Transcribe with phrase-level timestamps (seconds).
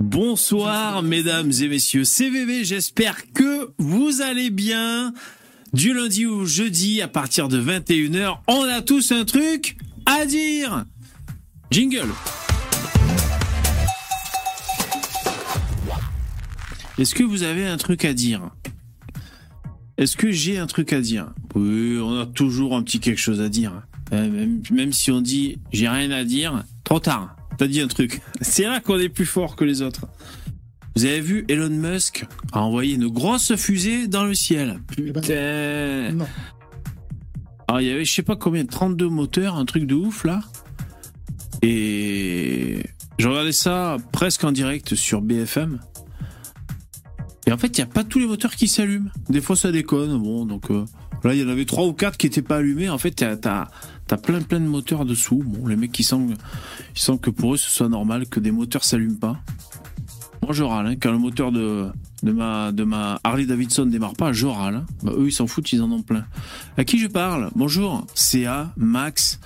[0.00, 5.12] Bonsoir mesdames et messieurs, CVV, j'espère que vous allez bien.
[5.72, 10.84] Du lundi au jeudi à partir de 21h, on a tous un truc à dire.
[11.70, 12.08] Jingle.
[16.96, 18.50] Est-ce que vous avez un truc à dire?
[19.96, 21.32] Est-ce que j'ai un truc à dire?
[21.56, 23.82] Oui, on a toujours un petit quelque chose à dire.
[24.12, 27.36] Euh, Même, si on dit j'ai rien à dire, trop tard.
[27.58, 28.20] T'as dit un truc.
[28.40, 30.06] C'est là qu'on est plus fort que les autres.
[30.96, 34.80] Vous avez vu, Elon Musk a envoyé une grosse fusée dans le ciel.
[34.86, 36.12] Putain.
[36.12, 36.26] Non.
[37.66, 40.40] Alors, il y avait, je sais pas combien, 32 moteurs, un truc de ouf, là.
[41.62, 42.84] Et
[43.18, 45.80] je regardais ça presque en direct sur BFM.
[47.46, 49.10] Et en fait, il n'y a pas tous les moteurs qui s'allument.
[49.28, 50.16] Des fois, ça déconne.
[50.22, 50.84] Bon, donc euh,
[51.24, 52.88] là, il y en avait trois ou quatre qui n'étaient pas allumés.
[52.88, 53.68] En fait, t'as as,
[54.10, 55.42] as plein plein de moteurs dessous.
[55.44, 56.34] Bon, les mecs, qui semblent,
[56.94, 59.38] ils semblent que pour eux, ce soit normal que des moteurs s'allument pas.
[60.42, 60.86] Moi, je râle.
[60.86, 60.96] hein.
[61.00, 61.88] Quand le moteur de,
[62.22, 64.74] de, ma, de ma Harley Davidson démarre pas, je râle.
[64.76, 64.86] hein.
[65.02, 66.26] Bah, eux, ils s'en foutent, ils en ont plein.
[66.76, 67.50] À qui je parle?
[67.54, 69.40] Bonjour, CA, Max,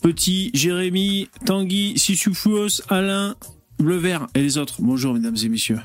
[0.00, 3.34] Petit, Jérémy, Tanguy, Sissoufouos, Alain,
[3.80, 4.76] Bleu Vert et les autres.
[4.78, 5.80] Bonjour, mesdames et messieurs.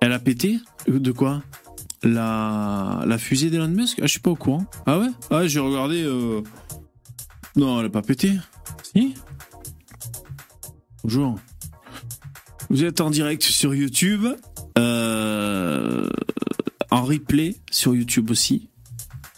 [0.00, 0.58] Elle a pété?
[0.88, 1.42] De quoi?
[2.04, 4.66] La, fusée d'Elon Musk Ah, je suis pas au courant.
[4.86, 5.08] Ah ouais?
[5.30, 6.02] Ah, j'ai regardé.
[6.02, 6.42] euh,
[7.56, 8.32] Non, elle a pas pété.
[8.94, 9.14] Si?
[11.02, 11.38] Bonjour.
[12.70, 14.26] Vous êtes en direct sur YouTube.
[14.78, 16.08] euh,
[16.90, 18.70] En replay sur YouTube aussi.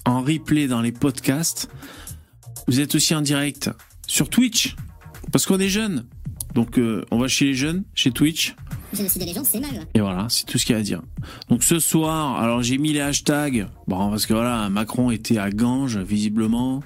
[0.05, 1.69] En replay dans les podcasts.
[2.69, 3.71] Vous êtes aussi en direct
[4.07, 4.77] sur Twitch.
[5.33, 6.07] Parce qu'on est jeunes.
[6.55, 8.55] Donc, euh, on va chez les jeunes, chez Twitch.
[9.95, 11.03] Et voilà, c'est tout ce qu'il y a à dire.
[11.49, 13.69] Donc ce soir, alors j'ai mis les hashtags.
[13.89, 16.83] Bon, parce que voilà, Macron était à Ganges, visiblement.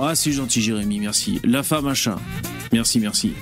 [0.00, 1.40] Ah, c'est gentil, Jérémy, merci.
[1.44, 2.18] La femme à chat.
[2.72, 3.32] Merci, merci.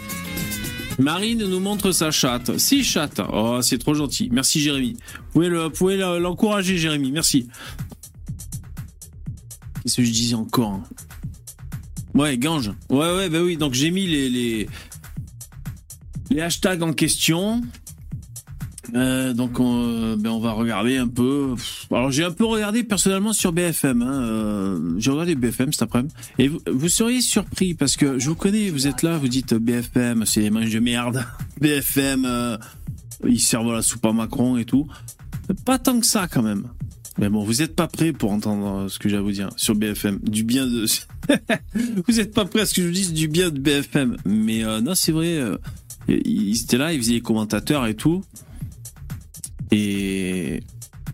[0.98, 2.58] Marine nous montre sa chatte.
[2.58, 3.20] Si, chatte.
[3.32, 4.28] Oh, c'est trop gentil.
[4.32, 4.96] Merci, Jérémy.
[5.34, 7.12] Vous pouvez l'encourager, Jérémy.
[7.12, 7.48] Merci.
[9.82, 10.82] Qu'est-ce que je disais encore hein?
[12.14, 12.72] Ouais, Ganges.
[12.90, 13.56] Ouais, ouais, bah oui.
[13.56, 14.68] Donc j'ai mis les,
[16.30, 17.62] les hashtags en question.
[18.94, 21.54] Euh, donc on, ben, on va regarder un peu.
[21.90, 24.02] Alors j'ai un peu regardé personnellement sur BFM.
[24.02, 26.14] Hein, euh, j'ai regardé BFM cet après-midi.
[26.38, 29.58] Et vous, seriez surpris parce que je vous connais, vous êtes là, vous dites euh,
[29.58, 31.24] BFM, c'est les manches de merde.
[31.60, 32.56] BFM, euh,
[33.26, 34.86] ils servent la soupe à Macron et tout.
[35.64, 36.64] Pas tant que ça quand même.
[37.18, 39.50] Mais bon, vous n'êtes pas prêts pour entendre euh, ce que j'ai à vous dire
[39.56, 40.20] sur BFM.
[40.22, 40.86] Du bien de...
[42.06, 44.16] vous n'êtes pas prêts à ce que je vous dise du bien de BFM.
[44.24, 45.40] Mais euh, non, c'est vrai.
[46.08, 48.24] Ils étaient là, ils faisaient les commentateurs et tout.
[49.70, 50.62] Et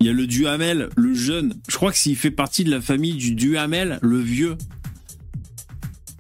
[0.00, 1.55] il y a le Duhamel, le jeune.
[1.69, 4.56] Je crois que s'il fait partie de la famille du Duhamel, le vieux.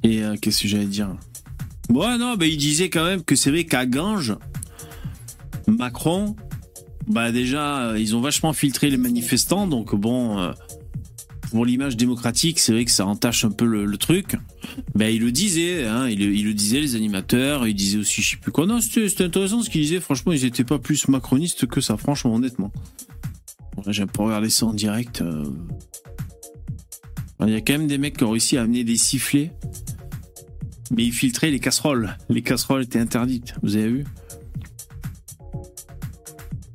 [0.02, 1.14] Et euh, qu'est-ce que j'allais dire?
[1.88, 4.36] Ouais, non, bah, il disait quand même que c'est vrai qu'à Ganges,
[5.66, 6.34] Macron,
[7.06, 9.66] bah déjà, euh, ils ont vachement filtré les manifestants.
[9.66, 10.52] Donc bon, euh,
[11.50, 14.36] pour l'image démocratique, c'est vrai que ça entache un peu le truc.
[14.94, 18.36] Ben, il le disait, hein, il, le- disait, les animateurs, il disait aussi, je sais
[18.36, 18.66] plus quoi.
[18.66, 20.00] Non, c'était intéressant ce qu'il disait.
[20.00, 22.72] Franchement, ils étaient pas plus macronistes que ça, franchement, honnêtement.
[23.76, 25.22] Bon, là, J'ai pas regardé ça en direct.
[25.22, 25.44] euh.
[27.40, 29.50] Il y a quand même des mecs qui ont réussi à amener des sifflets.
[30.90, 32.16] Mais ils filtraient les casseroles.
[32.28, 33.54] Les casseroles étaient interdites.
[33.62, 34.04] Vous avez vu?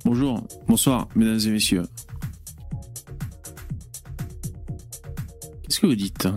[0.04, 1.84] Bonjour, bonsoir, mesdames et messieurs.
[5.64, 6.28] Qu'est-ce que vous dites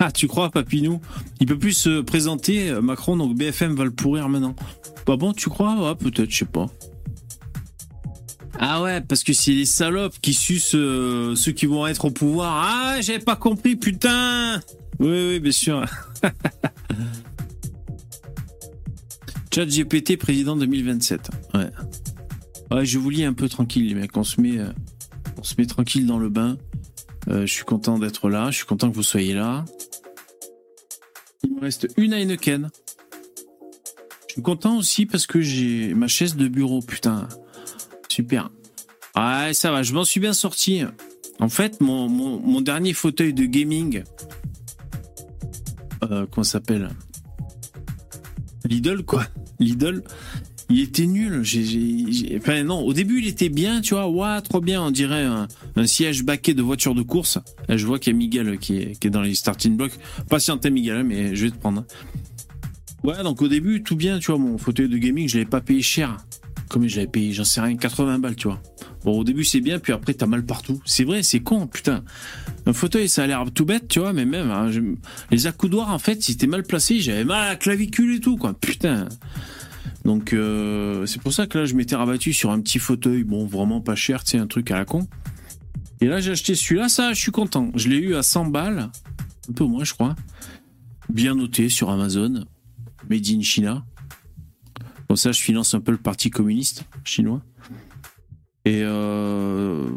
[0.00, 1.00] Ah, tu crois, Papinou
[1.40, 4.54] Il peut plus se présenter, euh, Macron, donc BFM va le pourrir maintenant.
[5.04, 6.66] Pas bon, tu crois Ouais, peut-être, je sais pas.
[8.60, 12.10] Ah ouais, parce que c'est les salopes qui sucent euh, ceux qui vont être au
[12.10, 12.64] pouvoir.
[12.64, 14.60] Ah, j'avais pas compris, putain
[15.00, 15.84] Oui, oui, bien sûr.
[19.54, 21.30] Chat GPT président 2027.
[21.54, 21.70] Ouais.
[22.70, 24.16] Ouais, je vous lis un peu tranquille, les mecs.
[24.16, 24.70] On se met, euh,
[25.38, 26.56] on se met tranquille dans le bain.
[27.30, 28.50] Je suis content d'être là.
[28.50, 29.64] Je suis content que vous soyez là.
[31.60, 32.70] Reste une Heineken.
[34.28, 36.80] Je suis content aussi parce que j'ai ma chaise de bureau.
[36.80, 37.28] Putain,
[38.08, 38.50] super.
[39.16, 39.82] Ouais, ça va.
[39.82, 40.82] Je m'en suis bien sorti.
[41.40, 44.02] En fait, mon, mon, dernier fauteuil de gaming,
[46.04, 46.90] euh, ça s'appelle?
[48.64, 49.24] Lidl, quoi.
[49.58, 50.02] Lidl.
[50.70, 51.42] Il était nul.
[52.64, 54.08] Non, au début, il était bien, tu vois.
[54.08, 54.82] Ouah, trop bien.
[54.82, 55.48] On dirait un,
[55.86, 57.38] siège baquet de voiture de course.
[57.68, 59.98] Je vois qu'il y a Miguel qui est, dans les starting blocks.
[60.28, 61.84] Patientez, Miguel, mais je vais te prendre.
[63.02, 64.38] Ouais, donc au début, tout bien, tu vois.
[64.38, 66.18] Mon fauteuil de gaming, je l'avais pas payé cher.
[66.68, 68.60] Combien j'avais payé J'en sais rien, 80 balles, tu vois.
[69.04, 70.82] Bon, au début, c'est bien, puis après, t'as mal partout.
[70.84, 72.04] C'est vrai, c'est con, putain.
[72.66, 74.80] Un fauteuil, ça a l'air tout bête, tu vois, mais même, hein, je-
[75.30, 78.36] les accoudoirs, en fait, ils étaient mal placés, j'avais mal à la clavicule et tout,
[78.36, 78.52] quoi.
[78.52, 79.08] Putain.
[80.08, 83.44] Donc, euh, c'est pour ça que là, je m'étais rabattu sur un petit fauteuil, bon,
[83.44, 85.06] vraiment pas cher, tu sais, un truc à la con.
[86.00, 87.70] Et là, j'ai acheté celui-là, ça, je suis content.
[87.74, 88.88] Je l'ai eu à 100 balles,
[89.50, 90.16] un peu moins, je crois.
[91.10, 92.46] Bien noté sur Amazon,
[93.10, 93.84] made in China.
[95.08, 97.42] Comme ça, je finance un peu le parti communiste chinois.
[98.64, 99.90] Et euh,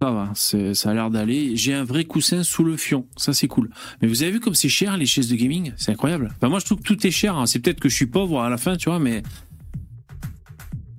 [0.00, 1.56] ça va, ça a l'air d'aller.
[1.56, 3.70] J'ai un vrai coussin sous le fion, ça c'est cool.
[4.00, 5.72] Mais vous avez vu comme c'est cher les chaises de gaming?
[5.76, 6.32] C'est incroyable.
[6.42, 7.36] Moi je trouve que tout est cher.
[7.36, 7.46] hein.
[7.46, 9.22] C'est peut-être que je suis pauvre à la fin, tu vois, mais.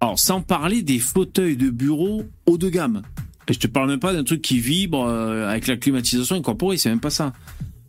[0.01, 3.01] Alors, sans parler des fauteuils de bureau haut de gamme.
[3.49, 6.77] Et je te parle même pas d'un truc qui vibre euh, avec la climatisation incorporée,
[6.77, 7.33] c'est même pas ça.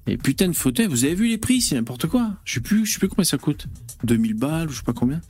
[0.07, 2.33] Et putain de fauteuil, vous avez vu les prix, c'est n'importe quoi.
[2.45, 3.67] Je sais plus, je sais plus combien ça coûte.
[4.05, 5.21] 2000 balles, ou je sais pas combien.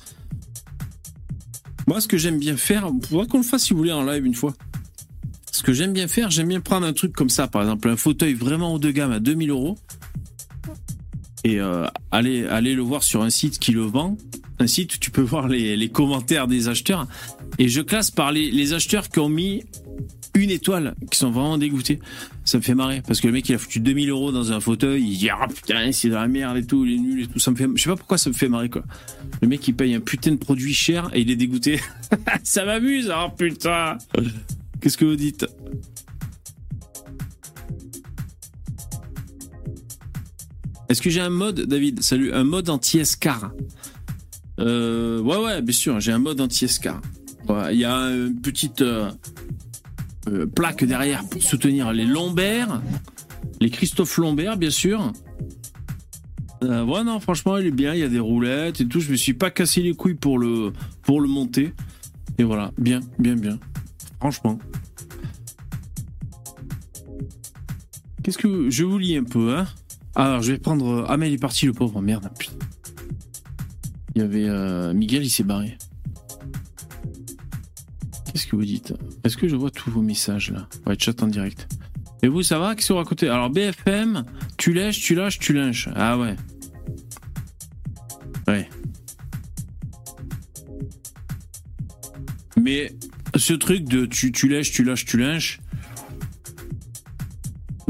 [1.86, 4.24] Moi, ce que j'aime bien faire, faudrait qu'on le fasse si vous voulez en live
[4.24, 4.54] une fois.
[5.60, 7.96] Ce que j'aime bien faire, j'aime bien prendre un truc comme ça, par exemple un
[7.98, 9.76] fauteuil vraiment haut de gamme à 2000 euros,
[11.44, 14.16] et euh, aller, aller le voir sur un site qui le vend,
[14.58, 17.06] un site où tu peux voir les, commentaires des acheteurs,
[17.58, 19.62] et je classe par les, les acheteurs qui ont mis
[20.32, 21.98] une étoile, qui sont vraiment dégoûtés.
[22.46, 24.60] Ça me fait marrer, parce que le mec il a foutu 2000 euros dans un
[24.60, 27.26] fauteuil, il dit ah putain c'est de la merde et tout, il est nul et
[27.26, 28.82] tout, ça me fait, je sais pas pourquoi ça me fait marrer quoi.
[29.42, 31.80] Le mec il paye un putain de produit cher et il est dégoûté.
[32.44, 33.98] ça m'amuse, oh putain.
[34.80, 35.46] Qu'est-ce que vous dites
[40.88, 43.52] Est-ce que j'ai un mode, David Salut, un mode anti-escar
[44.58, 47.00] euh, Ouais, ouais, bien sûr, j'ai un mode anti-escar.
[47.70, 49.10] Il y a une petite euh,
[50.28, 52.80] euh, plaque derrière pour soutenir les lombaires,
[53.60, 55.12] les Christophe Lambert, bien sûr.
[56.62, 59.00] Ouais, non, franchement, il est bien, il y a des roulettes et tout.
[59.00, 60.72] Je me suis pas cassé les couilles pour le,
[61.02, 61.72] pour le monter.
[62.38, 63.58] Et voilà, bien, bien, bien.
[64.20, 64.58] Franchement.
[68.22, 68.68] Qu'est-ce que.
[68.70, 69.66] Je vous lis un peu, hein?
[70.14, 71.06] Alors, je vais prendre.
[71.08, 72.02] Ah, mais il est parti, le pauvre.
[72.02, 72.28] Merde.
[74.14, 74.46] Il y avait.
[74.48, 75.78] euh, Miguel, il s'est barré.
[78.30, 78.92] Qu'est-ce que vous dites?
[79.24, 80.68] Est-ce que je vois tous vos messages là?
[80.86, 81.66] Ouais, chat en direct.
[82.22, 82.74] Et vous, ça va?
[82.74, 83.28] Qu'est-ce que vous racontez?
[83.28, 84.24] Alors, BFM,
[84.58, 85.88] tu lèches, tu lâches, tu lynches.
[85.94, 86.36] Ah ouais.
[88.46, 88.68] Ouais.
[92.56, 92.92] Mais
[93.36, 95.60] ce truc de tu, tu lèches, tu lâches, tu lynches,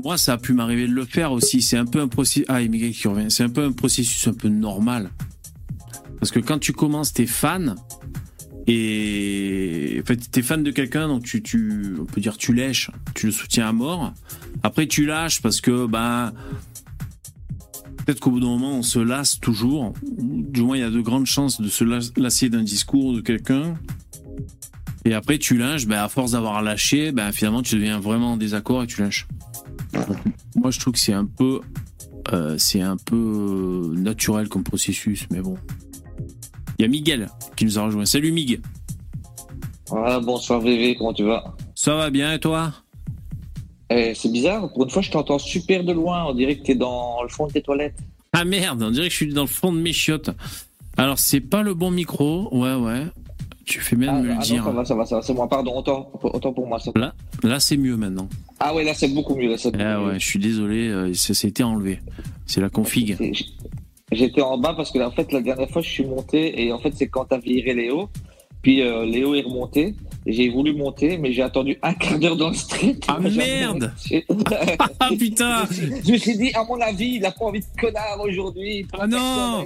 [0.03, 1.61] moi, ça a pu m'arriver de le faire aussi.
[1.61, 2.45] C'est un peu un processus.
[2.49, 3.31] Ah, Miguel qui revient.
[3.31, 5.11] C'est un peu un processus un peu normal.
[6.19, 7.75] Parce que quand tu commences, t'es fan.
[8.67, 13.27] Et en fait, t'es fan de quelqu'un, donc tu, on peut dire tu lèches, tu
[13.27, 14.15] le soutiens à mort.
[14.63, 16.33] Après, tu lâches parce que, bah,
[17.99, 19.93] peut-être qu'au bout d'un moment, on se lasse toujours.
[20.13, 23.21] Du moins, il y a de grandes chances de se las- lasser d'un discours de
[23.21, 23.75] quelqu'un.
[25.05, 28.37] Et après, tu lâches, bah, à force d'avoir lâché, bah, finalement, tu deviens vraiment en
[28.37, 29.27] désaccord et tu lâches.
[30.57, 31.61] Moi, je trouve que c'est un peu,
[32.33, 35.57] euh, c'est un peu naturel comme processus, mais bon.
[36.79, 38.05] Il y a Miguel qui nous a rejoint.
[38.05, 38.61] Salut Mig.
[39.93, 41.57] Ah, bonsoir VV, comment tu vas?
[41.75, 42.73] Ça va bien et toi?
[43.91, 46.77] Eh, C'est bizarre, pour une fois je t'entends super de loin, on dirait que t'es
[46.77, 47.99] dans le fond de tes toilettes.
[48.33, 50.31] Ah merde, on dirait que je suis dans le fond de mes chiottes.
[50.97, 53.07] Alors c'est pas le bon micro, ouais ouais.
[53.71, 54.65] Tu fais bien Ah, de me ah le non, dire.
[54.65, 56.81] ça va, ça va, ça va, c'est moi, pardon, autant, autant pour moi.
[56.81, 57.15] ça- Là,
[57.45, 58.29] là c'est mieux maintenant.
[58.59, 59.49] Ah ouais, là c'est beaucoup mieux.
[59.51, 60.07] Là, Ah mieux.
[60.09, 62.01] ouais, je suis désolé, euh, ça ça a été enlevé.
[62.47, 63.17] C'est la config.
[64.13, 66.81] J'étais en bas parce que en fait la dernière fois je suis monté et en
[66.81, 68.09] fait c'est quand t'as viré Léo,
[68.61, 69.95] puis euh, Léo est remonté.
[70.27, 72.97] J'ai voulu monter mais j'ai attendu un quart d'heure dans le street.
[73.09, 73.93] Ah, merde.
[75.01, 78.21] Ah putain je, me suis, dit à mon avis il a pas envie de connard
[78.23, 78.87] aujourd'hui.
[78.99, 79.65] Ah non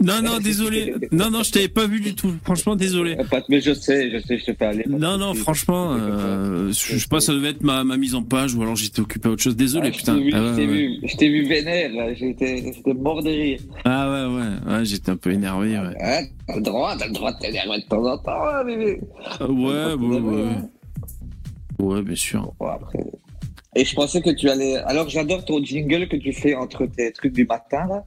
[0.00, 0.94] Non non, désolé.
[1.12, 2.32] Non non, je t'avais pas vu du tout.
[2.44, 3.16] Franchement, désolé.
[3.18, 4.84] Euh, Mais je sais, je sais, je te fais aller.
[4.88, 8.54] Non non, franchement, euh, je sais pas, ça devait être ma, ma mise en page
[8.54, 9.56] ou alors j'étais occupé à autre chose.
[9.56, 10.14] Désolé, Ah, je putain.
[10.16, 11.30] t'ai vu, Ah ouais, je t'ai ouais.
[11.32, 11.90] vu, vu vénère.
[12.14, 13.60] J'étais, mort de rire.
[13.84, 15.78] Ah ouais ouais, ouais j'étais un peu énervé.
[15.78, 18.64] Ouais, Hein, t'as le droit, t'as le droit de t'énerver de temps en temps, hein,
[18.64, 19.00] bébé.
[19.40, 20.56] Ah, ouais, ouais, ouais.
[21.78, 22.52] Ouais, bien sûr.
[22.58, 23.04] Bon, après.
[23.74, 24.76] Et je pensais que tu allais.
[24.76, 28.04] Alors, j'adore ton jingle que tu fais entre tes trucs du matin, là.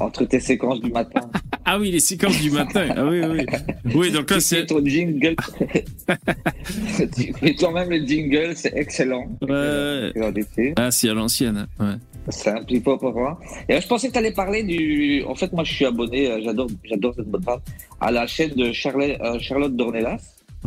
[0.00, 1.30] Entre tes séquences du matin.
[1.64, 2.88] Ah oui, les séquences du matin.
[2.96, 3.46] Ah oui, oui.
[3.94, 4.66] Oui, donc là, c'est.
[4.66, 5.36] ton jingle.
[7.16, 9.28] tu fais toi-même le jingle, c'est excellent.
[9.40, 10.32] Ouais.
[10.32, 10.74] D'été.
[10.76, 11.68] Ah, c'est à l'ancienne.
[11.78, 11.94] Ouais.
[12.28, 13.38] C'est un petit peu pour moi.
[13.68, 15.24] Et là, je pensais que tu allais parler du.
[15.26, 17.60] En fait, moi, je suis abonné, euh, j'adore, j'adore cette bonne femme,
[18.00, 20.20] à la chaîne de Charlotte, euh, Charlotte Dornelas.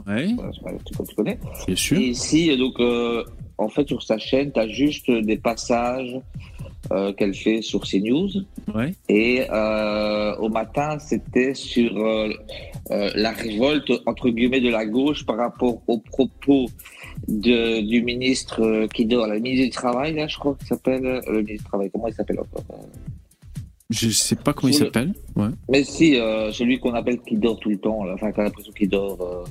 [0.05, 1.39] Ouais, Euh, tu, connais.
[1.67, 1.97] bien sûr.
[1.97, 3.24] Et ici, donc, euh,
[3.57, 6.19] en fait, sur sa chaîne, tu as juste des passages
[6.91, 8.29] euh, qu'elle fait sur CNews.
[8.74, 8.93] Ouais.
[9.07, 11.93] Et euh, au matin, c'était sur
[12.89, 16.65] la révolte, entre guillemets, de la gauche par rapport aux propos
[17.27, 21.05] de, du ministre euh, qui dort, la ministre du Travail, là, je crois qu'il s'appelle,
[21.05, 22.63] euh, le ministre du Travail, comment il s'appelle encore
[23.89, 25.13] Je sais pas comment il le- s'appelle.
[25.36, 25.48] Ouais.
[25.69, 28.43] Mais si, euh, celui qu'on appelle qui dort tout le temps, là, enfin, qui a
[28.43, 29.22] l'impression qu'il dort.
[29.22, 29.43] euh,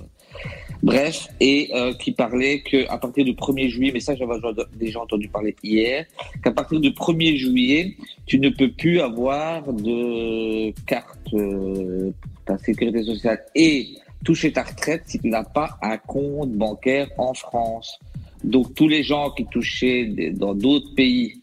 [0.82, 4.34] Bref, et euh, qui parlait que à partir du 1er juillet, mais ça j'avais
[4.76, 6.04] déjà entendu parler hier,
[6.42, 12.58] qu'à partir du 1er juillet, tu ne peux plus avoir de carte euh, pour ta
[12.58, 13.86] sécurité sociale et
[14.24, 17.98] toucher ta retraite si tu n'as pas un compte bancaire en France.
[18.42, 21.40] Donc tous les gens qui touchaient des- dans d'autres pays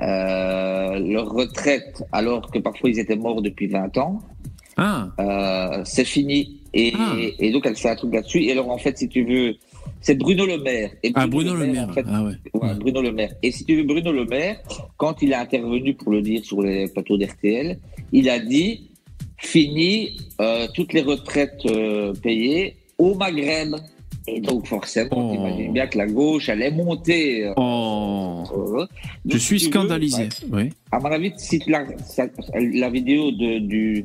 [0.00, 4.20] euh, leur retraite alors que parfois ils étaient morts depuis 20 ans,
[4.80, 6.60] Ah, euh, c'est fini.
[6.72, 7.16] Et, Ah.
[7.40, 8.44] et donc, elle fait un truc là-dessus.
[8.44, 9.56] Et alors, en fait, si tu veux,
[10.00, 10.90] c'est Bruno Le Maire.
[11.02, 11.92] Et ah Bruno Le en Maire.
[11.92, 12.34] fait, Ah ouais.
[12.54, 12.74] ouais, Ouais.
[12.74, 13.32] Bruno Le Maire.
[13.42, 14.60] Et si tu veux, Bruno Le Maire,
[14.96, 17.76] quand il a intervenu pour le dire sur les plateaux d'RTL,
[18.12, 18.88] il a dit
[19.38, 23.74] fini euh, toutes les retraites euh, payées au Maghreb.
[24.30, 25.30] Et donc, forcément, Oh.
[25.32, 27.46] tu imagines bien que la gauche allait monter.
[27.46, 28.84] euh, Oh,
[29.24, 30.28] je suis si tu veux, scandalisé.
[30.52, 30.68] Oui.
[30.92, 31.84] à mon avis, si tu la,
[32.54, 34.04] la vidéo de, du,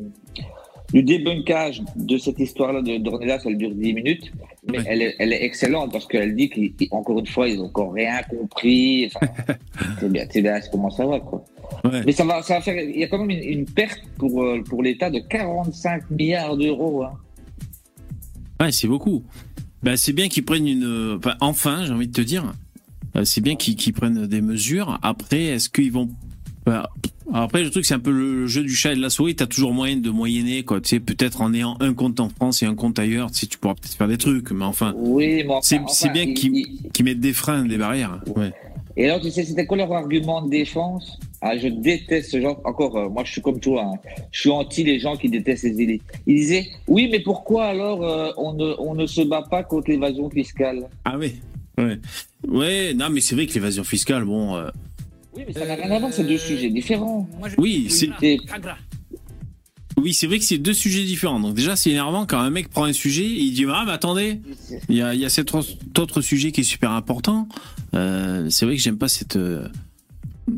[0.94, 4.32] du débunkage de cette histoire-là de Dornelas, elle dure 10 minutes,
[4.70, 4.84] mais Ouais.
[4.88, 6.50] elle, est, elle est excellente parce qu'elle dit
[6.90, 9.08] qu'encore une fois, ils n'ont encore rien compris.
[9.14, 9.28] Enfin,
[10.00, 11.44] c'est bien, c'est bien comment ça va, quoi.
[11.84, 12.04] Ouais.
[12.06, 12.80] Mais ça va, ça va faire.
[12.80, 16.56] Il y a quand même une, une perte pour, euh, pour l'État de 45 milliards
[16.58, 17.04] d'euros.
[17.04, 17.14] Hein.
[18.60, 19.24] Ouais, c'est beaucoup.
[19.82, 21.18] Ben, c'est bien qu'ils prennent une.
[21.18, 22.54] enfin, enfin, j'ai envie de te dire.
[23.16, 25.00] euh, C'est bien qu'ils qu'ils prennent des mesures.
[25.02, 26.08] Après, est-ce qu'ils vont.
[26.66, 26.84] ben,
[27.42, 29.36] après, le truc, c'est un peu le jeu du chat et de la souris.
[29.36, 30.80] T'as toujours moyen de moyenner, quoi.
[30.82, 33.48] Tu sais, peut-être en ayant un compte en France et un compte ailleurs, tu sais,
[33.48, 34.52] tu pourras peut-être faire des trucs.
[34.52, 37.78] Mais enfin, Oui, enfin, C'est- enfin, bien il- qu'il- il- qu'ils mettent des freins, des
[37.78, 38.20] barrières.
[38.36, 38.52] Ouais.
[38.96, 41.18] Et alors, tu sais, c'était quoi leur argument de défense?
[41.42, 42.62] Ah, Je déteste ce genre.
[42.64, 43.84] Encore, euh, moi, je suis comme toi.
[43.84, 44.00] hein.
[44.32, 46.04] Je suis anti les gens qui détestent les élites.
[46.28, 49.90] Ils disaient Oui, mais pourquoi alors euh, on, ne, on ne se bat pas contre
[49.90, 50.88] l'évasion fiscale?
[51.04, 51.34] Ah oui.
[51.78, 51.98] Ouais.
[52.48, 54.56] Ouais, non, mais c'est vrai que l'évasion fiscale, bon.
[54.56, 54.70] euh,
[55.36, 57.28] Oui, mais ça n'a rien à voir, c'est deux sujets différents.
[57.58, 58.10] Oui, c'est.
[59.96, 61.40] Oui, c'est vrai que c'est deux sujets différents.
[61.40, 63.92] Donc déjà, c'est énervant quand un mec prend un sujet, et il dit ah mais
[63.92, 64.42] attendez,
[64.90, 67.48] il y a, il y a cet autre sujet qui est super important.
[67.94, 69.68] Euh, c'est vrai que j'aime pas cette euh,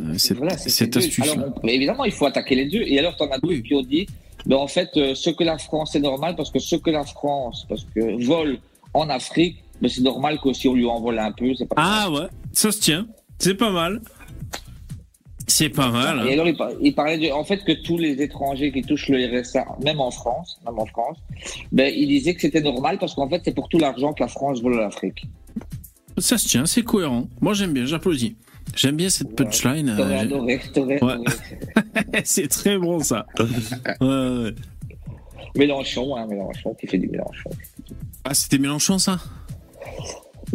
[0.01, 0.97] euh, cette, Voilà, deux.
[0.99, 1.19] astuce.
[1.19, 2.81] Alors, mais évidemment, il faut attaquer les deux.
[2.81, 3.61] Et alors, tu en as d'autres Oui.
[3.63, 4.07] qui ont dit
[4.45, 7.03] ben, en fait, euh, ce que la France, c'est normal parce que ce que la
[7.03, 8.59] France parce que vole
[8.93, 11.53] en Afrique, ben, c'est normal qu'aussi on lui en vole un peu.
[11.55, 13.05] C'est pas Ah ouais, ça se tient.
[13.37, 14.01] C'est pas mal.
[15.47, 16.17] C'est pas mal.
[16.25, 16.33] Et hein.
[16.33, 19.39] alors, il, par- il parlait de, en fait, que tous les étrangers qui touchent le
[19.41, 21.17] RSA, même en France, même en France,
[21.71, 24.27] ben, il disait que c'était normal parce qu'en fait, c'est pour tout l'argent que la
[24.27, 25.25] France vole à l'Afrique.
[26.17, 27.27] Ça se tient, c'est cohérent.
[27.41, 28.37] Moi j'aime bien, j'applaudis.
[28.75, 29.89] J'aime bien cette punchline.
[29.89, 31.11] euh, T'aurais j'ai- adoré, t'aurais Ouais.
[31.13, 31.25] adoré.
[32.23, 33.25] c'est très bon ça.
[34.01, 34.55] Ouais, ouais.
[35.55, 37.49] Mélenchon, hein, Mélenchon, qui fait du Mélenchon.
[38.23, 39.19] Ah, c'était Mélenchon ça?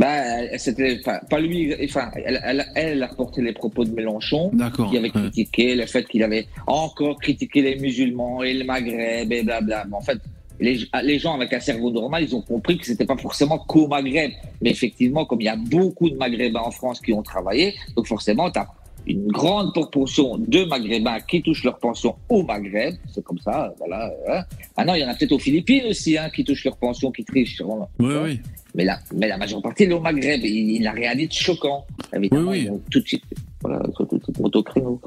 [0.01, 4.51] Bah, c'était, enfin, pas lui, enfin, elle, elle, elle a reporté les propos de Mélenchon.
[4.91, 5.11] Qui avait ouais.
[5.11, 9.85] critiqué le fait qu'il avait encore critiqué les musulmans et le Maghreb et blabla.
[9.91, 10.19] Mais en fait,
[10.59, 13.89] les, les gens avec un cerveau normal, ils ont compris que c'était pas forcément qu'au
[13.89, 14.31] Maghreb.
[14.63, 18.07] Mais effectivement, comme il y a beaucoup de Maghrébins en France qui ont travaillé, donc
[18.07, 18.69] forcément, tu as
[19.07, 22.95] une grande proportion de Maghrébins qui touchent leur pension au Maghreb.
[23.13, 24.13] C'est comme ça, voilà.
[24.29, 24.43] hein.
[24.77, 27.11] Ah non, il y en a peut-être aux Philippines aussi hein, qui touchent leur pension,
[27.11, 27.61] qui trichent.
[27.99, 28.41] Ouais, ouais.
[28.75, 30.43] Mais la, mais la majeure partie, elle est au Maghreb.
[30.45, 31.85] Il, il n'a rien dit de choquant.
[32.15, 32.79] Évidemment, Oui, oui.
[32.91, 33.25] tout de suite.
[33.63, 35.01] Voilà, tout, tout, tout, tout au créneau.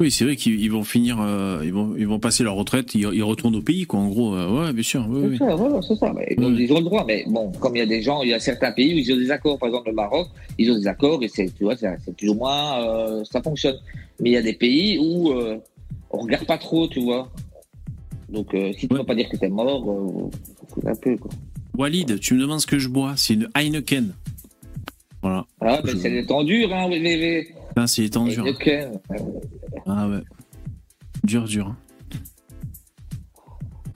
[0.00, 2.94] Oui, c'est vrai qu'ils ils vont finir, euh, ils vont, ils vont passer leur retraite,
[2.96, 4.00] ils, ils retournent au pays, quoi.
[4.00, 5.06] En gros, euh, ouais, bien sûr.
[5.08, 5.38] Oui, C'est oui.
[5.38, 6.12] ça, voilà, c'est ça.
[6.12, 6.56] Mais, Oui.
[6.64, 8.40] Ils ont le droit, mais bon, comme il y a des gens, il y a
[8.40, 11.22] certains pays où ils ont des accords, par exemple le Maroc, ils ont des accords
[11.22, 13.76] et c'est, tu vois, c'est plus ou moins, euh, ça fonctionne.
[14.18, 15.58] Mais il y a des pays où euh,
[16.10, 17.30] on regarde pas trop, tu vois.
[18.28, 18.98] Donc, euh, si tu Ouais.
[18.98, 21.30] vas pas dire que t'es mort, euh, un peu, quoi.
[21.78, 23.14] Walid, tu me demandes ce que je bois.
[23.16, 24.12] C'est une Heineken.
[25.22, 25.46] Voilà.
[25.60, 27.48] Ah, Je- c'est des temps dur, hein, les, les,
[27.86, 28.44] C'est dur.
[28.46, 29.00] Heineken.
[29.86, 30.20] Ah ouais.
[31.24, 31.66] Dur, dur.
[31.68, 31.76] hein.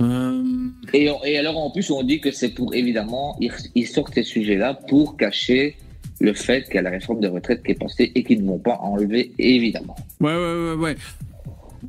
[0.00, 0.44] Euh,
[0.92, 4.14] Et, on- et alors, en plus, on dit que c'est pour, évidemment, ils, ils sortent
[4.14, 5.76] ces sujets-là pour cacher
[6.20, 8.48] le fait qu'il y a la réforme des retraites qui est passée et qu'ils ne
[8.48, 9.96] vont pas enlever, évidemment.
[10.20, 10.96] Ouais, ouais, ouais, ouais.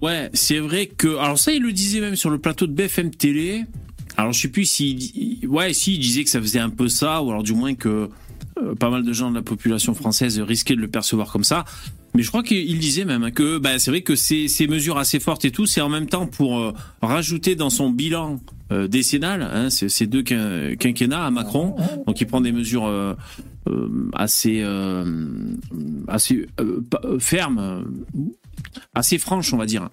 [0.02, 1.18] Ouais, c'est vrai que.
[1.18, 3.64] Alors, ça, il le disait même sur le plateau de BFM Télé.
[4.18, 5.48] Alors, je sais plus s'il.
[5.48, 8.10] Ouais, si, il disait que ça faisait un peu ça, ou alors du moins que
[8.80, 11.66] pas mal de gens de la population française risquaient de le percevoir comme ça.
[12.16, 15.46] Mais je crois qu'il disait même que bah, c'est vrai que ces, mesures assez fortes
[15.46, 18.40] et tout, c'est en même temps pour euh, rajouter dans son bilan
[18.72, 21.76] euh, décennal, hein, ces deux quin- quinquennats à Macron.
[22.08, 23.14] Donc il prend des mesures euh,
[23.68, 25.06] euh, assez, euh,
[26.08, 27.82] assez euh, euh, fermes, euh,
[28.94, 29.90] assez franche, on va dire.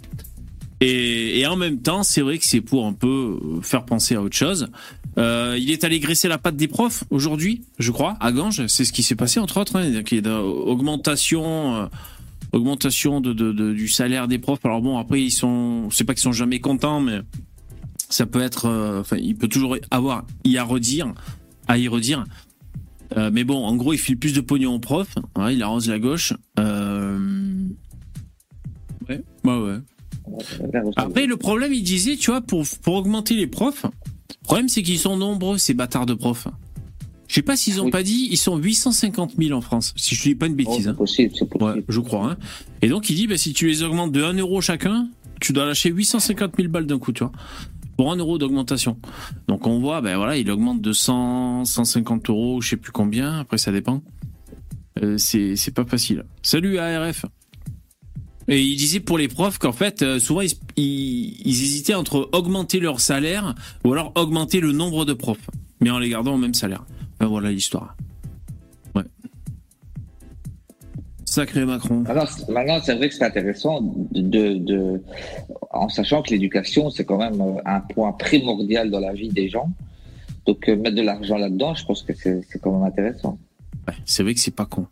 [0.80, 4.36] Et, en même temps, c'est vrai que c'est pour un peu faire penser à autre
[4.36, 4.68] chose.
[5.18, 8.66] Euh, il est allé graisser la patte des profs aujourd'hui, je crois, à Ganges.
[8.66, 9.76] C'est ce qui s'est passé entre autres.
[9.76, 9.84] Hein.
[9.84, 11.86] Il y a une augmentation, euh,
[12.52, 13.32] augmentation de,
[13.72, 14.64] du salaire des profs.
[14.64, 17.20] Alors bon, après ils sont, c'est pas qu'ils sont jamais contents, mais
[18.08, 21.12] ça peut être, euh, enfin, il peut toujours avoir y à redire,
[21.68, 22.24] à y redire.
[23.16, 25.14] Euh, mais bon, en gros, il file plus de pognon aux profs.
[25.36, 26.32] Ouais, il arrose la gauche.
[26.58, 27.68] Euh...
[29.08, 29.78] Ouais, ouais, ouais.
[30.96, 34.82] Après, le problème, il disait, tu vois, pour, pour augmenter les profs, le problème, c'est
[34.82, 36.48] qu'ils sont nombreux, ces bâtards de profs.
[37.28, 37.90] Je sais pas s'ils ont Oui.
[37.90, 40.84] pas dit, ils sont 850 000 en France, si je dis pas une Oh, bêtise.
[40.84, 40.94] c'est hein.
[40.94, 41.78] possible, c'est possible.
[41.78, 42.30] Ouais, je crois.
[42.32, 42.36] Hein.
[42.82, 45.08] Et donc, il dit, bah, si tu les augmentes de 1 euro chacun,
[45.40, 47.32] tu dois lâcher 850 000 balles d'un coup, tu vois.
[47.96, 48.96] Pour 1 euro d'augmentation.
[49.48, 53.38] Donc, on voit, ben voilà, il augmente de 100, 150 euros, je sais plus combien,
[53.40, 54.02] après ça dépend.
[55.02, 56.24] Euh, c'est c'est pas facile.
[56.42, 57.26] Salut ARF.
[58.48, 62.28] Et il disait pour les profs qu'en fait, euh, souvent, ils, ils, ils hésitaient entre
[62.32, 65.50] augmenter leur salaire ou alors augmenter le nombre de profs,
[65.80, 66.84] mais en les gardant au même salaire.
[67.18, 67.96] Ben voilà l'histoire.
[68.94, 69.02] Ouais.
[71.24, 72.00] Sacré Macron.
[72.02, 73.80] Maintenant, c'est- maintenant, c'est vrai que c'est intéressant
[74.12, 75.02] de, de,
[75.72, 79.48] en sachant que l'éducation, c'est quand même euh, un point primordial dans la vie des
[79.48, 79.70] gens.
[80.46, 83.38] Donc, euh, mettre de l'argent là-dedans, je pense que c'est c'est quand même intéressant.
[83.88, 84.86] Ouais, c'est vrai que c'est pas con.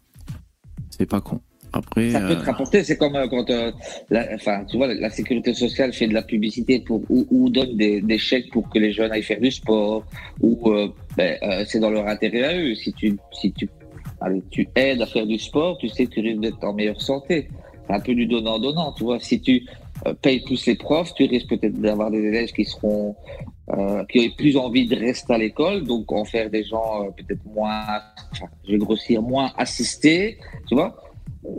[0.90, 1.40] C'est pas con.
[1.74, 3.72] Après, Ça peut euh, te rapporter, c'est comme euh, quand, euh,
[4.08, 7.50] la, enfin, tu vois, la, la sécurité sociale fait de la publicité pour ou, ou
[7.50, 10.04] donne des, des chèques pour que les jeunes aillent faire du sport,
[10.40, 12.74] ou euh, ben, euh, c'est dans leur intérêt à eux.
[12.76, 13.68] Si tu, si tu,
[14.20, 17.00] allez, tu aides à faire du sport, tu sais que tu risques d'être en meilleure
[17.00, 17.48] santé.
[17.86, 19.18] C'est un peu du donnant-donnant, tu vois.
[19.18, 19.66] Si tu
[20.06, 23.16] euh, payes plus les profs, tu risques peut-être d'avoir des élèves qui seront,
[23.70, 27.10] euh, qui auraient plus envie de rester à l'école, donc en faire des gens euh,
[27.10, 27.82] peut-être moins,
[28.32, 30.38] enfin, je vais grossir, moins assistés,
[30.68, 30.96] tu vois.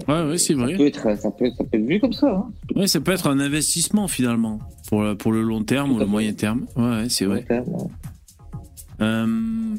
[0.08, 0.75] Ouais, ouais, c'est Ça vrai.
[0.75, 2.27] peut être, ça peut, ça peut être vu comme ça.
[2.30, 2.51] Hein.
[2.75, 6.06] Ouais, ça peut être un investissement finalement pour le, pour le long terme ou le
[6.06, 6.65] moyen terme.
[6.75, 7.46] Ouais, c'est vrai.
[7.50, 7.62] Ouais.
[9.01, 9.25] Euh,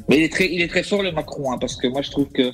[0.09, 2.11] Mais il est très, il est très fort le Macron, hein, parce que moi je
[2.11, 2.51] trouve que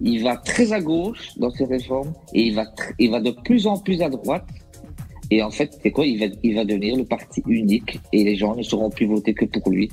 [0.00, 2.64] il va très à gauche dans ses réformes et il va,
[2.98, 4.46] il va de plus en plus à droite.
[5.32, 6.06] Et en fait, c'est quoi?
[6.06, 9.34] Il va, il va devenir le parti unique et les gens ne sauront plus voter
[9.34, 9.90] que pour lui.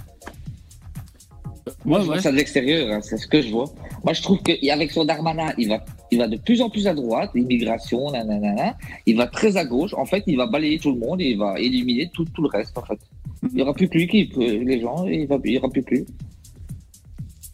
[1.86, 2.22] Moi, ouais, je vois ouais.
[2.22, 3.66] ça de l'extérieur, hein, c'est ce que je vois.
[4.04, 6.94] Moi, je trouve qu'avec son Darmanin, il va, il va de plus en plus à
[6.94, 8.76] droite, l'immigration, nanana.
[9.06, 9.94] Il va très à gauche.
[9.94, 12.50] En fait, il va balayer tout le monde et il va éliminer tout, tout le
[12.50, 13.00] reste, en fait.
[13.44, 15.70] Il n'y aura plus que lui qui les gens, et il va, il y aura
[15.70, 16.06] plus que lui.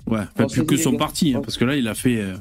[0.07, 2.35] Ouais, pas plus que son parti, hein, parce que là, il a fait, euh,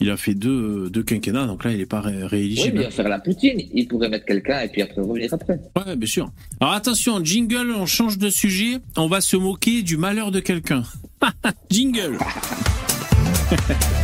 [0.00, 2.78] il a fait deux, deux quinquennats, donc là, il est pas ré- Oui, rééligible.
[2.78, 3.60] mais il va faire la Poutine.
[3.74, 5.60] Il pourrait mettre quelqu'un et puis après revenir après.
[5.76, 6.32] Ouais, bien sûr.
[6.60, 8.78] Alors attention, jingle, on change de sujet.
[8.96, 10.84] On va se moquer du malheur de quelqu'un.
[11.70, 12.18] jingle.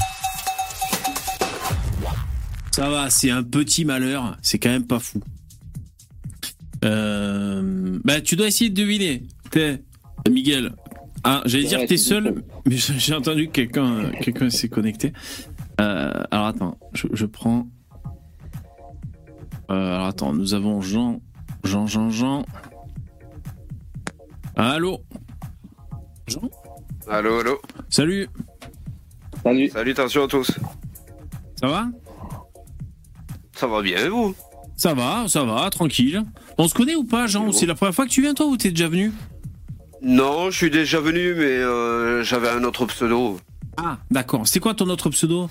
[2.73, 4.37] Ça va, c'est un petit malheur.
[4.41, 5.21] C'est quand même pas fou.
[6.85, 9.25] Euh, bah, tu dois essayer de deviner.
[9.51, 9.83] T'es
[10.31, 10.75] Miguel.
[11.25, 15.13] Ah, j'allais dire que t'es seul, mais j'ai entendu que quelqu'un, quelqu'un s'est connecté.
[15.81, 17.67] Euh, alors attends, je, je prends.
[19.71, 21.21] Euh, alors attends, nous avons Jean,
[21.65, 22.47] Jean, Jean, Jean.
[24.55, 25.01] Allô?
[26.29, 26.49] Jean?
[27.11, 27.61] Allô, allô.
[27.89, 28.29] Salut,
[29.43, 29.69] Salut.
[29.71, 30.51] Salutations à tous.
[31.61, 31.87] ça va?
[33.55, 34.35] Ça va bien, et vous?
[34.77, 36.23] Ça va, ça va, tranquille.
[36.59, 37.51] On se connaît ou pas, Jean?
[37.53, 39.13] C'est la première fois que tu viens, toi, ou t'es déjà venu?
[40.03, 43.41] Non, je suis déjà venu, mais euh, j'avais un autre pseudo.
[43.77, 44.47] Ah, d'accord.
[44.47, 45.49] C'est quoi ton autre pseudo?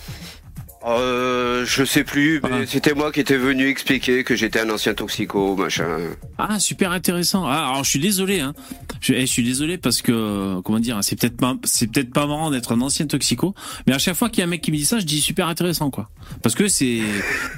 [0.85, 2.65] Euh, je sais plus, mais Ah.
[2.67, 5.97] c'était moi qui étais venu expliquer que j'étais un ancien toxico, machin.
[6.37, 7.45] Ah, super intéressant.
[7.45, 8.53] Ah, alors je suis désolé, hein.
[9.01, 12.25] Je, eh, je suis désolé parce que, comment dire, c'est peut-être pas, c'est peut-être pas
[12.27, 13.53] marrant d'être un ancien toxico,
[13.85, 15.19] mais à chaque fois qu'il y a un mec qui me dit ça, je dis
[15.19, 16.09] super intéressant, quoi.
[16.43, 17.01] Parce que c'est,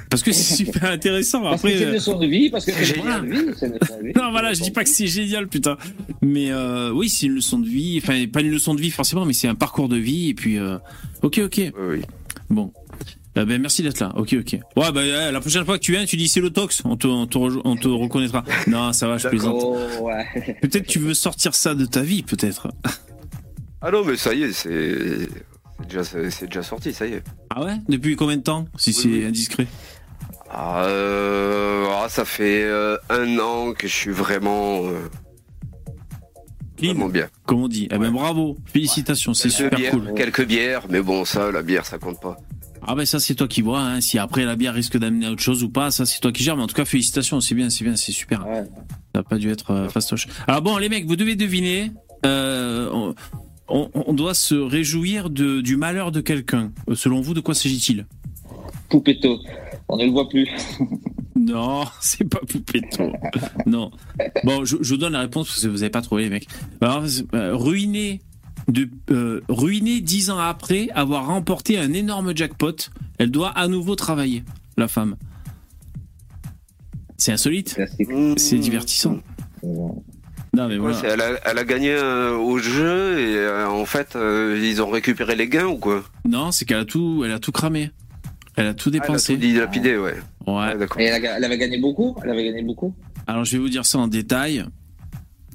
[0.08, 1.42] parce que c'est super intéressant.
[1.42, 3.20] Parce que Après, c'est une euh, leçon de vie, parce que c'est Voilà.
[3.20, 3.30] vie.
[3.32, 4.12] vie.
[4.16, 5.76] non, voilà, je dis pas que c'est génial, putain.
[6.22, 8.00] Mais euh, oui, c'est une leçon de vie.
[8.02, 10.30] Enfin, pas une leçon de vie forcément, mais c'est un parcours de vie.
[10.30, 10.78] Et puis, euh,
[11.22, 11.56] ok, ok.
[11.58, 12.00] Oui, oui.
[12.48, 12.72] Bon.
[13.40, 14.12] Euh, ben, merci d'être là.
[14.16, 14.52] Ok, ok.
[14.76, 16.82] Ouais, ben, euh, la prochaine fois que tu viens, tu dis c'est le tox.
[16.84, 18.44] On te, on te, rejo- on te reconnaîtra.
[18.66, 19.62] Non, ça va, je plaisante.
[20.00, 20.56] Ouais.
[20.60, 22.68] Peut-être tu veux sortir ça de ta vie, peut-être.
[23.80, 25.28] Ah non, mais ça y est, c'est
[25.78, 26.02] c'est déjà,
[26.46, 27.22] déjà sorti, ça y est.
[27.48, 27.76] Ah ouais?
[27.88, 29.24] Depuis combien de temps Si Oui, c'est oui.
[29.24, 29.66] indiscret?
[30.50, 34.98] Ah, euh, ah, ça fait euh, un an que je suis vraiment, euh,
[36.78, 37.28] vraiment bien.
[37.46, 37.88] comme on dit.
[37.90, 40.12] Eh ben bravo, félicitations, c'est super bières, cool.
[40.14, 42.36] quelques bières, mais bon, ça, la bière, ça compte pas.
[42.86, 43.80] Ah ben ça c'est toi qui vois.
[43.80, 44.00] Hein.
[44.00, 46.42] Si après la bière risque d'amener à autre chose ou pas, ça c'est toi qui
[46.42, 46.56] gères.
[46.56, 48.46] Mais en tout cas félicitations, c'est bien, c'est bien, c'est super.
[48.46, 48.64] Ouais.
[48.64, 50.26] Ça n'a pas dû être euh, fastoche.
[50.46, 51.92] Alors bon, les mecs, vous devez deviner.
[52.26, 53.14] Euh, on,
[53.68, 56.72] on- on doit se réjouir de, du malheur de quelqu'un.
[56.88, 58.06] Euh, Selon vous, de quoi s'agit-il?
[58.88, 59.38] Poupetto.
[59.88, 60.48] On ne le voit plus.
[61.36, 63.12] Non, c'est pas Poupetto.
[63.64, 63.90] non.
[64.44, 66.46] Bon, je, je vous donne la réponse parce que vous n'avez pas trouvé, les mecs.
[66.82, 67.02] Alors,
[67.34, 68.20] euh, ruiné,
[68.70, 69.40] de, euh,
[70.00, 74.44] dix ans après avoir remporté un énorme jackpot, elle doit à nouveau travailler,
[74.76, 75.16] la femme.
[77.16, 77.78] C'est insolite.
[78.36, 79.18] C'est divertissant.
[79.62, 80.78] Non, mais.
[80.78, 84.82] Ouais, elle, a, elle a gagné euh, au jeu et euh, en fait euh, ils
[84.82, 86.02] ont récupéré les gains ou quoi?
[86.24, 87.90] Non, c'est qu'elle a tout, elle a tout cramé.
[88.56, 89.34] Elle a tout Ah, Elle a dépensé.
[89.34, 90.14] tout dilapidé, ouais.
[90.46, 90.52] ouais.
[90.52, 91.00] Ouais, d'accord.
[91.00, 92.16] Et elle, a- elle avait gagné beaucoup?
[92.24, 92.92] Elle avait gagné beaucoup?
[93.28, 94.64] Alors, je vais vous dire ça en détail.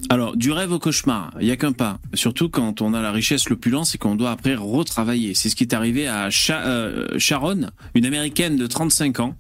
[0.10, 2.00] Alors, du rêve au cauchemar, il y a qu'un pas.
[2.14, 5.34] Surtout quand on a la richesse, l'opulence et qu'on doit après retravailler.
[5.34, 9.36] C'est ce qui est arrivé à euh, Sharon, une américaine de 35 ans.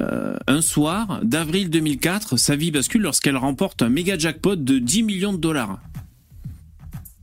[0.00, 5.02] Euh, un soir d'avril 2004, sa vie bascule lorsqu'elle remporte un méga jackpot de 10
[5.04, 5.78] millions de dollars.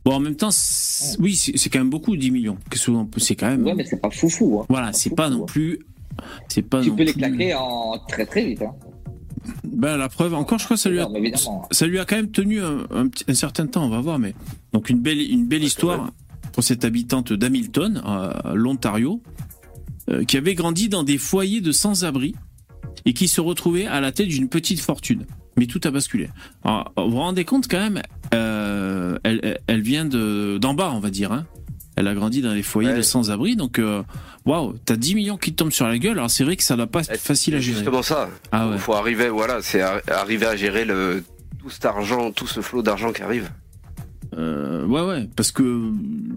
[0.04, 0.50] Bon, en même temps,
[1.18, 2.56] oui, c'est quand même beaucoup, 10 millions.
[3.18, 3.64] C'est quand même.
[3.64, 4.60] Ouais, mais c'est pas foufou.
[4.62, 4.66] Hein.
[4.70, 5.80] Voilà, c'est pas non plus.
[6.48, 8.62] C'est pas Tu non peux les plus- claquer en très très vite.
[8.62, 8.74] Hein.
[9.64, 11.08] Ben, la preuve, encore, je crois que ça lui a,
[11.70, 14.18] ça lui a quand même tenu un, un petit- un certain temps, on va voir.
[14.18, 14.34] Mais
[14.72, 16.10] donc une belle, une belle histoire
[16.52, 19.22] pour cette habitante d'Hamilton, à l'Ontario,
[20.10, 22.34] euh, qui avait grandi dans des foyers de sans-abri
[23.04, 25.24] et qui se retrouvait à la tête d'une petite fortune.
[25.56, 26.28] Mais tout a basculé.
[26.64, 28.00] Alors, vous vous rendez compte quand même,
[28.34, 31.32] euh, elle vient de d'en bas, on va dire.
[31.32, 31.46] Hein.
[31.98, 32.96] Elle a grandi dans des foyers Ouais.
[32.96, 34.02] de sans-abri, donc euh,
[34.46, 36.16] waouh, t'as 10 millions qui te tombent sur la gueule.
[36.18, 37.78] Alors c'est vrai que ça doit pas être facile à gérer.
[37.78, 38.28] Justement ça.
[38.52, 38.78] Ah ouais.
[38.78, 41.24] faut arriver, voilà, c'est ar- arriver à gérer le
[41.58, 43.50] tout cet argent, tout ce flot d'argent qui arrive.
[44.36, 45.90] Euh, ouais, ouais, parce que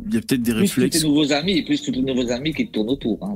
[0.08, 1.04] il y a peut-être des Plus tous tes réflexes.
[1.04, 3.20] nouveaux amis, plus tous tes nouveaux amis qui te tournent autour.
[3.22, 3.36] Hein.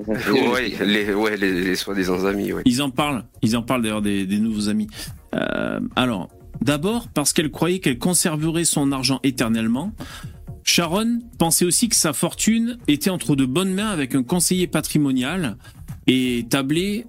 [0.51, 2.63] Ouais, les, ouais, les, les soi-disant amis, ouais.
[2.65, 4.88] Ils en parlent, ils en parlent d'ailleurs des, des nouveaux amis.
[5.35, 6.29] Euh, alors,
[6.61, 9.91] d'abord parce qu'elle croyait qu'elle conserverait son argent éternellement.
[10.65, 15.58] Sharon pensait aussi que sa fortune était entre de bonnes mains avec un conseiller patrimonial
[16.08, 17.06] et tablait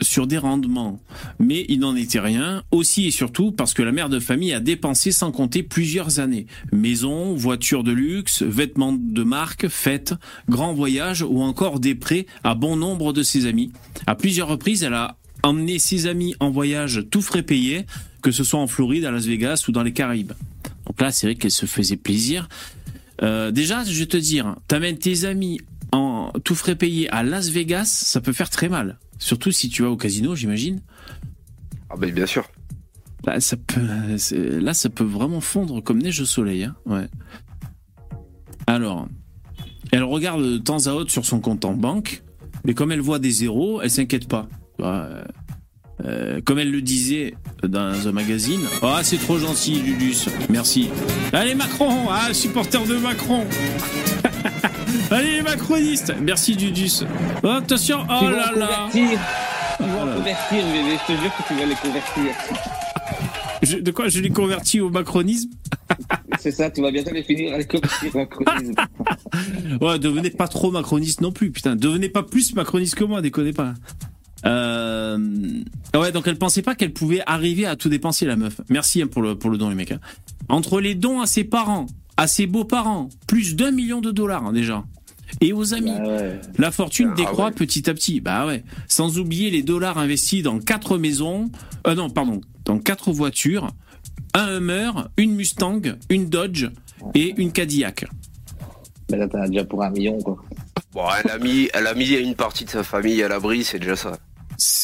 [0.00, 0.98] sur des rendements.
[1.38, 4.58] Mais il n'en était rien, aussi et surtout parce que la mère de famille a
[4.58, 6.46] dépensé sans compter plusieurs années.
[6.72, 10.14] Maison, voiture de luxe, vêtements de marque, fêtes,
[10.48, 13.70] grands voyages ou encore des prêts à bon nombre de ses amis.
[14.06, 17.84] À plusieurs reprises, elle a emmené ses amis en voyage tout frais payés,
[18.22, 20.32] que ce soit en Floride, à Las Vegas ou dans les Caraïbes.
[20.86, 22.48] Donc là, c'est vrai qu'elle se faisait plaisir.
[23.22, 25.60] Euh, déjà, je vais te dire, t'amènes tes amis
[25.92, 28.98] en tout frais payé à Las Vegas, ça peut faire très mal.
[29.18, 30.80] Surtout si tu vas au casino, j'imagine.
[31.90, 32.48] Ah ben bien sûr.
[33.24, 33.80] Là, ça peut,
[34.18, 36.64] c'est- là, ça peut vraiment fondre comme neige au soleil.
[36.64, 36.74] Hein.
[36.86, 37.06] Ouais.
[38.66, 39.08] Alors,
[39.92, 42.22] elle regarde de temps à autre sur son compte en banque,
[42.64, 44.48] mais comme elle voit des zéros, elle s'inquiète pas.
[44.78, 45.08] Vois,
[46.04, 48.60] euh, comme elle le disait dans un magazine.
[48.82, 50.26] Ah, c'est trop gentil, Ludus.
[50.50, 50.88] Merci.
[51.32, 53.44] Allez, Macron Ah, supporter de Macron
[55.10, 57.04] Allez, les macronistes Merci, Dudus.
[57.42, 59.20] Oh, attention Oh là là convertir.
[59.80, 60.16] Ils vont Voilà.
[60.16, 60.98] convertir, bébé.
[61.08, 62.34] Je te jure que tu vas les convertir.
[63.62, 65.50] Je- De quoi je l'ai converti au macronisme?
[66.40, 68.74] C'est ça, tu vas bientôt les finir à les convertir en chronisme.
[69.80, 71.74] Ouais, devenez pas trop macroniste non plus, putain.
[71.76, 73.74] Devenez pas plus macroniste que moi, déconnez pas.
[74.46, 75.18] Euh...
[75.94, 78.60] Ouais, donc elle pensait pas qu'elle pouvait arriver à tout dépenser, la meuf.
[78.68, 79.92] Merci hein, pour le, pour le don, les mecs.
[79.92, 80.00] hein.
[80.48, 84.52] Entre les dons à ses parents, à ses beaux-parents, plus d'un million de dollars hein,
[84.52, 84.84] déjà,
[85.40, 86.40] et aux amis, Bah ouais.
[86.58, 87.52] la fortune Ah décroît ouais.
[87.52, 88.20] petit à petit.
[88.20, 88.62] Bah ouais.
[88.88, 91.50] Sans oublier les dollars investis dans quatre maisons,
[91.86, 93.68] euh, non, pardon, dans quatre voitures,
[94.34, 95.80] un Hummer, une Mustang,
[96.10, 96.66] une Dodge
[97.14, 98.04] et une Cadillac.
[99.10, 100.36] Mais là, t'en as déjà pour un million, quoi.
[100.92, 103.78] Bon, elle a mis, elle a mis une partie de sa famille à l'abri, c'est
[103.78, 104.18] déjà ça.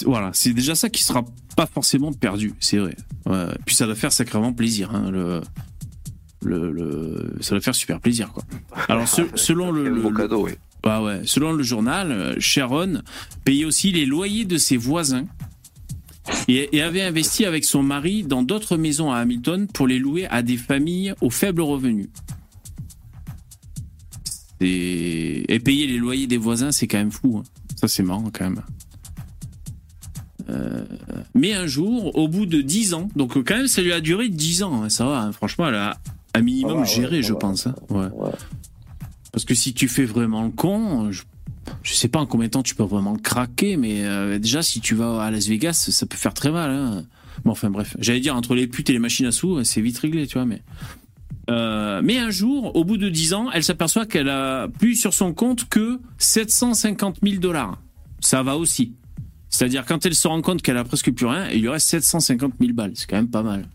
[0.07, 1.25] Voilà, c'est déjà ça qui sera
[1.57, 2.97] pas forcément perdu, c'est vrai.
[3.27, 5.41] Ouais, Puis ça doit faire sacrément plaisir, hein, le,
[6.43, 8.43] le, le- ça doit faire super plaisir, quoi.
[8.89, 10.53] Alors, se- selon le, cadeau, oui.
[10.85, 13.03] ah ouais, selon le journal, euh, Sharon
[13.45, 15.27] payait aussi les loyers de ses voisins
[16.49, 20.27] et, et avait investi avec son mari dans d'autres maisons à Hamilton pour les louer
[20.29, 22.09] à des familles aux faibles revenus.
[24.61, 27.39] Et, et payer les loyers des voisins, c'est quand même fou.
[27.39, 27.45] hein.
[27.77, 28.63] Ça, c'est marrant quand même.
[30.51, 30.83] Euh,
[31.35, 34.29] mais un jour, au bout de 10 ans, donc quand même, ça lui a duré
[34.29, 34.83] 10 ans.
[34.83, 35.33] hein, ça va, hein.
[35.33, 35.97] franchement, elle a
[36.35, 37.67] un minimum ouais, géré, je pense.
[37.67, 37.75] hein.
[39.33, 41.23] Parce que si tu fais vraiment le con, je,
[41.83, 44.81] je sais pas en combien de temps tu peux vraiment craquer, mais euh, déjà si
[44.81, 47.05] tu vas à Las Vegas, ça peut faire très mal.
[47.45, 49.99] Bon, enfin bref, j'allais dire entre les putes et les machines à sous, c'est vite
[49.99, 50.63] réglé, tu vois, mais.
[51.49, 55.15] Euh, mais un jour, au bout de 10 ans, elle s'aperçoit qu'elle a plus sur
[55.15, 57.81] son compte que 750 000 dollars.
[58.21, 58.93] Ça va aussi.
[59.51, 62.55] C'est-à-dire quand elle se rend compte qu'elle a presque plus rien, il lui reste 750
[62.61, 62.93] 000 balles.
[62.95, 63.69] C'est quand même pas mal.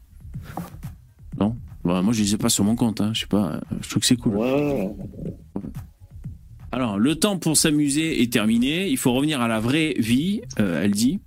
[1.40, 1.56] Non?
[1.84, 3.02] Bah, Moi, je les ai pas sur mon compte.
[3.02, 3.12] Hein.
[3.14, 3.60] Je sais pas.
[3.82, 4.36] Je trouve que c'est cool.
[4.38, 4.90] Ouais.
[6.72, 8.90] Alors, le temps pour s'amuser est terminé.
[8.90, 11.20] Il faut revenir à la vraie vie, euh, elle dit.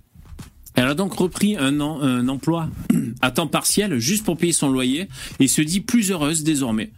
[0.75, 2.69] Elle a donc repris un, un emploi
[3.21, 5.07] à temps partiel juste pour payer son loyer
[5.39, 6.91] et se dit plus heureuse désormais.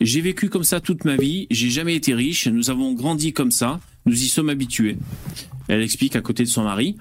[0.00, 3.50] J'ai vécu comme ça toute ma vie, j'ai jamais été riche, nous avons grandi comme
[3.50, 4.96] ça, nous y sommes habitués.
[5.68, 6.96] Elle explique à côté de son mari.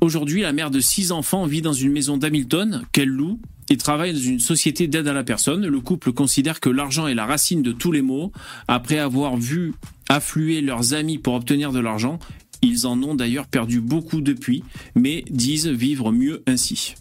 [0.00, 4.12] Aujourd'hui, la mère de six enfants vit dans une maison d'Hamilton qu'elle loue et travaille
[4.12, 5.66] dans une société d'aide à la personne.
[5.66, 8.32] Le couple considère que l'argent est la racine de tous les maux.
[8.68, 9.72] Après avoir vu
[10.08, 12.18] affluer leurs amis pour obtenir de l'argent,
[12.62, 16.94] ils en ont d'ailleurs perdu beaucoup depuis, mais disent vivre mieux ainsi.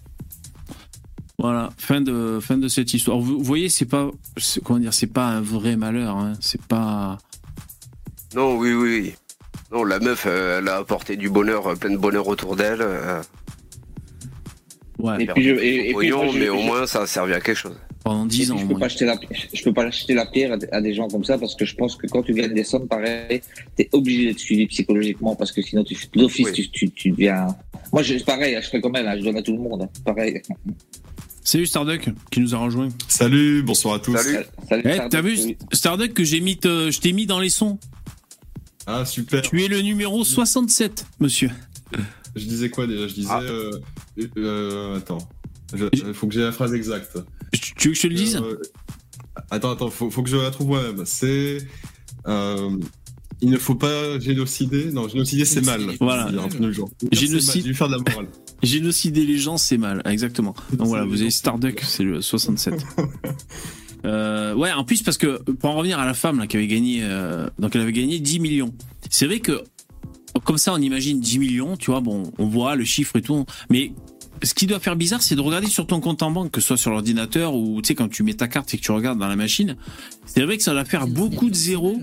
[1.39, 3.19] Voilà, fin de fin de cette histoire.
[3.19, 4.11] Vous, voyez, c'est pas
[4.63, 6.15] comment dire, c'est pas un vrai malheur.
[6.15, 6.33] Hein.
[6.39, 7.17] C'est pas.
[8.35, 9.13] Non, oui, oui.
[9.73, 12.81] Non, la meuf, euh, elle a apporté du bonheur, euh, plein de bonheur autour d'elle.
[12.81, 13.21] Euh.
[14.99, 15.23] Ouais.
[15.23, 17.33] Et puis, je, et, et puis moi, je- mais au je- moins, ça a servi
[17.33, 17.75] à quelque chose.
[18.03, 18.57] Pendant et 10 puis, ans.
[18.59, 19.15] je peux pas acheter la,
[19.53, 21.95] je peux pas acheter la pierre à des- gens comme ça parce que je pense
[21.95, 23.41] que quand tu gagnes des sommes pareil,
[23.75, 26.51] t'es obligé d'être suivi psychologiquement parce que sinon tu d'office Oui.
[26.53, 27.47] tu, tu, tu deviens.
[27.91, 29.89] Moi, je, pareil, je fais comme elle, hein, je donne à tout le monde, hein,
[30.05, 30.41] pareil.
[31.43, 32.89] Salut Starduck qui nous a rejoint.
[33.07, 34.15] Salut, bonsoir à tous.
[34.17, 34.37] Salut.
[34.69, 35.37] Salut, Eh, t'as vu.
[35.71, 37.79] Starduck que j'ai mis, te- je t'ai mis dans les sons.
[38.87, 39.41] Ah super.
[39.41, 41.49] Tu es le numéro 67, monsieur.
[42.35, 43.07] Je disais quoi déjà?
[43.07, 43.29] Je disais.
[43.31, 43.41] Ah.
[43.41, 43.71] euh,
[44.37, 45.19] euh, attends.
[45.93, 47.17] Il faut que j'ai la phrase exacte.
[47.51, 48.35] Tu tu veux que je te le dise?
[48.37, 48.59] Euh,
[49.51, 51.03] attends, attends, faut, faut que je la trouve moi-même.
[51.05, 51.59] C'est.
[52.27, 52.69] euh,
[53.41, 54.91] il ne faut pas génocider.
[54.91, 55.81] Non, génocider c'est mal.
[55.99, 56.27] Voilà.
[56.29, 56.89] Il y a un truc du genre.
[57.11, 58.27] Génocide- C'est mal, lui faire de la morale.
[58.61, 60.55] Génocider les gens, c'est mal, exactement.
[60.73, 62.73] Donc voilà, vous avez Starduck, c'est le 67.
[64.05, 66.67] Euh, ouais, en plus parce que pour en revenir à la femme là qui avait
[66.67, 68.73] gagné, euh, donc elle avait gagné 10 millions.
[69.09, 69.63] C'est vrai que
[70.43, 73.45] comme ça on imagine 10 millions, tu vois, bon, on voit le chiffre et tout,
[73.69, 73.93] mais
[74.41, 76.67] ce qui doit faire bizarre, c'est de regarder sur ton compte en banque, que ce
[76.67, 79.19] soit sur l'ordinateur ou tu sais quand tu mets ta carte et que tu regardes
[79.19, 79.77] dans la machine.
[80.25, 82.01] C'est vrai que ça doit faire beaucoup de zéros.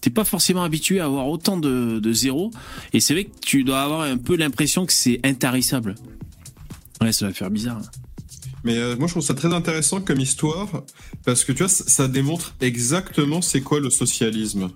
[0.00, 2.50] T'es pas forcément habitué à avoir autant de, de zéros,
[2.94, 5.96] et c'est vrai que tu dois avoir un peu l'impression que c'est intarissable.
[7.02, 7.82] Ouais, ça va faire bizarre.
[8.64, 10.68] Mais euh, moi, je trouve ça très intéressant comme histoire
[11.24, 14.70] parce que tu vois, ça, démontre exactement c'est quoi le socialisme.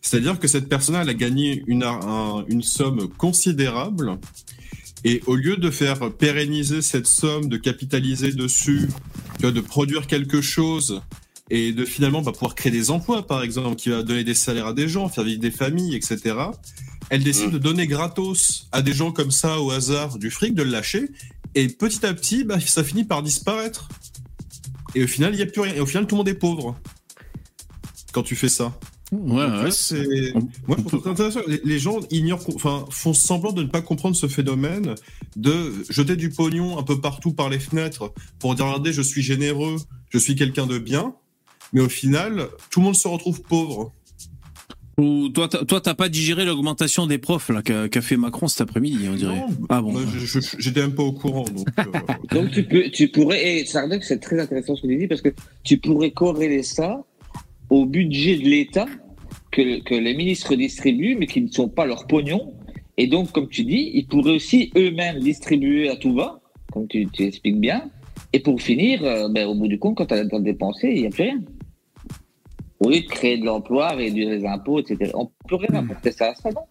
[0.00, 4.18] C'est-à-dire que cette personne elle a gagné une, ar- un- une somme considérable
[5.04, 8.88] et au lieu de faire pérenniser cette somme, de capitaliser dessus,
[9.36, 11.02] tu vois, de produire quelque chose
[11.50, 14.68] et de finalement bah, pouvoir créer des emplois, par exemple, qui va donner des salaires
[14.68, 16.34] à des gens, faire vivre des familles, etc.
[17.08, 17.52] Elle décide Mm.
[17.52, 21.08] de donner gratos à des gens comme ça au hasard du fric, de le lâcher
[21.56, 23.88] et petit à petit, bah, ça finit par disparaître.
[24.94, 25.74] Et au final, il n'y a plus rien.
[25.74, 26.78] Et au final, tout le monde est pauvre.
[28.12, 28.78] Quand tu fais ça.
[29.12, 29.70] Ouais, Donc, ouais.
[29.70, 31.40] c'est- On- Moi, je trouve ça intéressant.
[31.46, 34.94] Les, les gens ignorent, enfin, font semblant de ne pas comprendre ce phénomène,
[35.36, 39.22] de jeter du pognon un peu partout par les fenêtres pour dire, regardez, je suis
[39.22, 39.76] généreux,
[40.10, 41.14] je suis quelqu'un de bien.
[41.72, 43.92] Mais au final, tout le monde se retrouve pauvre.
[44.98, 48.62] Ou toi, t'as- toi, t'as pas digéré l'augmentation des profs là qu'a fait Macron cet
[48.62, 49.36] après-midi, on dirait.
[49.40, 49.92] Non, Ah bon.
[50.58, 51.44] J'étais même pas au courant.
[51.44, 51.82] Donc, euh,
[52.34, 55.20] Donc tu peux, tu pourrais, et Sardak, c'est très intéressant ce que tu dis parce
[55.20, 55.28] que
[55.64, 57.04] tu pourrais corréler ça
[57.68, 58.86] au budget de l'État
[59.50, 62.54] que, que les ministres distribuent, mais qui ne sont pas leur pognon.
[62.96, 66.40] Et donc, comme tu dis, ils pourraient aussi eux-mêmes distribuer à tout va,
[66.72, 67.90] comme tu, tu expliques bien.
[68.32, 70.44] Et pour finir, euh, ben, au bout du compte, quand tu as le temps de
[70.44, 71.40] dépenser, il n'y a plus rien.
[72.80, 75.10] Au lieu de créer de l'emploi, réduire les impôts, etc.
[75.14, 76.62] On pourrait rapporter ça à ça, non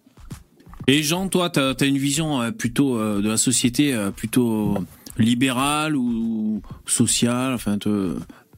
[0.87, 4.77] Et Jean, toi, t'as as une vision euh, plutôt euh, de la société euh, plutôt
[5.17, 7.77] libérale ou sociale, enfin.
[7.77, 8.17] Te...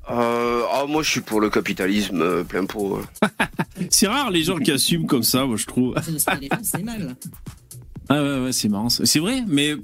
[0.10, 2.97] Euh, ah, moi, je suis pour le capitalisme euh, plein pot.
[2.97, 3.27] euh.
[3.89, 5.95] C'est rare les gens qui assument comme ça, moi je trouve.
[6.63, 7.15] c'est mal.
[8.10, 8.88] Ah ouais, ouais, c'est marrant.
[8.89, 9.05] ça.
[9.05, 9.75] C'est vrai, mais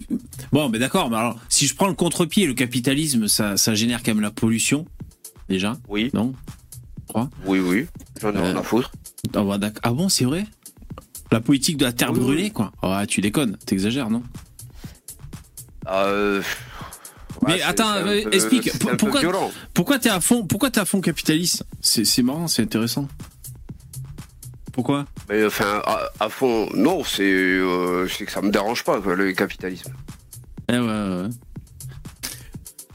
[0.54, 1.10] bon, mais d'accord.
[1.10, 4.32] Mais alors, si je prends le contre-pied, le capitalisme, ça, ça génère quand même la
[4.32, 4.86] pollution,
[5.50, 6.34] déjà, Oui, non?
[7.46, 7.88] Oui, oui.
[8.22, 8.92] J'en ai rien Euh, à foutre.
[9.36, 9.70] ah, bah.
[9.84, 10.46] Ah bon, c'est vrai?
[11.32, 12.24] La politique de la terre Oui, oui.
[12.26, 12.72] brûlée, quoi.
[12.82, 14.24] Ah, tu déconnes, t'exagères, non?
[15.90, 16.42] Euh,
[17.46, 19.22] Mais ouais, attends, euh, peu- explique, pourquoi-.
[19.74, 21.66] Pourquoi t'es à fond Pourquoi t'es à fond capitaliste?
[21.82, 23.08] C'est marrant, c'est intéressant.
[24.72, 25.06] Pourquoi?
[25.30, 29.16] Mais enfin, à, à fond, non, c'est euh, c'est que ça me dérange pas, quoi,
[29.16, 29.92] le capitalisme.
[30.70, 31.30] Eh ouais, ouais, ouais.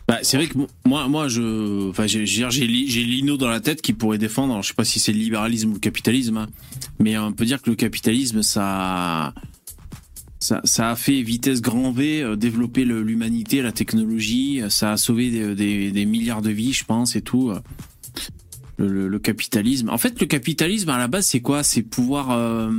[0.08, 3.48] Bah, c'est vrai que moi, moi, je, enfin, j'ai, j'ai, j'ai Li- j'ai Lino dans
[3.50, 4.54] la tête qui pourrait défendre.
[4.54, 6.48] alors, je sais pas si c'est le libéralisme ou le capitalisme, hein,
[6.98, 9.34] mais on peut dire que le capitalisme, ça,
[10.40, 14.62] ça, ça a fait vitesse grand V, euh, développer l'humanité, la technologie.
[14.62, 17.50] euh, Ça a sauvé des, milliards de vies, je pense, et tout.
[17.50, 17.60] euh.
[18.80, 19.90] Le, capitalisme.
[19.90, 21.64] En fait, le capitalisme à la base, c'est quoi?
[21.64, 22.70] C'est pouvoir euh,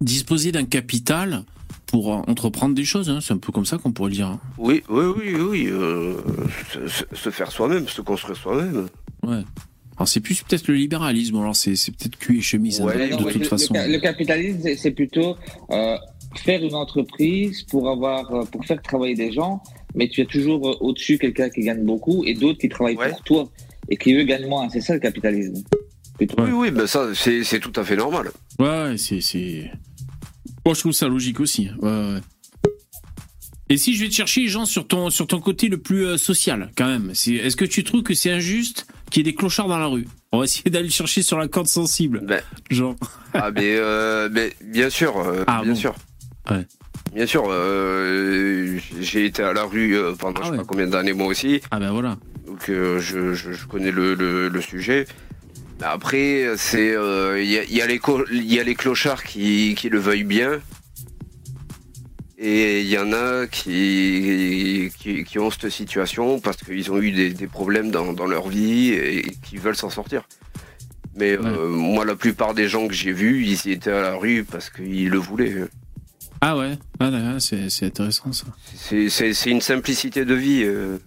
[0.00, 1.44] disposer d'un capital
[1.92, 3.08] pour entreprendre des choses.
[3.10, 3.20] hein.
[3.22, 4.26] C'est un peu comme ça qu'on pourrait le dire.
[4.26, 4.40] hein.
[4.58, 5.66] Oui, oui, oui, oui.
[5.70, 6.14] euh,
[7.12, 8.88] se, faire soi-même, se construire soi-même.
[9.22, 9.42] Ouais.
[9.98, 11.36] Alors c'est plus peut-être le libéralisme.
[11.36, 13.74] Alors c'est c'est peut-être cul et chemise hein, Ouais, de, non, toute le, façon.
[13.74, 15.36] le ca- le capitalisme, c'est- plutôt
[15.70, 15.96] euh,
[16.36, 19.62] faire une entreprise pour avoir, euh, pour faire travailler des gens,
[19.94, 23.10] mais tu as toujours au-dessus quelqu'un qui gagne beaucoup et d'autres qui travaillent Ouais.
[23.10, 23.48] pour toi
[23.90, 24.68] et qui eux gagnent moins.
[24.70, 25.62] C'est ça le capitalisme.
[26.16, 26.42] Plutôt.
[26.42, 28.30] Oui, oui, ben ça, c'est c'est tout à fait normal.
[28.58, 29.70] Ouais, ouais, c'est.
[30.64, 31.68] Moi, je trouve ça logique aussi.
[31.80, 32.20] Ouais, ouais.
[33.68, 36.16] Et si je vais te chercher, Jean, sur ton, sur ton côté le plus euh,
[36.18, 39.68] social, quand même, est-ce que tu trouves que c'est injuste qu'il y ait des clochards
[39.68, 40.06] dans la rue?
[40.30, 42.20] On va essayer d'aller le chercher sur la corde sensible.
[42.26, 42.96] Ben, Genre.
[43.34, 45.78] ah, mais, euh, mais bien sûr, euh, Ah, bien bon.
[45.78, 45.94] sûr.
[46.50, 46.66] Ouais.
[47.14, 51.12] Bien sûr, euh, j'ai été à la rue pendant Ah je sais pas combien d'années
[51.12, 52.18] moi aussi, Ah ben voilà.
[52.46, 55.06] donc je, je, je connais le, le, le sujet.
[55.82, 59.24] Après, c'est euh, il y, a, y, a les co- il y a les clochards
[59.24, 60.60] qui, qui le veuillent bien,
[62.38, 67.12] et il y en a qui, qui, qui ont cette situation parce qu'ils ont eu
[67.12, 70.22] des, des problèmes dans, dans leur vie et qui veulent s'en sortir.
[71.14, 74.44] Mais euh, moi, la plupart des gens que j'ai vus, ils étaient à la rue
[74.44, 75.56] parce qu'ils le voulaient.
[76.40, 78.46] Ah ouais, ah, c'est, c'est intéressant ça.
[78.74, 80.62] C'est- C'est c'est une simplicité de vie.
[80.64, 80.98] euh.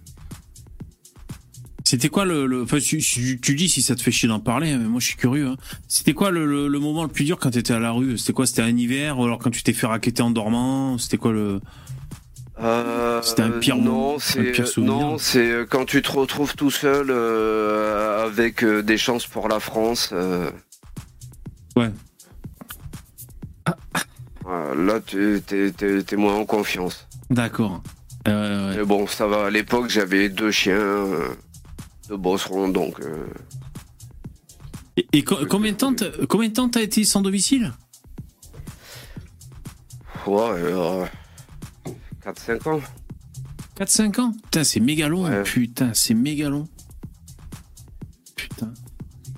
[1.88, 2.46] C'était quoi le.
[2.46, 2.62] le...
[2.62, 5.06] Enfin, tu, tu- tu dis si ça te fait chier d'en parler, mais moi je
[5.06, 5.46] suis curieux.
[5.46, 5.56] hein.
[5.86, 8.18] C'était quoi le, le, le moment le plus dur quand t'étais à la rue?
[8.18, 8.44] C'était quoi?
[8.44, 9.20] C'était un hiver?
[9.20, 10.98] Ou alors quand tu t'es fait raqueter en dormant?
[10.98, 11.60] C'était quoi le.
[12.58, 14.92] Euh, C'était un pire moment, non, c'est souvenir?
[14.94, 19.46] non, c'est euh, quand tu te retrouves tout seul euh, avec euh, des chances pour
[19.48, 20.10] la France.
[20.12, 20.50] euh.
[21.76, 21.90] Ouais.
[24.42, 27.06] Voilà, Là, tu t'es, t'es- t'es moins en confiance.
[27.30, 27.82] D'accord.
[28.26, 28.76] Euh, ouais, ouais.
[28.80, 29.46] Mais bon, ça va.
[29.46, 31.28] À l'époque, j'avais deux chiens euh,
[32.08, 33.00] de bosseron, donc.
[33.00, 33.26] euh,
[34.96, 37.72] Et, et co- combien de temps t'as, combien de temps t'as été sans domicile?
[40.26, 41.04] Ouais, euh,
[42.24, 42.80] 4-5 ans.
[43.78, 44.32] 4-5 ans?
[44.44, 45.24] Putain, c'est méga long.
[45.24, 45.42] Ouais.
[45.42, 46.66] Putain, c'est méga long.
[48.34, 48.72] Putain.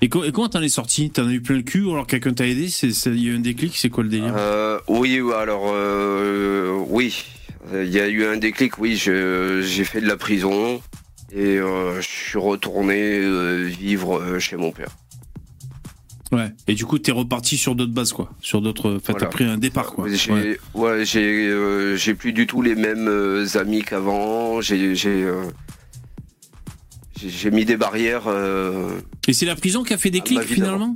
[0.00, 1.10] Et, co- et comment t'en es sorti?
[1.10, 2.68] T'en as eu plein le cul ou alors quelqu'un t'a aidé?
[2.82, 4.32] Il y a eu un déclic C'est quoi le délire?
[4.36, 7.24] Euh, oui, alors euh, oui,
[7.72, 8.78] il y a eu un déclic.
[8.78, 10.80] Oui, j'ai fait de la prison
[11.32, 14.96] et euh, je suis retourné euh, vivre euh, chez mon père.
[16.30, 16.52] Ouais.
[16.66, 18.30] Et du coup, t'es reparti sur d'autres bases, quoi.
[18.40, 18.96] Sur d'autres.
[18.96, 19.26] Enfin, t'as Voilà.
[19.28, 20.08] pris un départ, quoi.
[20.08, 20.60] J'ai, Ouais.
[20.74, 24.60] ouais, j'ai, euh, j'ai plus du tout les mêmes euh, amis qu'avant.
[24.60, 25.44] J'ai, j'ai, euh,
[27.16, 28.28] j'ai, mis des barrières.
[29.26, 30.94] Et c'est la prison qui a fait des clics, finalement?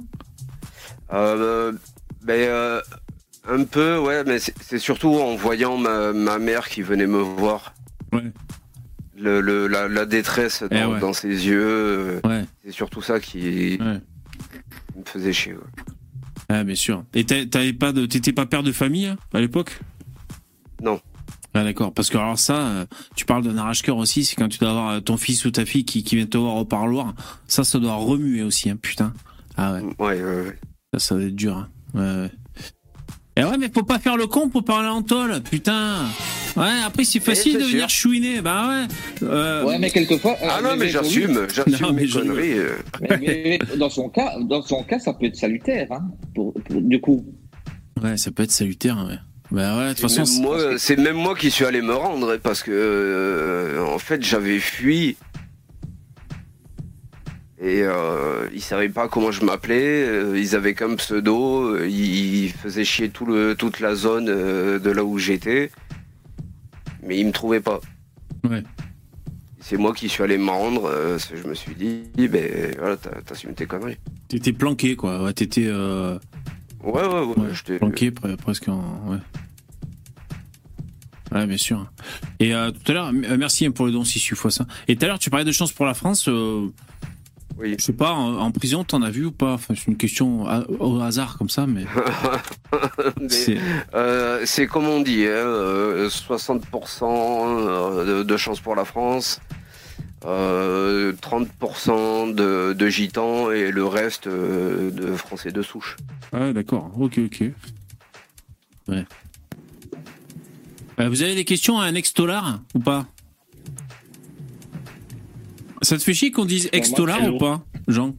[1.14, 1.72] Euh,
[2.22, 2.82] ben,
[3.48, 7.18] un peu, ouais, mais c'est c'est surtout en voyant ma, ma mère qui venait me
[7.20, 7.74] voir.
[8.12, 8.22] Ouais.
[9.22, 11.00] Le, le- la, la détresse dans, Eh ouais.
[11.00, 12.44] dans ses yeux, euh, Ouais.
[12.64, 14.00] c'est surtout ça qui me
[15.04, 15.54] faisait chier.
[16.48, 17.04] Ah, bien sûr.
[17.14, 19.78] Et t'a- t'avais pas de, t'étais pas père de famille hein, à l'époque?
[20.82, 21.00] Non.
[21.54, 24.58] Ah d'accord, parce que alors ça, euh, tu parles d'un arrache-cœur aussi, c'est quand tu
[24.58, 27.14] dois avoir euh, ton fils ou ta fille qui, qui vient te voir au parloir,
[27.46, 29.12] ça, ça doit remuer aussi, hein, putain.
[29.56, 30.58] Ah ouais, Ouais, ouais, ouais.
[30.94, 31.56] ça, ça doit être dur.
[31.58, 31.68] Hein.
[31.94, 32.30] Ouais, ouais.
[33.36, 35.96] Et ouais, mais faut pas faire le con pour parler en tôle, putain.
[36.54, 39.26] Ouais, après c'est facile c'est de venir chouiner, bah ouais.
[39.26, 40.32] Euh, Ouais, mais quelquefois.
[40.42, 42.58] euh, Ah non, mais j'assume, j'assume Non, mais mes je- conneries.
[42.58, 42.72] euh.
[43.00, 46.02] mais- mais- mais dans son cas, dans son cas, ça peut être salutaire, hein,
[46.34, 47.24] pour, pour- du coup.
[48.02, 49.16] Ouais, ça peut être salutaire, ouais.
[49.50, 50.24] Bah ouais, de toute façon,
[50.78, 54.58] c'est même moi qui suis allé me rendre hein, parce que euh, en fait j'avais
[54.58, 55.16] fui
[57.64, 60.04] et euh, ils savaient pas comment je m'appelais.
[60.04, 64.78] euh, ils avaient comme pseudo, euh, ils, faisaient chier tout le, toute la zone euh,
[64.80, 65.70] de là où j'étais,
[67.04, 67.80] mais ils me trouvaient pas.
[68.42, 68.64] Ouais.
[69.60, 70.90] C'est moi qui suis allé me rendre.
[71.34, 73.96] je me suis dit, ben voilà, t'as- t'assumes tes conneries.
[74.26, 75.22] t'étais planqué, quoi.
[75.22, 76.18] Ouais, t'étais euh,
[76.82, 77.34] Ouais, ouais, ouais.
[77.38, 78.82] Ouais, j'étais- planqué pre- presque en.
[79.08, 79.18] Ouais.
[81.30, 81.90] Ouais, bien sûr.
[82.40, 84.66] Et euh, tout à l'heure, merci hein, pour le don 6 fois ça.
[84.88, 86.28] Et tout à l'heure, tu parlais de chance pour la France.
[87.58, 87.76] Euh, Oui.
[87.78, 89.52] je sais pas, en, en prison, t'en as vu ou pas?
[89.54, 91.84] Enfin, c'est une question à- au hasard comme ça, mais.
[93.20, 93.58] Mais- c'est-
[93.94, 99.40] Euh, c'est comme on dit, hein, euh, 60% de, de chance pour la France,
[100.24, 105.96] euh, 30% de, de gitans et le reste euh, de français de souche.
[106.32, 106.90] Ouais, d'accord.
[106.98, 107.44] Ok, ok.
[108.88, 109.04] Ouais.
[111.00, 113.06] Euh, vous avez des questions à un ex-dollar ou pas?
[115.82, 117.34] Ça te fait chier qu'on dise hello.
[117.34, 118.14] ou pas, Jean?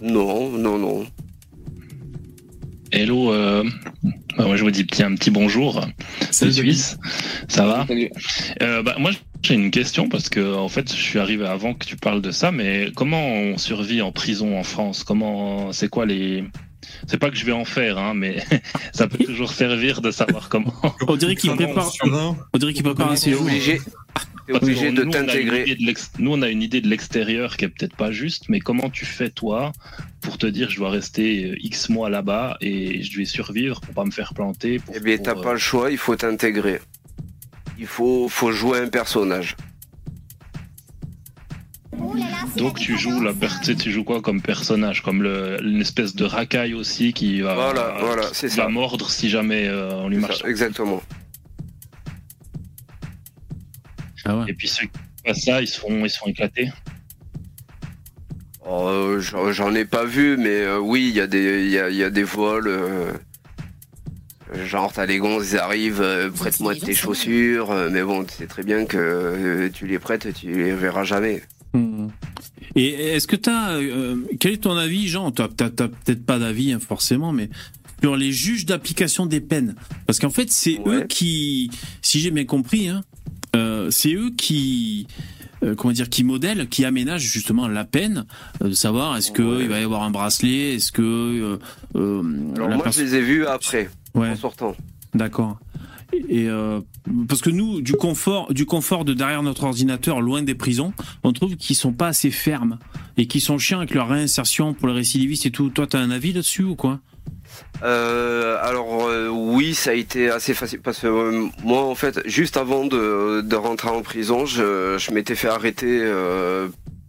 [0.00, 1.06] Non, non, non.
[2.92, 3.64] Hello, euh,
[4.36, 5.84] bah, moi je vous dis petit, un petit bonjour,
[6.30, 6.96] c'est Suisse,
[7.48, 7.84] ça va?
[7.86, 8.10] Salut.
[8.62, 9.10] Euh, bah, Moi
[9.42, 12.30] j'ai une question parce que en fait je suis arrivé avant que tu parles de
[12.30, 15.04] ça, mais comment on survit en prison en France?
[15.04, 16.44] Comment c'est quoi les
[17.06, 18.42] c'est pas que je vais en faire, hein, mais
[18.92, 20.74] ça peut toujours servir de savoir comment.
[21.06, 21.90] On dirait qu'il prépare,
[22.52, 23.42] on dirait qu'il prépare un séjour.
[23.42, 23.80] obligé,
[24.46, 25.76] t'es obligé de t'intégrer.
[26.18, 29.04] Nous, on a une idée de l'extérieur qui est peut-être pas juste, mais comment tu
[29.04, 29.72] fais toi
[30.20, 33.94] pour te dire je dois rester euh, X mois là-bas et je vais survivre pour
[33.94, 36.80] pas me faire planter Eh bien, t'as pas le choix, il faut t'intégrer.
[37.78, 39.56] Il faut, faut jouer un personnage.
[42.56, 43.32] Donc tu joues la
[43.78, 48.22] tu joues quoi comme personnage, comme le, une espèce de racaille aussi qui va, voilà,
[48.32, 48.68] ça.
[48.68, 50.44] mordre si jamais euh, on lui marche.
[50.44, 51.02] exactement.
[54.24, 54.44] Ah ouais.
[54.48, 56.70] Et puis ceux qui font ça, ils se font, ils se font éclater.
[58.66, 62.02] Oh, j'en ai pas vu, mais euh, oui, il y, a des, y, a, y
[62.02, 62.68] a des vols.
[62.68, 63.12] Euh,
[64.66, 68.84] genre, t'as les gonzes, ils arrivent, prête-moi tes chaussures, mais bon, tu sais très bien
[68.84, 71.42] que tu les prêtes, tu les verras jamais.
[71.74, 72.08] Hmm.
[72.74, 73.72] Et est-ce que tu as.
[73.72, 75.30] Euh, quel est ton avis, Jean?
[75.30, 77.50] Tu n'as peut-être pas d'avis, hein, forcément, mais
[78.00, 79.74] sur les juges d'application des peines
[80.06, 81.70] Parce qu'en fait, c'est eux qui.
[82.02, 83.02] Si j'ai bien compris, hein,
[83.56, 85.06] euh, c'est eux qui.
[85.64, 88.26] Euh, comment dire, qui modèlent, qui aménagent justement la peine,
[88.60, 91.58] de savoir est-ce qu'il il va y avoir un bracelet, est-ce que.
[91.94, 94.76] Alors, moi, je les ai vus après, en sortant.
[95.14, 95.58] D'accord.
[96.28, 96.80] Et euh,
[97.28, 100.92] parce que nous, du confort, du confort de derrière notre ordinateur, loin des prisons,
[101.22, 102.78] on trouve qu'ils sont pas assez fermes
[103.16, 105.68] et qu'ils sont chiants avec leur réinsertion pour les récidivistes et tout.
[105.68, 107.00] Toi, tu as un avis là-dessus ou quoi?
[107.82, 112.56] Euh, alors euh, oui, ça a été assez facile parce que moi en fait, juste
[112.56, 116.02] avant de, de rentrer en prison, je, je m'étais fait arrêter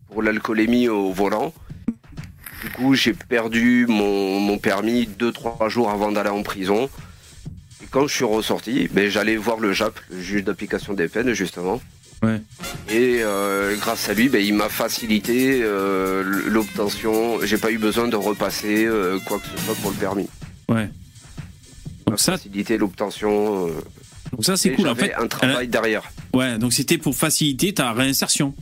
[0.10, 1.54] pour l'alcoolémie au volant.
[2.64, 6.90] Du coup, j'ai perdu mon, mon permis deux trois jours avant d'aller en prison
[7.92, 11.82] quand je suis ressorti, ben, j'allais voir le JAP, le juge d'application des peines, justement.
[12.22, 12.42] Ouais.
[12.90, 17.40] Et euh, grâce à lui, ben, il m'a facilité euh, l'obtention.
[17.44, 20.28] J'ai pas eu besoin de repasser euh, quoi que ce soit pour le permis.
[20.68, 20.90] Ouais.
[22.06, 22.34] Donc ça.
[22.34, 23.68] Faciliter l'obtention.
[24.32, 24.90] donc ça c'est cool.
[24.90, 26.04] En fait, un travail derrière.
[26.34, 26.58] Ouais.
[26.58, 28.54] Donc c'était pour faciliter ta réinsertion.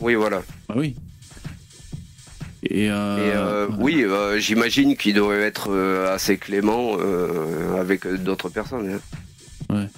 [0.00, 0.42] Oui, voilà.
[0.68, 0.96] Bah oui.
[2.70, 5.74] Et, euh, euh, oui, euh, j'imagine qu'il devrait être
[6.12, 6.96] assez clément
[7.78, 8.98] avec d'autres personnes.
[9.70, 9.74] Hein.
[9.74, 9.88] Ouais.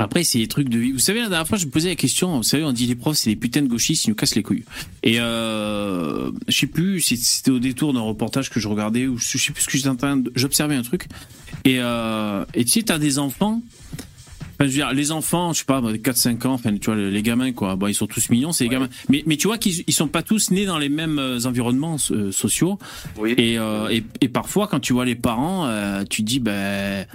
[0.00, 0.92] Après, c'est des trucs de vie.
[0.92, 2.38] Vous savez, la dernière fois, je me posais la question.
[2.38, 4.42] Vous savez, on dit les profs, c'est des putains de gauchistes, ils nous cassent les
[4.42, 4.64] couilles.
[5.02, 9.18] Et euh, je sais plus si c'était au détour d'un reportage que je regardais ou
[9.18, 11.06] je sais plus ce que j'étais en train J'observais un truc.
[11.66, 13.60] Et, euh, et tu sais, t'as des enfants
[14.64, 17.52] je veux dire, les enfants, je sais pas, 4-5 ans, enfin, tu vois, les gamins,
[17.52, 17.76] quoi.
[17.76, 18.88] Bon, ils sont tous mignons, c'est les gamins.
[19.08, 21.96] Mais, mais tu vois qu'ils ils sont pas tous nés dans les mêmes euh, environnements
[22.10, 22.78] euh, sociaux.
[23.18, 23.34] Oui.
[23.38, 27.06] Et, euh, et, et, parfois, quand tu vois les parents, euh, tu dis, ben,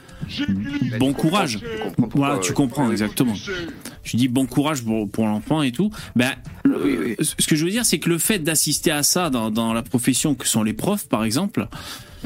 [1.00, 1.60] bon courage.
[1.60, 3.34] Tu voilà, tu comprends, exactement.
[4.04, 5.90] Tu dis bon courage pour, pour l'enfant et tout.
[6.16, 6.34] Ben,
[6.66, 9.74] oui, ce que je veux dire, c'est que le fait d'assister à ça dans, dans
[9.74, 11.68] la profession que sont les profs, par exemple,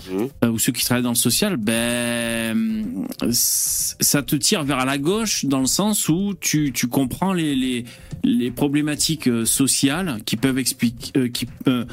[0.07, 0.47] Mmh.
[0.47, 5.59] ou ceux qui travaillent dans le social, ben ça te tire vers la gauche dans
[5.59, 7.85] le sens où tu, tu comprends les, les,
[8.23, 11.85] les problématiques euh, sociales qui peuvent expliquer, euh, qui, euh,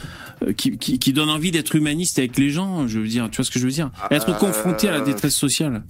[0.57, 2.87] qui, qui, qui, donnent envie d'être humaniste avec les gens.
[2.87, 3.91] Je veux dire, tu vois ce que je veux dire?
[4.11, 5.83] Être confronté à la détresse sociale.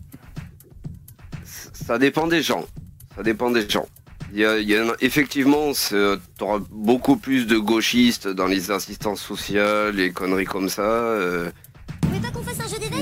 [1.87, 2.67] Ça dépend des gens.
[3.15, 3.87] Ça dépend des gens.
[4.33, 5.95] Il y a, il y a effectivement, tu
[6.41, 10.83] auras beaucoup plus de gauchistes dans les assistances sociales, les conneries comme ça.
[10.83, 11.49] Euh,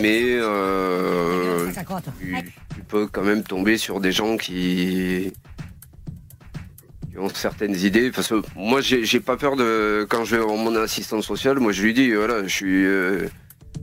[0.02, 1.70] mais euh,
[2.74, 5.32] tu, peux quand même tomber sur des gens qui,
[7.16, 8.10] ont certaines idées.
[8.10, 10.06] Parce que moi, j'ai pas peur de.
[10.10, 12.84] Quand je vais en mon assistante sociale, moi, je lui dis voilà, je suis.
[12.84, 13.28] Euh,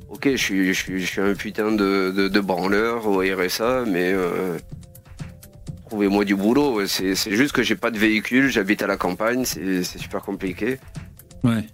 [0.09, 4.13] ok, je suis, je, suis, un putain de, de, branleur au RSA, mais.
[5.91, 6.87] Trouvez-moi du boulot.
[6.87, 10.77] C'est juste que j'ai pas de véhicule, j'habite à la campagne, c'est super compliqué.
[11.43, 11.65] Ouais.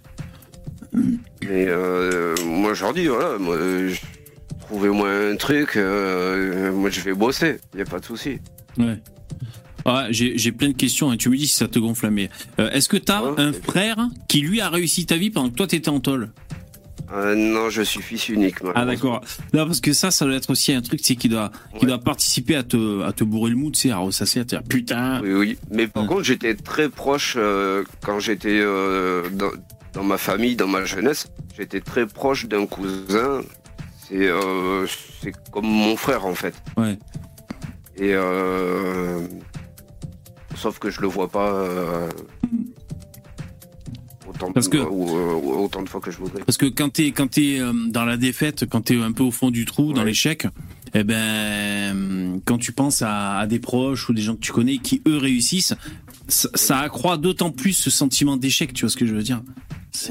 [0.92, 3.56] Mais euh, moi, je leur dis, voilà, moi,
[4.62, 8.40] trouvez-moi un truc, euh, moi je vais bosser, il a pas de souci.
[8.76, 8.98] Ouais.
[9.84, 12.72] Ah, j'ai plein de questions et tu me dis si ça te gonfle, mais euh,
[12.72, 15.68] est-ce que tu as un frère qui lui a réussi ta vie pendant que toi
[15.68, 16.30] tu étais en tôle?
[17.12, 18.56] Euh, non, je suis fils unique.
[18.74, 19.22] Ah d'accord.
[19.54, 21.98] Non parce que ça, ça doit être aussi un truc, c'est qui doit, qui doit
[21.98, 24.62] participer à te, à te bourrer le mou, tu sais, à ressasser, à te dire
[24.62, 25.20] putain.
[25.22, 25.58] Oui, oui.
[25.70, 27.36] Mais par contre, j'étais très proche
[28.02, 29.50] quand j'étais dans,
[29.94, 33.42] dans ma famille, dans ma jeunesse, j'étais très proche d'un cousin.
[34.08, 34.86] C'est euh,
[35.50, 36.54] comme mon frère en fait.
[36.76, 36.98] Ouais.
[37.96, 39.26] Et euh,
[40.56, 42.08] sauf que je le vois pas euh,
[44.28, 46.42] autant, Parce que, autant de fois que je voudrais.
[46.44, 49.50] Parce que quand t'es quand es dans la défaite, quand t'es un peu au fond
[49.50, 50.46] du trou, dans l'échec,
[50.94, 55.02] eh ben quand tu penses à, des proches ou des gens que tu connais qui
[55.06, 55.74] eux réussissent,
[56.28, 58.72] ça, ça accroît d'autant plus ce sentiment d'échec.
[58.72, 59.42] Tu vois ce que je veux dire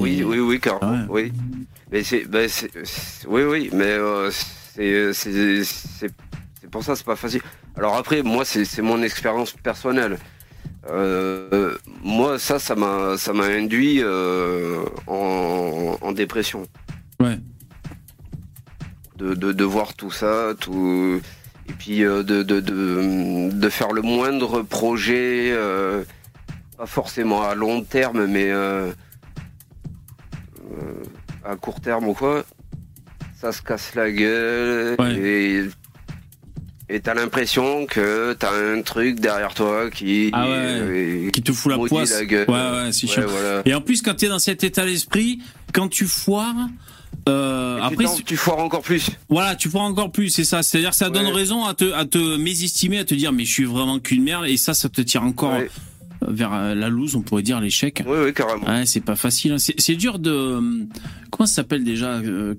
[0.00, 0.60] Oui, oui, oui.
[0.82, 0.98] Ouais.
[1.08, 1.32] Oui.
[1.90, 2.70] Mais c'est, bah, c'est-
[3.26, 6.12] oui, oui, mais euh, c'est, c'est,
[6.70, 7.40] pour ça, c'est pas facile.
[7.76, 10.18] Alors après, moi, c'est mon expérience personnelle.
[10.88, 16.66] Euh, moi, ça, ça m'a, ça m'a induit euh, en, en dépression.
[17.20, 17.38] Ouais.
[19.16, 21.20] De, de, de voir tout ça, tout,
[21.68, 26.04] et puis euh, de, de, de, de faire le moindre projet, euh,
[26.76, 28.92] pas forcément à long terme, mais euh,
[30.70, 31.02] euh,
[31.44, 32.44] à court terme ou quoi,
[33.40, 35.14] ça se casse la gueule Ouais.
[35.16, 35.64] et
[36.88, 41.52] et t'as l'impression que t'as un truc derrière toi qui Ah ouais, euh, Qui te
[41.52, 42.10] fout la poisse.
[42.12, 42.48] la gueule.
[42.48, 43.22] Ouais, ouais, c'est Ouais, chiant.
[43.28, 43.62] voilà.
[43.66, 45.40] Et en plus, quand tu es dans cet état d'esprit,
[45.72, 46.54] quand tu foires,
[47.28, 49.10] euh, après, tu foires encore plus.
[49.28, 50.62] voilà, tu foires encore plus, c'est ça.
[50.62, 53.64] C'est-à-dire, ça donne raison à te, à te mésestimer, à te dire, mais je suis
[53.64, 55.70] vraiment qu'une merde, et ça, ça te tire encore Ouais.
[56.26, 58.02] Vers euh, la loose, on pourrait dire l'échec.
[58.06, 58.66] Oui, oui, carrément.
[58.66, 59.52] Ouais, c'est pas facile.
[59.52, 59.56] hein.
[59.58, 60.30] C'est dur de.
[60.30, 60.60] euh,
[61.30, 62.54] Comment ça s'appelle déjà euh,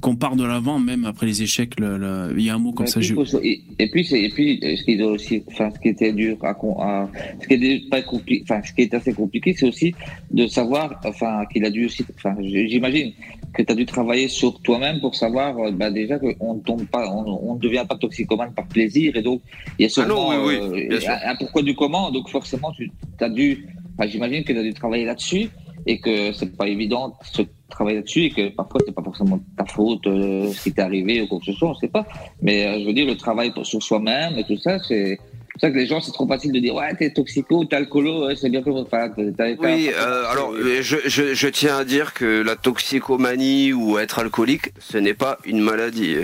[0.00, 1.78] Qu'on part de l'avant, même après les échecs.
[1.80, 3.00] le- le- Il y a un mot comme Et ça.
[3.00, 5.88] puis, je- et, et puis, c'est- et puis, ce qui est aussi, enfin, ce qui
[5.88, 7.10] était dur à, con- à-
[7.42, 9.94] ce qui est pas compliqué, enfin, ce qui est assez compliqué, c'est aussi
[10.30, 13.12] de savoir, enfin, qu'il a dû aussi, enfin, j'imagine
[13.52, 17.10] que tu as dû travailler sur toi-même pour savoir, bah, déjà qu'on ne tombe pas,
[17.12, 19.42] on, ne devient pas toxicomane par plaisir, et donc,
[19.78, 21.10] il y a Ah non, oui, oui, euh, bien sûr.
[21.10, 22.90] un, un pourquoi du comment, donc forcément, tu
[23.20, 23.66] as dû,
[23.98, 25.48] enfin, j'imagine que tu as dû travailler là-dessus,
[25.86, 29.64] et que c'est pas évident de travailler là-dessus, et que parfois c'est pas forcément ta
[29.64, 32.06] faute, euh, ce qui t'est arrivé ou quoi que ce soit, on sait pas.
[32.40, 35.60] Mais euh, je veux dire, le travail pour- sur soi-même et tout ça, c'est c'est
[35.60, 38.34] pour ça que les gens, c'est trop facile de dire ouais, t'es toxico, t'es alcoolo,
[38.34, 42.56] c'est bien pour enfin, Oui, euh, alors je, je, je tiens à dire que la
[42.56, 46.14] toxicomanie ou être alcoolique, ce n'est pas une maladie.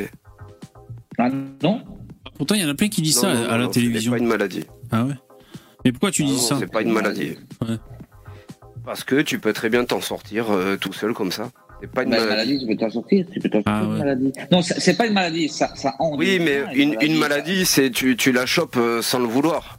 [1.18, 1.28] Ah,
[1.62, 1.82] non?
[2.36, 3.78] Pourtant, il y en a plein qui disent ça Non, non, à la non, ce
[3.78, 4.12] n'est télévision.
[4.12, 4.64] pas une maladie.
[4.92, 5.14] Ah ouais?
[5.88, 7.38] Mais pourquoi tu Ah dis non, ça C'est pas une maladie.
[7.62, 7.76] Ouais.
[8.84, 11.50] Parce que tu peux très bien t'en sortir euh, tout seul comme ça.
[11.80, 12.30] C'est pas une Bah, maladie.
[12.30, 13.98] maladie, tu peux t'en sortir, tu peux t'en sortir Ah, d'une ouais.
[14.00, 14.32] maladie.
[14.52, 18.32] Non, c'est pas une maladie, ça, ça Oui, mais une, une maladie, c'est tu, tu
[18.32, 19.78] la chopes euh, sans le vouloir.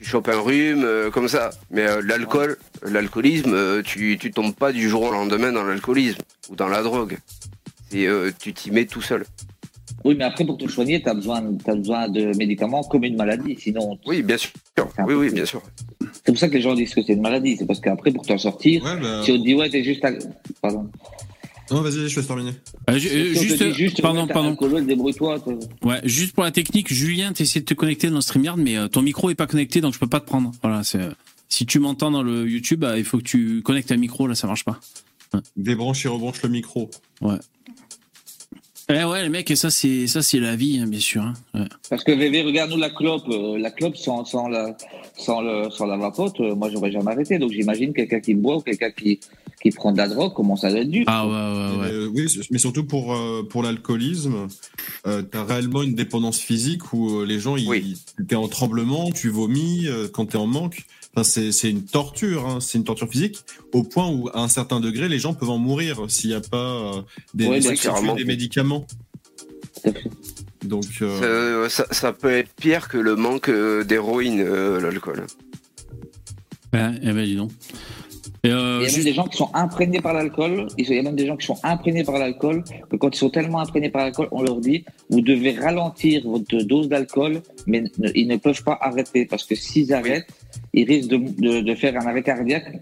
[0.00, 1.50] Tu chopes un rhume euh, comme ça.
[1.70, 6.18] Mais euh, l'alcool, l'alcoolisme, euh, tu, tu tombes pas du jour au lendemain dans l'alcoolisme
[6.48, 7.18] ou dans la drogue.
[7.90, 9.24] C'est euh, tu t'y mets tout seul.
[10.04, 13.56] Oui, mais après, pour te soigner, t'as besoin, as besoin de médicaments comme une maladie,
[13.58, 13.98] sinon.
[14.06, 14.50] Oui, bien sûr.
[15.06, 15.60] Oui, oui, bien sûr.
[16.12, 18.24] C'est pour ça que les gens disent que c'est une maladie, c'est parce qu'après, pour
[18.24, 19.22] t'en sortir, Ouais, bah.
[19.24, 20.04] si on te dit ouais, t'es juste.
[20.04, 20.18] al-
[20.62, 20.88] Pardon.
[21.70, 22.52] Non, vas-y, je laisse terminer.
[22.88, 22.96] Euh, euh,
[23.34, 25.38] juste, juste, pardon, ouais, débrouille-toi.
[25.84, 28.88] Ouais, juste pour la technique, Julien, t'essaies de te connecter dans le StreamYard, mais euh,
[28.88, 30.52] ton micro est pas connecté, donc je peux pas te prendre.
[30.62, 31.00] Voilà, c'est.
[31.02, 31.10] euh,
[31.50, 34.34] Si tu m'entends dans le YouTube, bah, il faut que tu connectes un micro, là,
[34.34, 34.80] ça marche pas.
[35.58, 36.88] Débranche et rebranche le micro.
[38.90, 41.20] Eh ouais, les mecs, et ça, c'est ça, c'est la vie, hein, bien sûr.
[41.22, 41.34] hein.
[41.52, 41.66] Ouais.
[41.90, 44.76] Parce que VV, regarde-nous la clope, euh, la clope sans, sans, la,
[45.18, 47.38] sans, le, sans la vapote, euh, moi j'aurais jamais arrêté.
[47.38, 49.20] Donc j'imagine quelqu'un qui boit ou quelqu'un qui,
[49.62, 51.04] qui prend de la drogue, comment ça doit être dur.
[51.06, 51.92] Ah ouais, ouais, ouais.
[51.92, 54.48] Euh, oui, mais surtout pour, euh, pour l'alcoolisme,
[55.06, 57.94] euh, t'as réellement une dépendance physique où euh, les gens, ils, Oui.
[58.26, 60.84] t'es en tremblement, tu vomis euh, quand t'es en manque.
[61.20, 63.38] Enfin, c'est, une torture, hein, c'est une torture physique,
[63.72, 66.40] au point où, à un certain degré, les gens peuvent en mourir s'il n'y a
[66.40, 67.02] pas euh,
[67.34, 68.14] des, Ouais, des substituts, carrément.
[68.14, 68.86] des médicaments.
[70.64, 71.20] Donc, euh,
[71.64, 75.26] Euh, ça, ça peut être pire que le manque d'héroïne, euh, l'alcool.
[76.72, 77.50] Ouais, eh ben, dis donc.
[78.44, 80.68] Et, euh, Il y a juste- même des gens qui sont imprégnés par l'alcool.
[80.78, 83.30] Il y a même des gens qui sont imprégnés par l'alcool que quand ils sont
[83.30, 88.10] tellement imprégnés par l'alcool, on leur dit vous devez ralentir votre dose d'alcool, mais ne-
[88.14, 90.28] ils ne peuvent pas arrêter parce que s'ils arrêtent,
[90.74, 92.80] ils risquent de, de, de faire un arrêt cardiaque.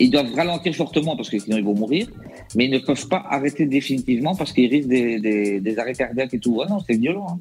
[0.00, 2.08] Ils doivent ralentir fortement parce que sinon ils vont mourir,
[2.56, 6.34] mais ils ne peuvent pas arrêter définitivement parce qu'ils risquent des, des, des arrêts cardiaques
[6.34, 6.60] et tout.
[6.64, 7.26] Ah non, c'est violent.
[7.30, 7.38] hein.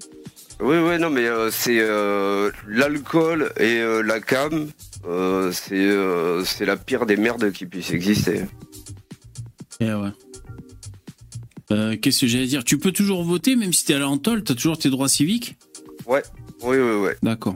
[0.62, 4.70] Oui, oui, non, mais euh, c'est euh, l'alcool et euh, la cam,
[5.08, 8.42] euh, c'est euh, la pire des merdes qui puissent exister.
[9.80, 10.10] Eh ouais.
[11.72, 12.64] Euh, Qu'est-ce que j'allais dire?
[12.64, 15.58] Tu peux toujours voter, même si t'es à l'antol, t'as toujours tes droits civiques?
[16.06, 16.20] Oui,
[16.62, 17.12] oui, oui.
[17.24, 17.56] D'accord.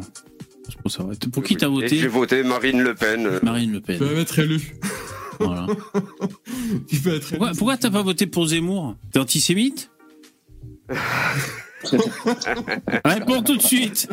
[1.31, 1.57] Pour qui Oui.
[1.59, 3.25] t'as voté J'ai voté Marine Le Pen.
[3.25, 4.07] euh, Marine Le tu peux Pen.
[4.09, 4.75] même être élu.
[5.39, 5.67] Voilà.
[6.89, 7.37] tu peux être élu.
[7.37, 8.95] Pourquoi, pourquoi t'as pas voté pour Zemmour?
[9.11, 9.89] T'es antisémite?
[13.05, 14.09] Réponds tout de suite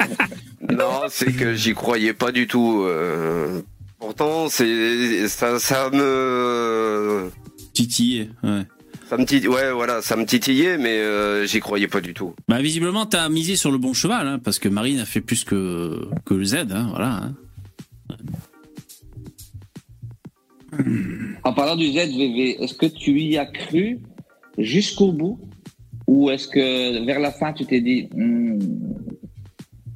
[0.70, 2.82] Non, c'est que j'y croyais pas du tout.
[2.84, 3.60] euh,
[3.98, 7.30] Pourtant, c'est ça, ça me,
[7.74, 8.62] Titillé, ouais.
[9.10, 12.32] Ça me ouais, voilà, ça me titillait, mais euh, j'y croyais pas du tout.
[12.48, 15.42] Bah visiblement t'as misé sur le bon cheval, hein, parce que Marine a fait plus
[15.42, 17.24] que, que le Z, hein, voilà.
[17.24, 17.34] hein.
[21.42, 23.98] En parlant du ZVV, est-ce que tu y as cru
[24.58, 25.40] jusqu'au bout?
[26.06, 28.58] Ou est-ce que vers la fin tu t'es dit hmm,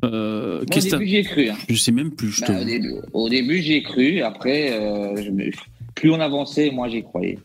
[0.05, 1.49] Euh, au qu'est-ce que début j'y ai cru.
[1.51, 1.57] hein.
[1.69, 2.51] Je sais même plus, je te...
[2.53, 2.95] Bah, au, début,
[3.31, 4.21] début, j'y ai cru.
[4.23, 5.51] Après, euh, je me-
[5.95, 7.39] plus on avançait, moi j'y croyais.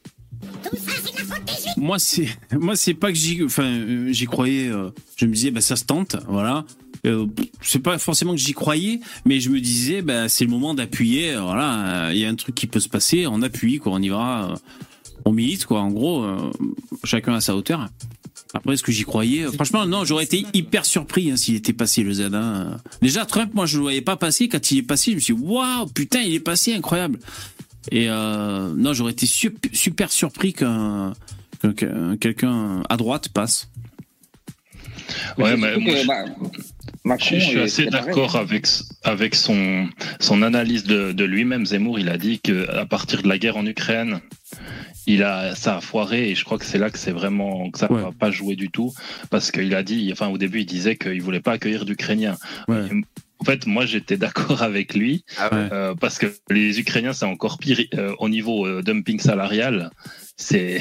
[1.77, 4.67] Moi, c'est moi, c'est pas que j'y, enfin, euh, j'y croyais.
[4.69, 6.65] euh, je me disais, bah, ça se tente, voilà.
[7.05, 7.25] Euh,
[7.61, 11.33] c'est pas forcément que j'y croyais, mais je me disais, bah, c'est le moment d'appuyer.
[11.35, 14.01] euh, Voilà, il y a un truc qui peut se passer, on appuie, quoi, on
[14.01, 14.53] y va,
[15.25, 15.81] on milite, quoi.
[15.81, 16.25] En gros,
[17.03, 17.87] chacun à sa hauteur.
[18.53, 22.01] Après, est-ce que j'y croyais Franchement, non, j'aurais été hyper surpris hein, s'il était passé
[22.01, 22.33] le Z1.
[22.33, 22.65] euh.
[23.01, 24.47] Déjà, Trump, moi, je le voyais pas passer.
[24.49, 27.19] Quand il est passé, je me suis dit, waouh, putain, il est passé, incroyable.
[27.91, 31.13] Et euh, non, j'aurais été sup- super surpris qu'un
[31.61, 33.69] que- que- quelqu'un à droite passe.
[35.37, 36.25] Ouais, mais surtout moi, que, je- bah,
[37.03, 38.67] Macron Je, je suis assez d'accord avec,
[39.03, 39.87] avec son,
[40.19, 41.65] son analyse de, de lui-même.
[41.65, 44.19] Zemmour, il a dit qu'à partir de la guerre en Ukraine,
[45.07, 47.79] il a, ça a foiré et je crois que c'est là que c'est vraiment que
[47.79, 48.01] ça Ouais.
[48.03, 48.93] va pas jouer du tout
[49.31, 52.37] parce qu'il a dit, enfin au début il disait qu'il voulait pas accueillir d'Ukrainiens.
[52.67, 52.87] Ouais.
[53.39, 55.49] En fait, moi j'étais d'accord avec lui Ah.
[55.53, 55.69] Ouais.
[55.71, 59.91] euh, parce que les Ukrainiens c'est encore pire euh, au niveau euh, dumping salarial.
[60.41, 60.79] C'est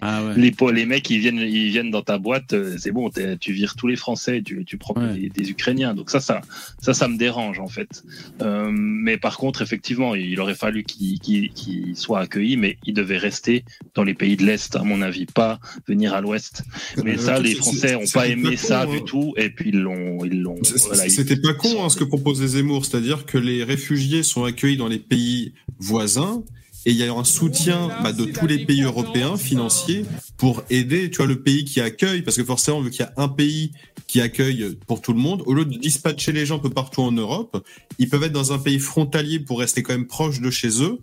[0.00, 0.34] Ah ouais.
[0.74, 3.08] les, mecs ils viennent ils viennent dans ta boîte euh, c'est bon
[3.40, 5.14] tu vires tous les français tu, tu prends Ouais.
[5.16, 6.40] des, des ukrainiens donc ça ça
[6.82, 8.02] ça ça me dérange en fait
[8.42, 12.94] Euh, mais par contre effectivement il aurait fallu qu'il qu'il- qu'il soit accueilli mais il
[12.94, 13.64] devait rester
[13.94, 16.64] dans les pays de l'est à mon avis pas venir à l'ouest
[17.04, 18.86] mais Euh, ça c'est- les français ont pas aimé con, ça hein.
[18.86, 21.96] du tout et puis ils l'ont ils l'ont voilà, ils- C'était pas con hein, ce
[21.96, 26.42] que proposait Zemmour, c'est-à-dire que les réfugiés sont accueillis dans les pays voisins
[26.86, 30.04] et il y a un soutien bah, de tous les pays européens financiers
[30.36, 33.12] pour aider, tu vois, le pays qui accueille, parce que forcément, vu qu'il y a
[33.16, 33.72] un pays
[34.06, 37.02] qui accueille pour tout le monde, au lieu de dispatcher les gens un peu partout
[37.02, 37.64] en Europe,
[37.98, 40.98] ils peuvent être dans un pays frontalier pour rester quand même proche de chez eux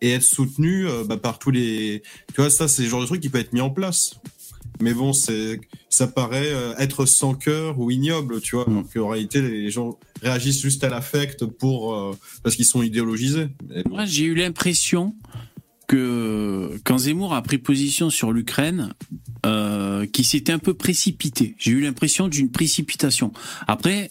[0.00, 3.06] et être soutenus euh, bah, par tous les, tu vois, ça c'est le genre de
[3.06, 4.16] truc qui peut être mis en place.
[4.80, 8.64] Mais bon, c'est, ça paraît euh, être sans cœur ou ignoble, tu vois.
[8.68, 8.72] Mm.
[8.72, 13.48] Alors qu'en réalité, les gens réagissent juste à l'affect pour euh, parce qu'ils sont idéologisés.
[13.62, 13.90] Bon.
[13.90, 15.14] Moi, j'ai eu l'impression
[15.88, 18.92] que quand Zemmour a pris position sur l'Ukraine,
[19.46, 21.54] euh, qu'il s'était un peu précipité.
[21.58, 23.32] J'ai eu l'impression d'une précipitation.
[23.66, 24.10] Après,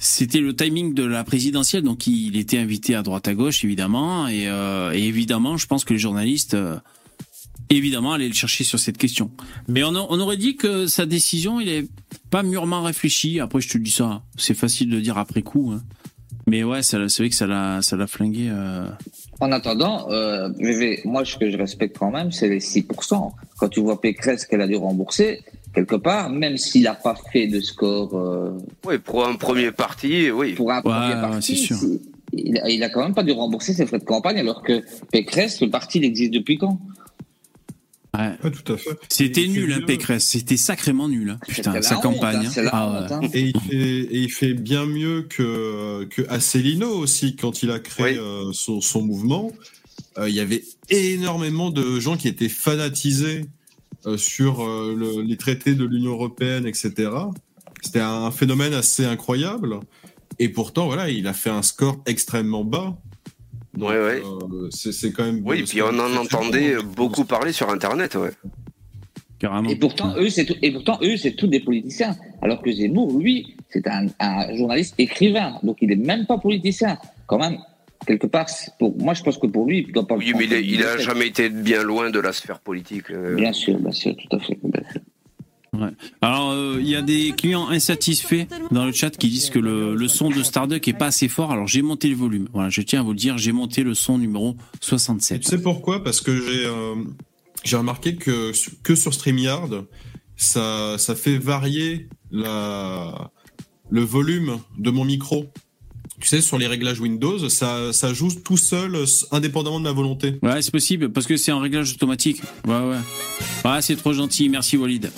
[0.00, 4.26] c'était le timing de la présidentielle, donc il était invité à droite à gauche, évidemment,
[4.26, 6.78] et, euh, et évidemment, je pense que les journalistes, euh,
[7.70, 9.30] évidemment, allaient le chercher sur cette question.
[9.68, 11.86] Mais on, a- on aurait dit que sa décision, il est
[12.30, 13.40] pas mûrement réfléchi.
[13.40, 15.72] Après, je te dis ça, c'est facile de dire après coup.
[15.74, 15.82] hein.
[16.46, 18.48] Mais ouais, ça- c'est vrai que ça l'a, ça l'a flingué.
[18.50, 18.88] euh,
[19.40, 23.32] En attendant, euh, VV, moi, ce que je respecte quand même, c'est les 6%.
[23.58, 25.40] Quand tu vois Pécresse qu'elle a dû rembourser,
[25.74, 28.50] quelque part, même s'il n'a pas fait de score euh,
[28.86, 30.54] Oui, pour un premier parti, oui.
[30.54, 31.76] pour un premier ouais, parti, c'est sûr.
[31.76, 32.00] c'est-
[32.32, 34.82] il, a, il a quand même pas dû rembourser ses frais de campagne, alors que
[35.12, 36.78] Pécresse, le parti, il existe depuis quand?
[38.16, 38.32] Ouais.
[38.44, 38.90] Ouais, tout à fait.
[39.08, 39.80] C'était nul, hein.
[39.86, 40.24] Pécresse.
[40.26, 41.30] C'était sacrément nul.
[41.30, 41.38] hein.
[41.48, 42.46] Putain, sa la campagne.
[42.46, 42.70] honte, hein, hein.
[42.72, 43.26] Ah honte, ouais.
[43.26, 43.30] hein.
[43.34, 47.78] Et il fait, et il fait bien mieux que, que Asselineau aussi, quand il a
[47.78, 48.18] créé Oui.
[48.18, 49.52] euh, son, son mouvement.
[50.18, 53.44] Euh, il y avait énormément de gens qui étaient fanatisés
[54.06, 57.10] euh, sur euh, le- les traités de l'Union européenne, etc.
[57.82, 59.78] C'était un phénomène assez incroyable.
[60.40, 62.96] Et pourtant, voilà, il a fait un score extrêmement bas.
[63.80, 64.22] Ouais, ouais.
[64.24, 65.42] euh, c'est c'est quand même.
[65.44, 68.30] Oui, puis on en entendait beaucoup parler sur Internet, ouais.
[69.38, 69.68] Carrément.
[69.70, 72.16] Et pourtant, eux, c'est tout, et pourtant, eux, c'est tous des politiciens.
[72.42, 75.58] Alors que Zemmour, lui, c'est un, un journaliste écrivain.
[75.62, 76.98] Donc, il est même pas politicien.
[77.26, 77.58] Quand même,
[78.04, 78.46] quelque part,
[78.80, 80.58] pour, moi, je pense que pour lui, il doit pas Oui, mais il, prendre a-
[80.60, 83.10] il a comme une jamais été bien loin de la sphère politique.
[83.12, 83.36] euh.
[83.36, 84.58] Bien sûr, bien sûr, tout à fait.
[84.62, 85.00] bien sûr.
[86.20, 90.08] Alors, euh, il y a des clients insatisfaits dans le chat qui disent que le,
[90.08, 91.52] son de Starduck est pas assez fort.
[91.52, 92.48] Alors, j'ai monté le volume.
[92.52, 95.40] Voilà, je tiens à vous le dire, j'ai monté le son numéro Et 67.
[95.40, 96.02] tu sais pourquoi?
[96.02, 96.94] Parce que j'ai euh,
[97.78, 99.84] remarqué que sur StreamYard,
[100.36, 103.30] ça ça fait varier la
[103.90, 105.46] le volume de mon micro.
[106.20, 108.96] Tu sais, sur les réglages Windows, ça ça joue tout seul,
[109.30, 110.34] indépendamment de ma volonté.
[110.42, 112.42] Ouais, c'est possible, parce que c'est en réglage automatique.
[112.66, 112.96] Ouais, ouais.
[113.64, 115.10] Ouais, c'est trop gentil, merci Walid.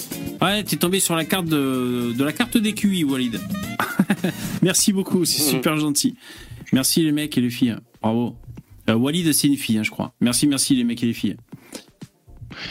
[0.42, 3.40] Ouais, t'es tombé sur la carte de, de la carte des QI, Walid.
[4.62, 6.16] merci beaucoup, c'est super gentil.
[6.72, 7.76] Merci les mecs et les filles.
[8.03, 8.36] Bravo.
[8.88, 10.12] Euh, Walid, c'est une fille, hein, je crois.
[10.20, 11.36] Merci, merci les mecs et les filles.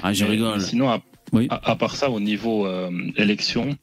[0.03, 0.61] Ah, je rigole.
[0.61, 1.01] Sinon, à,
[1.33, 1.47] Oui.
[1.49, 3.75] à, à part ça, au niveau euh, élection,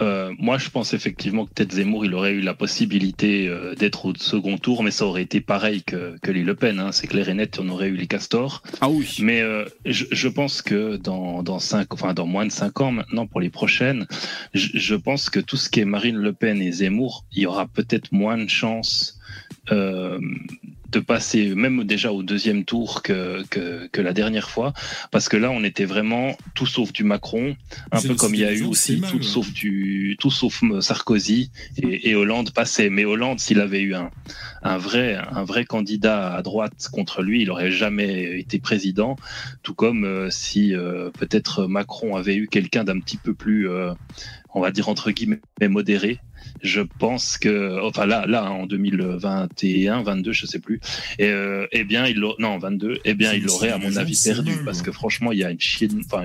[0.00, 4.06] euh, moi, je pense effectivement que peut-être Zemmour, il aurait eu la possibilité euh, d'être
[4.06, 6.78] au second tour, mais ça aurait été pareil que, que les Le Pen.
[6.78, 6.92] Hein.
[6.92, 8.62] C'est clair et net, on aurait eu les castors.
[8.80, 9.16] Ah oui.
[9.20, 12.92] Mais euh, je, je pense que dans, dans, cinq, enfin, dans moins de cinq ans
[12.92, 14.06] maintenant, pour les prochaines,
[14.54, 17.46] je, je pense que tout ce qui est Marine Le Pen et Zemmour, il y
[17.46, 19.18] aura peut-être moins de chances
[20.90, 24.72] de passer même déjà au deuxième tour que, que, que, la dernière fois,
[25.10, 27.56] parce que là, on était vraiment tout sauf du Macron,
[27.92, 32.10] un peu comme il y a eu aussi tout sauf du tout sauf Sarkozy et,
[32.10, 32.90] et Hollande passait.
[32.90, 34.10] Mais Hollande, s'il avait eu un,
[34.62, 39.16] un vrai un vrai candidat à droite contre lui, il aurait jamais été président.
[39.62, 43.92] Tout comme euh, si euh, peut-être Macron avait eu quelqu'un d'un petit peu plus, euh,
[44.54, 46.18] on va dire entre guillemets modéré,
[46.62, 50.80] je pense que, enfin là, là, en 2021, 22, je sais plus,
[51.18, 54.52] et, euh, eh bien, il non, 22, eh bien, il aurait, à mon avis, perdu,
[54.64, 56.24] parce que franchement, il y a une chienne, enfin,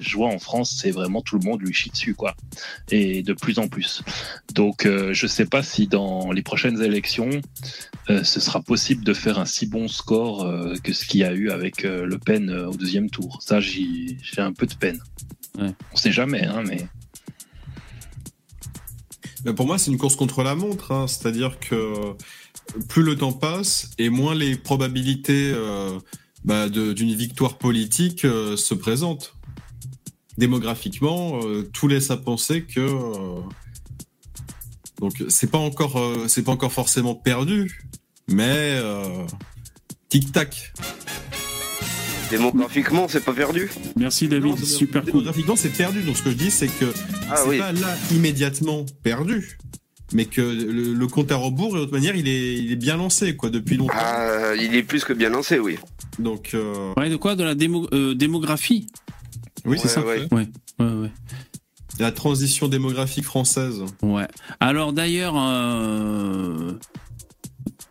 [0.00, 2.36] je vois en France, c'est vraiment tout le monde lui chie dessus, quoi,
[2.90, 4.02] et de plus en plus.
[4.54, 7.30] Donc, euh, je sais pas si dans les prochaines élections,
[8.10, 11.24] euh, ce sera possible de faire un si bon score euh, que ce qu'il y
[11.24, 13.42] a eu avec euh, Le Pen au deuxième tour.
[13.42, 15.00] Ça, j'ai un peu de peine.
[15.58, 15.74] Ouais.
[15.92, 16.86] On sait jamais, hein, mais.
[19.56, 20.92] Pour moi, c'est une course contre la montre.
[20.92, 21.06] Hein.
[21.06, 22.14] C'est-à-dire que
[22.88, 25.98] plus le temps passe et moins les probabilités euh,
[26.44, 29.34] bah, d'une victoire politique euh, se présentent.
[30.36, 32.88] Démographiquement, euh, tout laisse à penser que
[35.00, 37.84] donc c'est pas encore c'est pas encore forcément perdu,
[38.28, 38.80] mais
[40.08, 40.72] tic tac.
[42.30, 43.70] Démographiquement, c'est pas perdu.
[43.96, 45.12] Merci David, Non, super cool.
[45.12, 46.02] Démographiquement, c'est perdu.
[46.02, 46.92] Donc ce que je dis, c'est que
[47.30, 47.58] Ah c'est oui.
[47.58, 49.58] pas là immédiatement perdu,
[50.12, 52.96] mais que le, le compte à rebours, de toute manière, il est, il est bien
[52.96, 53.94] lancé quoi depuis longtemps.
[53.96, 55.78] Ah, il est plus que bien lancé, oui.
[56.18, 57.34] Donc euh, Ouais, de quoi?
[57.36, 58.86] De la démo- euh, démographie?
[59.64, 60.04] Oui, c'est ça.
[60.04, 60.26] ouais.
[60.32, 60.48] Ouais,
[60.80, 61.10] ouais, ouais.
[61.98, 63.82] La transition démographique française.
[64.02, 64.28] Ouais.
[64.60, 66.72] Alors d'ailleurs, euh,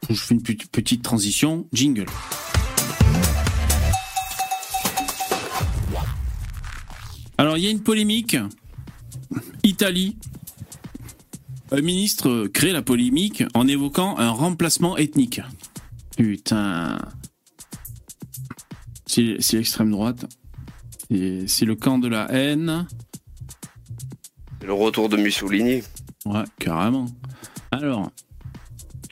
[0.10, 1.68] je fais une petite- petite transition.
[1.74, 2.06] Jingle.
[7.38, 8.38] Alors il y a une polémique.
[9.64, 10.18] Italie.
[11.72, 15.42] Un ministre crée la polémique en évoquant un remplacement ethnique.
[16.16, 16.98] Putain.
[19.06, 20.26] C'est l'extrême droite.
[21.10, 22.88] C'est le camp de la haine.
[24.60, 25.84] C'est le retour de Mussolini.
[26.26, 27.08] Ouais, carrément.
[27.72, 28.12] Alors,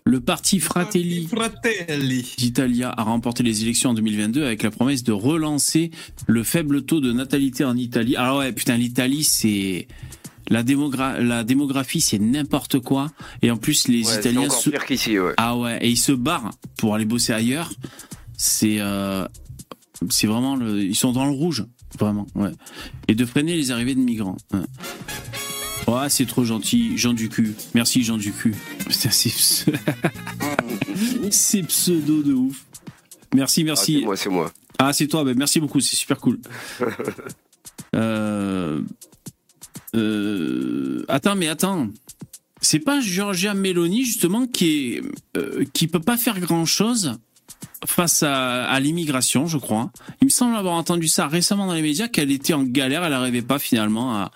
[0.08, 2.36] le parti Fratelli Fratelli.
[2.38, 5.90] d'Italia a remporté les élections en 2022 avec la promesse de relancer
[6.28, 8.16] le faible taux de natalité en Italie.
[8.16, 9.88] Alors ouais, putain, l'Italie, c'est...
[10.48, 13.12] La, démogra- la démographie, c'est n'importe quoi.
[13.42, 14.42] Et en plus, les Ouais, c'est Italiens...
[14.42, 15.34] encore se- pire qu'ici, ouais.
[15.38, 17.72] Ah ouais, et ils se barrent pour aller bosser ailleurs.
[18.38, 18.76] C'est...
[18.80, 19.28] euh,
[20.12, 20.56] C'est vraiment...
[20.56, 20.84] Le...
[20.84, 21.66] Ils sont dans le rouge,
[21.98, 22.52] vraiment, ouais.
[23.08, 24.38] Et de freiner les arrivées de migrants.
[24.54, 24.60] Ouais.
[25.88, 27.56] Ouais, c'est trop gentil, Jean du cul.
[27.74, 28.56] Merci Jean du cul.
[28.90, 29.10] Putain,
[31.32, 32.66] c'est pseudo de ouf.
[33.36, 34.00] Merci, Ah, merci.
[34.00, 34.52] c'est moi, c'est moi.
[34.80, 36.40] Ah, c'est toi, ben merci beaucoup, c'est super cool.
[37.96, 38.82] euh...
[39.96, 41.88] euh, Attends, mais attends.
[42.62, 45.02] C'est pas Giorgia Meloni, justement, qui est
[45.38, 47.14] euh, qui peut pas faire grand-chose
[47.86, 49.92] face à, à l'immigration, je crois.
[50.22, 53.12] Il me semble avoir entendu ça récemment dans les médias, qu'elle était en galère, elle
[53.12, 54.32] n'arrivait pas finalement à,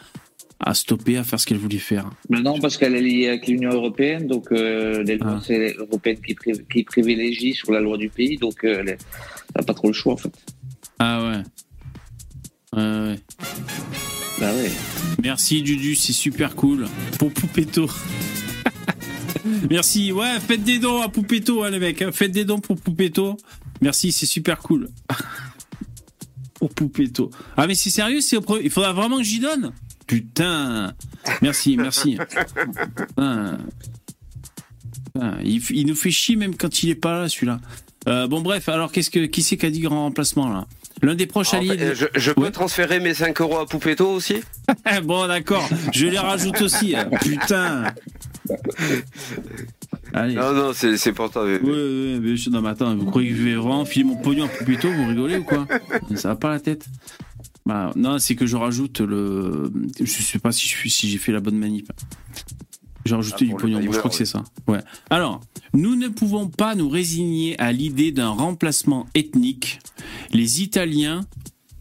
[0.60, 2.10] à stopper, à faire ce qu'elle voulait faire.
[2.30, 5.44] Mais non, parce qu'elle est liée avec l'Union européenne, donc euh, les lois, Ah.
[5.46, 8.98] c'est l'européenne qui, pri- qui privilégie sur la loi du pays, donc euh, elle
[9.56, 10.34] n'a pas trop le choix en fait.
[11.00, 11.44] Ah ouais.
[12.74, 13.20] Ouais, ouais.
[14.40, 14.72] Bah ouais.
[15.24, 16.88] Merci Dudu, c'est super cool.
[17.18, 17.90] Pour Poupetto.
[19.70, 20.12] Merci.
[20.12, 22.02] Ouais, faites des dons à Poupetto, hein, les mecs.
[22.02, 22.12] hein.
[22.12, 23.38] Faites des dons pour Poupetto.
[23.82, 24.90] Merci, c'est super cool.
[26.56, 27.32] pour Poupetto.
[27.58, 29.72] Ah, mais c'est sérieux, c'est il faudra vraiment que j'y donne
[30.10, 30.92] Putain.
[31.44, 32.18] Merci, merci.
[32.18, 33.60] Putain.
[35.14, 37.60] Putain, il, nous fait chier même quand il est pas là, celui-là.
[38.08, 40.66] Euh, bon, bref, alors qu'est-ce que qui c'est qui a dit grand remplacement là?
[41.04, 41.78] L'un des proches alliés.
[41.78, 42.52] fait, je, je peux Ouais.
[42.52, 44.38] transférer mes 5 euros à Poupetto aussi?
[45.04, 45.68] Bon, d'accord.
[45.94, 46.96] Je les rajoute aussi.
[46.96, 47.08] hein.
[47.22, 47.94] Putain.
[50.14, 50.34] Allez.
[50.34, 51.46] Non, non, c'est c'est pour toi.
[51.46, 52.50] Ouais, ouais, mais je...
[52.50, 55.38] Mais attends, vous croyez que je vais vraiment filer mon pognon à Poupetto Vous rigolez
[55.38, 55.68] ou quoi?
[56.16, 56.86] Ça va pas la tête
[57.66, 59.72] bah, Non, c'est que je rajoute le.
[60.00, 61.92] Je sais pas si j'ai fait la bonne manip.
[63.06, 64.44] J'ai rajouté Ah, du pognon, je crois que c'est ça.
[64.68, 64.82] Ouais.
[65.10, 65.42] Alors,
[65.74, 69.80] nous ne pouvons pas nous résigner à l'idée d'un remplacement ethnique.
[70.32, 71.26] Les Italiens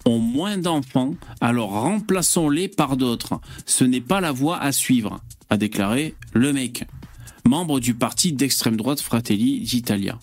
[0.05, 3.41] ont moins d'enfants, alors remplaçons-les par d'autres.
[3.67, 5.21] Ce n'est pas la voie à suivre,
[5.51, 6.87] a déclaré le mec,
[7.45, 10.19] membre du parti d'extrême droite Fratelli d'Italia,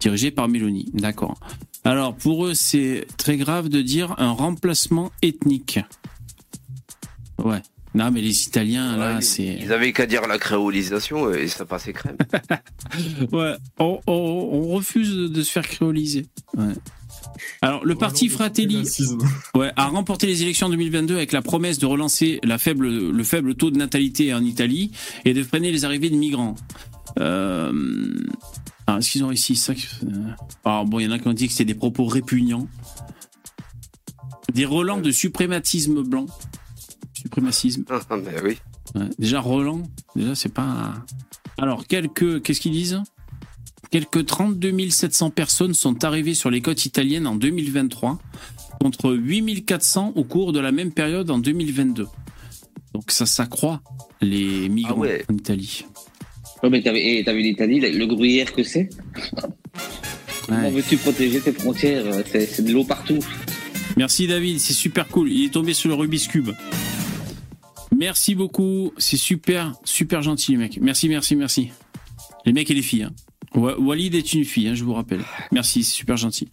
[0.00, 0.90] dirigé par Meloni.
[0.94, 1.40] D'accord.
[1.86, 5.78] Alors pour eux, c'est très grave de dire un remplacement ethnique.
[7.42, 7.62] Ouais.
[7.94, 9.56] Non, mais les Italiens, là, c'est.
[9.58, 12.16] Ils avaient qu'à dire la créolisation et ça passait crème.
[13.32, 16.26] Ouais, on, on- on refuse de se faire créoliser.
[16.56, 16.74] Ouais.
[17.62, 18.82] Alors, le parti Fratelli
[19.54, 23.24] ouais, a remporté les élections en 2022 avec la promesse de relancer la faible, le
[23.24, 24.90] faible taux de natalité en Italie
[25.24, 26.54] et de freiner les arrivées de migrants.
[27.18, 27.72] Euh,
[28.86, 29.72] Alors, est-ce qu'ils ont réussi ça
[30.64, 32.68] Alors, bon, il y en a qui ont dit que c'était des propos répugnants.
[34.52, 36.26] Des relents de suprématisme blanc.
[37.14, 37.84] Suprémacisme.
[37.90, 38.58] Ah, mais oui.
[38.94, 39.08] Ouais.
[39.18, 39.82] Déjà, Roland,
[40.14, 40.94] déjà, c'est pas.
[41.58, 42.42] Alors, quelques.
[42.42, 43.02] Qu'est-ce qu'ils disent?
[43.90, 48.18] Quelques 32 700 personnes sont arrivées sur les côtes italiennes en 2023,
[48.80, 52.06] contre 8 400 au cours de la même période en 2022.
[52.94, 53.82] Donc, ça s'accroît,
[54.20, 55.24] les migrants Ah ouais.
[55.30, 55.84] en Italie.
[56.66, 58.88] Ouais, mais t'as vu, et t'as vu l'Italie, le gruyère que c'est?
[60.46, 60.70] Comment Ouais.
[60.70, 62.04] veux-tu protéger tes frontières?
[62.32, 63.18] C'est de l'eau partout.
[63.96, 65.30] Merci David, c'est super cool.
[65.30, 66.50] Il est tombé sur le Rubik's Cube.
[67.96, 70.78] Merci beaucoup, c'est super, super gentil les mecs.
[70.80, 71.70] Merci, merci, merci.
[72.44, 73.04] Les mecs et les filles.
[73.04, 73.12] hein.
[73.54, 75.22] Wa- Walid est une fille, hein, je vous rappelle.
[75.52, 76.48] Merci, c'est super gentil.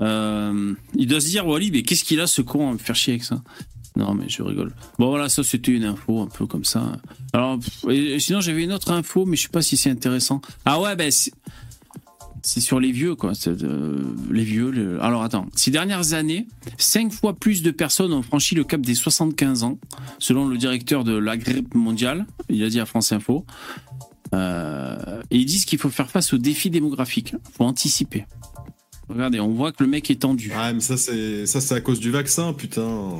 [0.00, 2.94] Euh, il doit se dire, Walid, mais qu'est-ce qu'il a ce con à me faire
[2.96, 3.42] chier avec ça?
[3.96, 4.72] Non, mais je rigole.
[4.98, 6.92] Bon voilà, ça c'était une info un peu comme ça.
[7.32, 7.58] Alors,
[8.18, 10.40] sinon j'avais une autre info, mais je sais pas si c'est intéressant.
[10.64, 11.32] Ah ouais, ben c'est-
[12.42, 13.32] sur les vieux, quoi.
[13.48, 13.98] Euh,
[14.30, 14.98] les vieux.
[15.02, 16.46] Alors attends, ces dernières années,
[16.78, 19.78] cinq fois plus de personnes ont franchi le cap des 75 ans,
[20.20, 22.24] selon le directeur de la grippe mondiale.
[22.48, 23.44] Il a dit à France Info.
[24.34, 27.32] Euh, et ils disent qu'il faut faire face aux défis démographiques.
[27.34, 28.26] Il faut anticiper.
[29.08, 30.50] Regardez, on voit que le mec est tendu.
[30.50, 33.12] Ouais, mais ça, c'est ça, c'est à cause du vaccin, putain.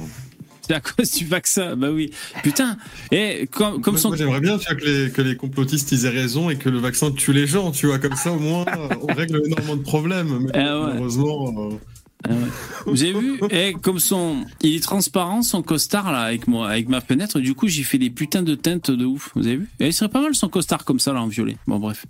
[0.66, 1.76] C'est à cause du vaccin.
[1.76, 2.10] Bah oui.
[2.42, 2.76] Putain.
[3.12, 4.08] Et comme, comme Moi, son.
[4.08, 6.68] moi, j'aimerais bien tu vois, que, les, que les complotistes ils aient raison et que
[6.68, 8.64] le vaccin tue les gens, tu vois, comme ça au moins
[9.02, 10.38] on règle énormément de problèmes.
[10.40, 10.86] Mais Ah ouais.
[10.88, 11.74] malheureusement, euh,
[12.24, 12.36] Ah ouais.
[12.86, 16.88] Vous avez vu Eh, comme son, il est transparent son costard là avec moi, avec
[16.88, 17.38] ma fenêtre.
[17.40, 19.30] Du coup, j'ai fait des putains de teintes de ouf.
[19.36, 19.68] Vous avez vu?
[19.80, 21.56] Et il serait pas mal son costard comme ça là en violet.
[21.66, 22.06] Bon bref.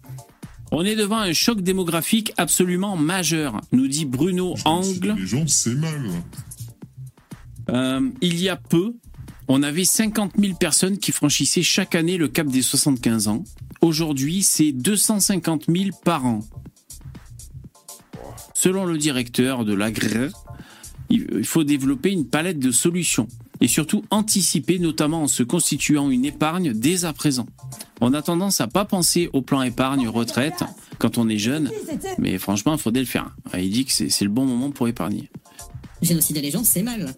[0.73, 5.15] On est devant un choc démographique absolument majeur, nous dit Bruno Angle.
[5.17, 6.03] Les gens, c'est mal.
[7.69, 8.95] Euh, il y a peu,
[9.49, 13.45] on avait 50 000 personnes qui franchissaient chaque année le cap des 75 ans.
[13.81, 16.41] Aujourd'hui, c'est 250 000 par an.
[18.55, 20.31] Selon le directeur de l'AGRE,
[21.11, 23.29] il faut développer une palette de solutions
[23.61, 27.47] et surtout anticiper, notamment en se constituant une épargne dès à présent.
[28.01, 30.65] On a tendance à pas penser au plan épargne retraite
[30.99, 31.71] quand on est jeune,
[32.19, 33.35] mais franchement, il faudrait le faire.
[33.57, 35.31] Il dit que c'est le bon moment pour épargner.
[36.03, 37.15] Génocider les gens, c'est mal.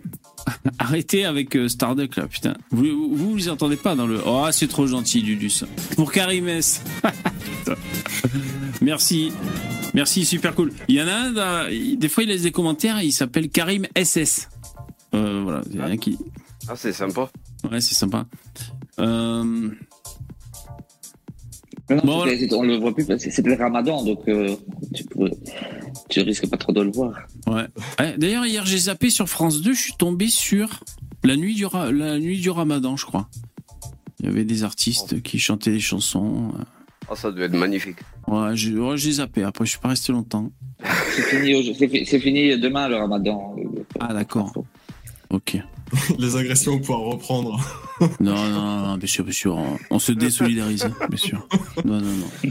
[0.78, 2.54] Arrêtez avec euh, Starduck là, putain.
[2.70, 4.20] Vous, vous, entendez pas dans le.
[4.26, 5.64] Oh, c'est trop gentil, Ludus.
[5.96, 6.82] Pour Karim S.
[8.80, 9.32] Merci.
[9.94, 10.72] Merci, super cool.
[10.88, 13.86] Il y en a un, il- des fois il laisse des commentaires, il s'appelle Karim
[13.96, 14.48] SS.
[15.14, 16.18] Euh, voilà, il y en a un qui.
[16.68, 17.30] Ah, c'est sympa.
[17.70, 18.26] Ouais, c'est sympa.
[19.00, 19.70] Euh,
[21.90, 24.54] non, Bon, on le voit plus, parce que c'est le ramadan, donc euh,
[26.08, 27.14] tu, risques pas trop de le voir.
[27.46, 27.66] ouais.
[28.18, 30.80] D'ailleurs, hier j'ai zappé sur France 2, je suis tombé sur
[31.24, 33.28] la nuit du, ra- la nuit du ramadan, je crois.
[34.20, 36.52] Il y avait des artistes qui chantaient des chansons.
[37.10, 37.98] Ah, ça doit être magnifique.
[38.26, 39.42] Ouais, j'ai ouais, zappé.
[39.42, 40.50] Après, je suis pas resté longtemps.
[41.30, 41.74] Fini,
[42.04, 43.56] c'est fini demain le ramadan.
[44.00, 44.52] Ah, d'accord.
[45.30, 45.56] Ok.
[46.18, 47.58] les agressions pouvoir reprendre.
[48.20, 49.56] Non, non, non, bien sûr, bien sûr.
[49.56, 51.46] On, on se désolidarise, bien sûr.
[51.84, 52.50] Non, non, non.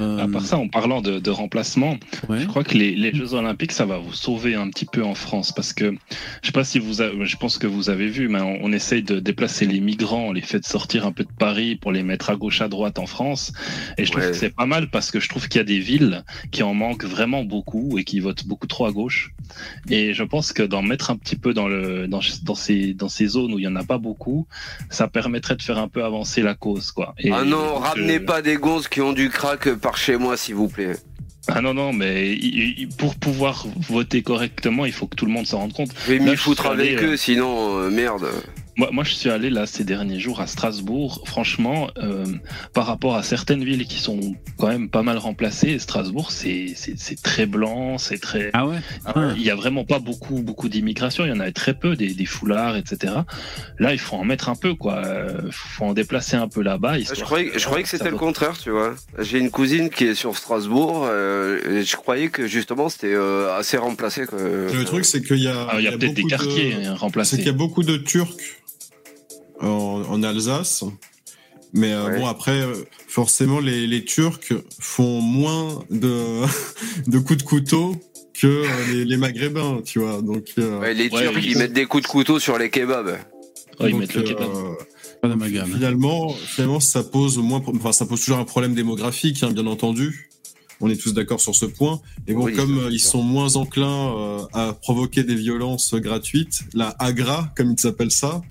[0.00, 1.96] Euh, À part ça, en parlant de, de remplacement,
[2.28, 2.40] ouais.
[2.40, 5.14] je crois que les, les Jeux Olympiques, ça va vous sauver un petit peu en
[5.14, 5.94] France parce que
[6.42, 8.72] je sais pas si vous, avez, je pense que vous avez vu, mais on, on
[8.72, 12.02] essaye de déplacer les migrants, on les fait sortir un peu de Paris pour les
[12.02, 13.52] mettre à gauche, à droite en France,
[13.98, 14.30] et je trouve Ouais.
[14.30, 16.74] que c'est pas mal parce que je trouve qu'il y a des villes qui en
[16.74, 19.32] manquent vraiment beaucoup et qui votent beaucoup trop à gauche,
[19.90, 23.08] et je pense que d'en mettre un petit peu dans le dans, dans ces dans
[23.08, 24.46] ces zones où il y en a pas beaucoup,
[24.90, 27.14] ça permettrait de faire un peu avancer la cause, quoi.
[27.18, 30.36] Et ah non, ramenez que- pas des gonzes qui ont du crack par chez moi,
[30.36, 30.96] s'il vous plaît.
[31.46, 32.36] Ah non, non, mais
[32.98, 35.90] pour pouvoir voter correctement, il faut que tout le monde s'en rende compte.
[36.06, 38.26] Je vais m'y foutre avec euh, eux, sinon, euh, merde.
[38.76, 41.22] Moi, moi, je suis allé là ces derniers jours à Strasbourg.
[41.26, 42.26] Franchement, euh,
[42.74, 46.94] par rapport à certaines villes qui sont quand même pas mal remplacées, Strasbourg, c'est c'est-
[46.98, 48.50] c'est très blanc, c'est très.
[48.52, 48.76] Ah ouais?
[49.16, 51.24] Euh, Il y a vraiment pas beaucoup beaucoup d'immigration.
[51.24, 53.14] Il y en avait très peu, des, des foulards, etc.
[53.78, 54.96] Là, il faut en mettre un peu, quoi.
[55.04, 56.98] Euh, faut en déplacer un peu là-bas.
[56.98, 58.94] Je croyais, je croyais que c'était le contraire, tu vois.
[59.18, 63.56] J'ai une cousine qui est sur Strasbourg, euh, et je croyais que justement c'était euh,
[63.56, 64.26] assez remplacé.
[64.26, 64.38] quoi.
[64.38, 66.78] Le truc, c'est qu'il y a, Ah, Il y a, peut-être des de- quartiers hein,
[66.82, 67.36] C'est remplacés.
[67.38, 68.36] qu'il y a beaucoup de Turcs
[69.60, 70.84] en, en Alsace.
[71.72, 72.18] Mais euh, Ouais.
[72.18, 72.74] bon, après, euh,
[73.08, 76.42] forcément, les, les Turcs font moins de,
[77.06, 77.96] de coups de couteau
[78.34, 80.22] que euh, les, les Maghrébins, tu vois.
[80.22, 83.06] Donc, euh, Ouais, les Ouais, Turcs, ils mettent des coups de couteau sur les kebabs.
[83.78, 84.48] Ouais, ils donc, mettent le kebab.
[84.50, 84.74] euh,
[85.66, 90.30] finalement, finalement, ça pose moins, enfin, ça pose toujours un problème démographique, hein, bien entendu.
[90.80, 92.00] On est tous d'accord sur ce point.
[92.26, 96.94] Et bon, Oui, comme ils sont moins enclins euh, à provoquer des violences gratuites, la
[96.98, 98.42] agra, comme ils s'appellent ça,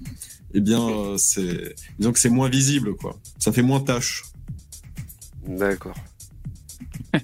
[0.55, 3.19] eh bien, euh, c'est, disons que c'est moins visible, quoi.
[3.39, 4.23] Ça fait moins tâche.
[5.47, 5.95] D'accord.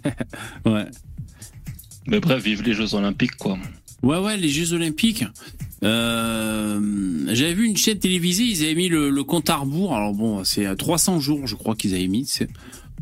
[0.66, 0.86] Ouais.
[2.08, 3.58] Mais bref, vive les Jeux Olympiques, quoi.
[4.04, 5.24] Ouais, ouais, les Jeux Olympiques.
[5.84, 9.96] Euh, J'avais vu une chaîne télévisée, ils avaient mis le, le compte à rebours.
[9.96, 12.30] Alors bon, c'est à 300 jours, je crois qu'ils avaient mis.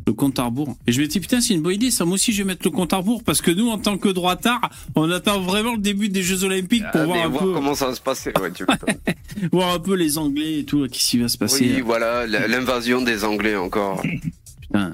[0.08, 0.76] Le compte à rebours.
[0.88, 2.04] Et je me dis, putain, c'est une bonne idée, ça.
[2.06, 4.10] Moi aussi, je vais mettre le compte à rebours parce que nous, en tant que
[4.10, 4.62] droitard,
[4.96, 7.76] on attend vraiment le début des Jeux Olympiques pour Ah, voir un voir peu, comment
[7.76, 8.32] ça va se passer.
[8.42, 9.50] Ouais, tu m'étonnes.
[9.52, 11.74] voir un peu les Anglais et tout, qu'est-ce qui va se passer.
[11.76, 14.02] oui, voilà, l'invasion des Anglais encore.
[14.62, 14.94] Putain.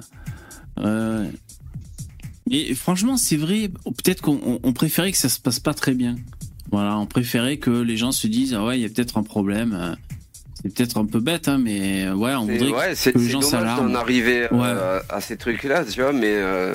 [0.84, 1.30] Ouais.
[2.52, 5.94] Et franchement, c'est vrai, peut-être qu'on on- on préférait que ça se passe pas très
[5.94, 6.16] bien.
[6.72, 9.24] Voilà, on préférait que les gens se disent, ah ouais, il y a peut-être un
[9.24, 9.96] problème.
[10.66, 13.14] Euh, C'est peut-être un peu bête, hein, mais ouais, on C'est- voudrait que- ouais, c'est
[13.14, 13.92] que les c'est gens dommage s'alarment.
[13.94, 16.74] d'en arriver euh, à ces trucs-là, tu vois, mais euh,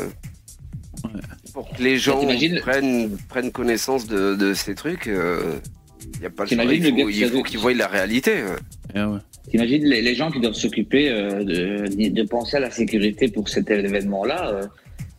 [1.05, 1.21] Ouais.
[1.55, 6.31] pour que les gens t'imagines- prennent, prennent connaissance de, de ces trucs, il n'y a
[6.31, 6.65] pas le choix.
[6.65, 8.43] Il faut, qu'ils voient la réalité.
[8.43, 8.57] ouais.
[8.95, 9.19] Eh ouais.
[9.51, 13.49] T'imagines les, les gens qui doivent s'occuper euh, de, de penser à la sécurité pour
[13.49, 14.63] cet événement-là euh,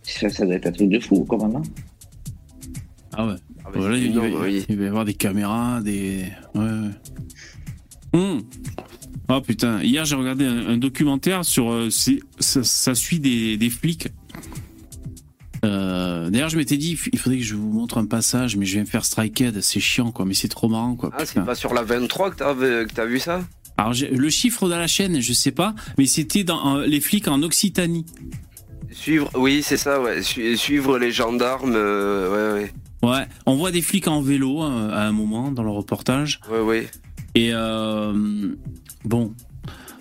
[0.04, 1.56] ça, ça doit être un truc de fou, quand même.
[1.58, 1.62] hein.
[3.14, 3.34] Ah ouais.
[3.64, 4.66] Ah, bah, Voilà, c'est il, va, énorme, oui.
[4.70, 6.26] il va y avoir des caméras, des.
[6.56, 6.90] Ouais, ouais.
[8.14, 11.72] Oh putain, hier j'ai regardé un, un documentaire sur.
[11.72, 14.08] euh, ça, ça suit des, des flics.
[15.64, 18.76] Euh, D'ailleurs, je m'étais dit, il faudrait que je vous montre un passage, mais je
[18.76, 21.12] vais me faire striked, c'est chiant quoi, mais c'est trop marrant quoi.
[21.18, 23.42] Ah, c'est pas sur la 23 que t'as que t'as vu ça?
[23.78, 27.28] Alors, le chiffre de la chaîne, je sais pas, mais c'était dans euh, les flics
[27.28, 28.06] en Occitanie.
[28.92, 30.22] Suivre, oui, c'est ça, ouais.
[30.22, 35.08] Su- suivre les gendarmes, euh, ouais, Ouais, on voit des flics en vélo euh, à
[35.08, 36.40] un moment dans le reportage.
[36.52, 36.90] ouais, ouais, ouais.
[37.36, 38.56] Et euh,
[39.06, 39.34] bon,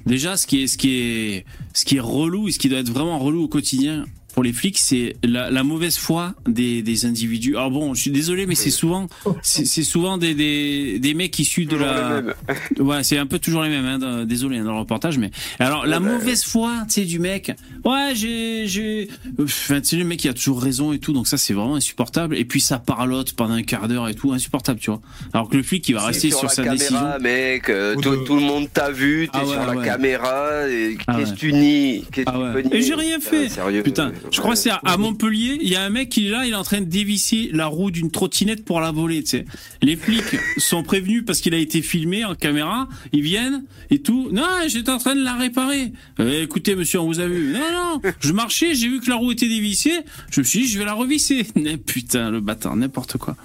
[0.06, 2.80] déjà, ce qui est, ce qui est, ce qui est relou et ce qui doit
[2.80, 4.04] être vraiment relou au quotidien
[4.40, 7.56] pour les flics, c'est la, la mauvaise foi des, des individus.
[7.58, 9.06] Alors bon, je suis désolé, mais c'est souvent,
[9.42, 12.22] c'est souvent des, des, des mecs issus de Toujours la.
[12.80, 13.84] Ouais, c'est un peu toujours les mêmes.
[13.84, 16.94] Hein, dans- désolé hein, dans le reportage, mais alors la Ouais, bah, mauvaise foi, tu
[16.94, 17.52] sais, du mec.
[17.84, 19.08] Ouais, j'ai, j'ai.
[19.42, 21.74] Enfin, tu sais, le mec, il a toujours raison et tout, donc ça, c'est vraiment
[21.74, 22.34] insupportable.
[22.38, 25.02] Et puis ça parlote pendant un quart d'heure et tout, insupportable, tu vois.
[25.34, 27.18] Alors que le flic, il va rester sur, la sa caméra, décision.
[27.20, 27.68] mec.
[27.68, 29.84] euh, Ou tout, tout le monde t'a vu, t'es Ah ouais, sur la ouais.
[29.84, 30.66] caméra.
[30.66, 32.62] et Ah Qu'est-ce que tu nies Qu'est-ce que Ah ouais.
[32.62, 33.46] tu peux nier Et j'ai rien fait.
[33.46, 36.26] Ah, Sérieux Putain, je crois que c'est à, Montpellier, il y a un mec qui
[36.26, 39.22] est là, il est en train de dévisser la roue d'une trottinette pour la voler,
[39.22, 39.44] tu sais.
[39.82, 44.28] Les flics sont prévenus parce qu'il a été filmé en caméra, ils viennent et tout.
[44.32, 45.92] Non, j'étais en train de la réparer.
[46.20, 47.52] Euh, écoutez, monsieur, on vous a vu.
[47.52, 50.00] Non, non, je marchais, j'ai vu que la roue était dévissée,
[50.30, 51.46] je me suis dit, je vais la revisser.
[51.56, 53.36] Mais putain, le bâtard, n'importe quoi.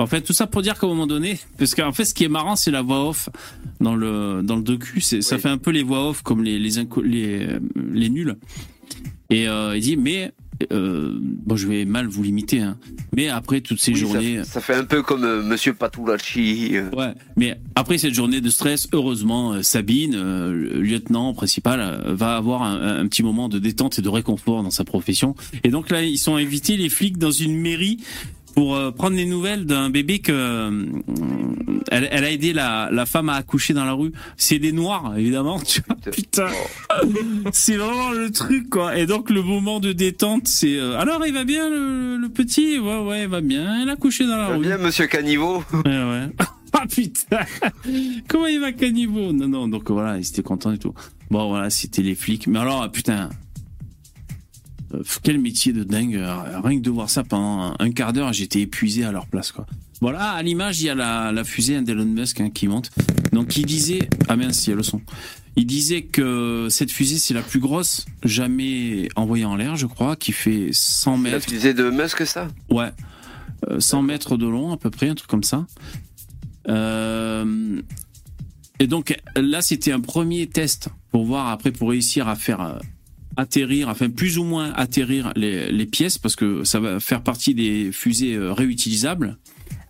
[0.00, 2.22] En fait, tout ça pour dire qu'à un moment donné, parce qu'en fait, ce qui
[2.22, 3.28] est marrant, c'est la voix off
[3.80, 5.00] dans le dans le docu.
[5.00, 6.70] C'est ça fait un peu les voix off comme les les
[7.02, 7.58] les, euh,
[7.92, 8.36] les nuls.
[9.30, 10.32] Et euh, il dit, mais
[10.72, 12.78] euh, bon, je vais mal vous limiter, hein,
[13.14, 16.70] mais après toutes ces Oui, journées, Ça, fait un peu comme euh, Monsieur Patulacci.
[16.78, 22.02] euh, ouais, mais après cette journée de stress, heureusement, euh, Sabine, euh, le lieutenant principal,
[22.06, 25.34] va avoir un, un petit moment de détente et de réconfort dans sa profession.
[25.62, 27.98] Et donc là, ils sont invités les flics dans une mairie
[28.58, 30.86] pour euh, prendre les nouvelles d'un bébé que euh,
[31.92, 34.10] elle, elle a aidé la, la femme à accoucher dans la rue.
[34.36, 35.60] C'est des noirs, évidemment.
[35.60, 36.48] Tu vois, putain.
[37.52, 38.98] c'est vraiment le truc quoi.
[38.98, 42.80] Et donc le moment de détente c'est euh, alors il va bien le, le petit?
[42.80, 43.80] Ouais ouais il va bien.
[43.80, 44.62] Il a couché dans la Va rue.
[44.62, 45.58] bien, Monsieur Caniveau.
[45.72, 46.28] ouais ouais.
[46.72, 47.38] Ah putain.
[48.28, 49.32] Comment il va caniveau?
[49.32, 50.94] Non non donc voilà il était content et tout.
[51.30, 52.46] Bon voilà c'était les flics.
[52.48, 53.30] Mais alors putain
[55.22, 58.60] quel métier de dingue euh, rien que de voir ça pendant un, quart d'heure j'étais
[58.60, 59.66] épuisé à leur place quoi
[60.00, 62.90] voilà à l'image il y a la, la fusée d'Elon Musk hein, qui monte
[63.32, 65.02] donc il disait ah mince il y a le son
[65.56, 70.14] il disait que cette fusée, c'est la plus grosse jamais envoyée en l'air, je crois,
[70.14, 71.50] qui fait 100 La mètres.
[71.50, 72.46] fusée de Musk, ça?
[72.70, 72.92] Ouais.
[73.68, 75.66] Euh, 100 mètres de long, à peu près, un truc comme ça.
[76.68, 77.82] Euh,
[78.78, 82.78] Et donc, là, c'était un premier test pour voir, après, pour réussir à faire euh,
[83.38, 87.54] atterrir, enfin, plus ou moins atterrir les, les pièces, parce que ça va faire partie
[87.54, 89.38] des fusées euh, réutilisables.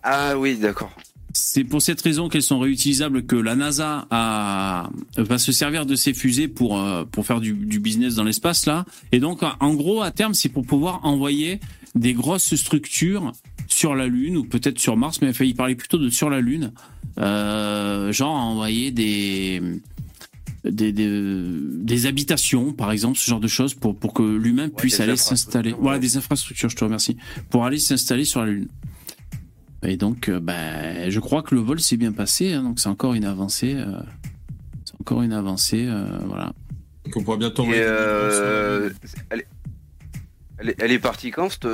[0.03, 0.95] Ah oui, d'accord.
[1.33, 5.95] C'est pour cette raison qu'elles sont réutilisables que la NASA a, va se servir de
[5.95, 8.83] ces fusées pour euh, pour faire du, du business dans l'espace là.
[9.11, 11.59] Et donc en gros à terme c'est pour pouvoir envoyer
[11.93, 13.31] des grosses structures
[13.67, 16.41] sur la Lune ou peut-être sur Mars, mais enfin, il parlait plutôt de sur la
[16.41, 16.71] Lune,
[17.19, 19.61] euh, genre envoyer des
[20.63, 21.21] des, des,
[21.83, 25.73] des habitations, par exemple, ce genre de choses, pour, pour que l'humain puisse aller s'installer.
[25.79, 26.01] Voilà, ouais.
[26.01, 27.17] des infrastructures, je te remercie.
[27.49, 28.67] Pour aller s'installer sur la Lune.
[29.83, 32.89] Et donc, euh, ben, je crois que le vol s'est bien passé, hein, donc c'est
[32.89, 33.75] encore une avancée.
[33.75, 33.99] euh,
[34.83, 36.51] c'est encore une avancée, euh, voilà.
[37.05, 38.89] Donc on pourra bientôt Et euh,
[39.29, 39.47] elle, est,
[40.59, 41.67] elle, est, elle est partie quand, cette,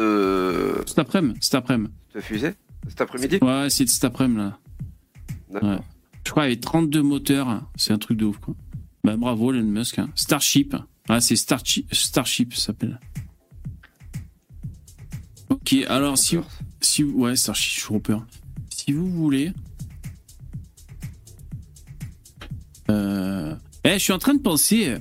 [0.88, 1.92] Cet après-midi, cet après-midi.
[2.14, 2.54] cette fusée?
[2.88, 3.40] Cet après-midi?
[3.42, 4.60] Ouais, ouais, c'est cet après-midi, là.
[5.52, 5.70] D'accord.
[5.72, 5.78] Ouais.
[6.26, 7.68] Je crois qu'il y avait 32 moteurs, hein.
[7.76, 8.54] c'est un truc de ouf, quoi.
[9.06, 9.99] Ben, bravo, Elon Musk.
[9.99, 10.10] hein.
[10.16, 10.76] Starship,
[11.08, 12.99] Ah, c'est Starship, Starship, s'appelle.
[15.49, 16.38] Ok, alors si,
[16.82, 18.18] si ouais, Starship Trooper.
[18.72, 19.51] Si vous voulez.
[22.89, 23.53] Euh...
[23.84, 24.95] Eh, je suis en train de penser.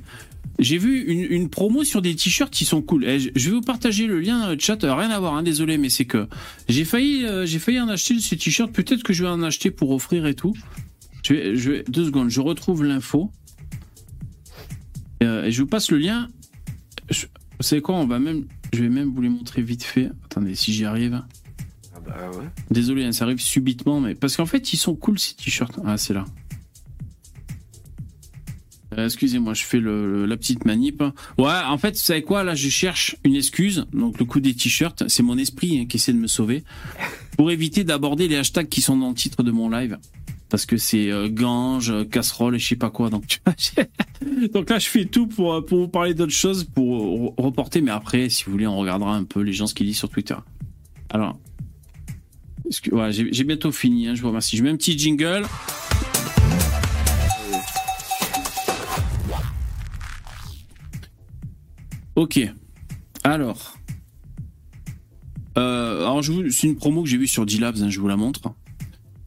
[0.59, 3.07] J'ai vu une, promo sur des t-shirts qui sont cool.
[3.07, 4.80] Eh, je vais vous partager le lien euh, chat.
[4.82, 6.28] Rien à voir, hein, désolé, mais c'est que
[6.68, 8.70] j'ai failli, euh, j'ai failli en acheter ce t-shirt.
[8.70, 10.55] Peut-être que je vais en acheter pour offrir et tout.
[11.22, 12.28] Je vais, je vais deux secondes.
[12.28, 13.32] Je retrouve l'info
[15.24, 16.28] euh, je vous passe le lien.
[17.10, 20.10] Je, vous savez quoi On va même, je vais même vous les montrer vite fait.
[20.24, 21.22] Attendez, si j'y arrive.
[21.94, 22.44] Ah bah ouais.
[22.70, 25.78] Désolé, hein, ça arrive subitement, mais parce qu'en fait, ils sont cool ces t-shirts.
[25.84, 26.24] Ah, c'est là.
[28.96, 31.02] Euh, Excusez-moi, je fais le, le- la petite manip.
[31.38, 33.86] Ouais, en fait, vous savez quoi Là, je cherche une excuse.
[33.92, 36.62] Donc, le coup des t-shirts, c'est mon esprit hein, qui essaie de me sauver.
[37.36, 39.98] Pour éviter d'aborder les hashtags qui sont dans le titre de mon live.
[40.55, 43.11] Parce que c'est euh, gange, euh, casserole et je sais pas quoi.
[43.11, 47.80] Donc, là, je fais tout pour, euh, pour vous parler d'autres choses, pour re- reporter.
[47.82, 50.09] Mais après, si vous voulez, on regardera un peu les gens ce qu'ils disent sur
[50.09, 50.36] Twitter.
[51.11, 51.40] Alors,
[52.92, 54.07] ouais, j'ai bientôt fini.
[54.07, 54.57] hein, je vous remercie.
[54.57, 55.44] Je mets un petit jingle.
[62.14, 62.38] Ok.
[63.24, 63.76] Alors.
[65.57, 68.55] C'est une promo que j'ai vue sur D-Labs, hein, je vous la montre.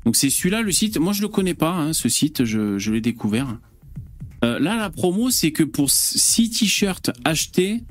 [0.07, 0.97] Donc, c'est celui-là, le site.
[0.97, 3.57] Moi, je le connais pas, hein, ce site, je, l'ai découvert.
[4.45, 7.83] Euh, là, la promo, c'est que pour 6 t-shirts achetés,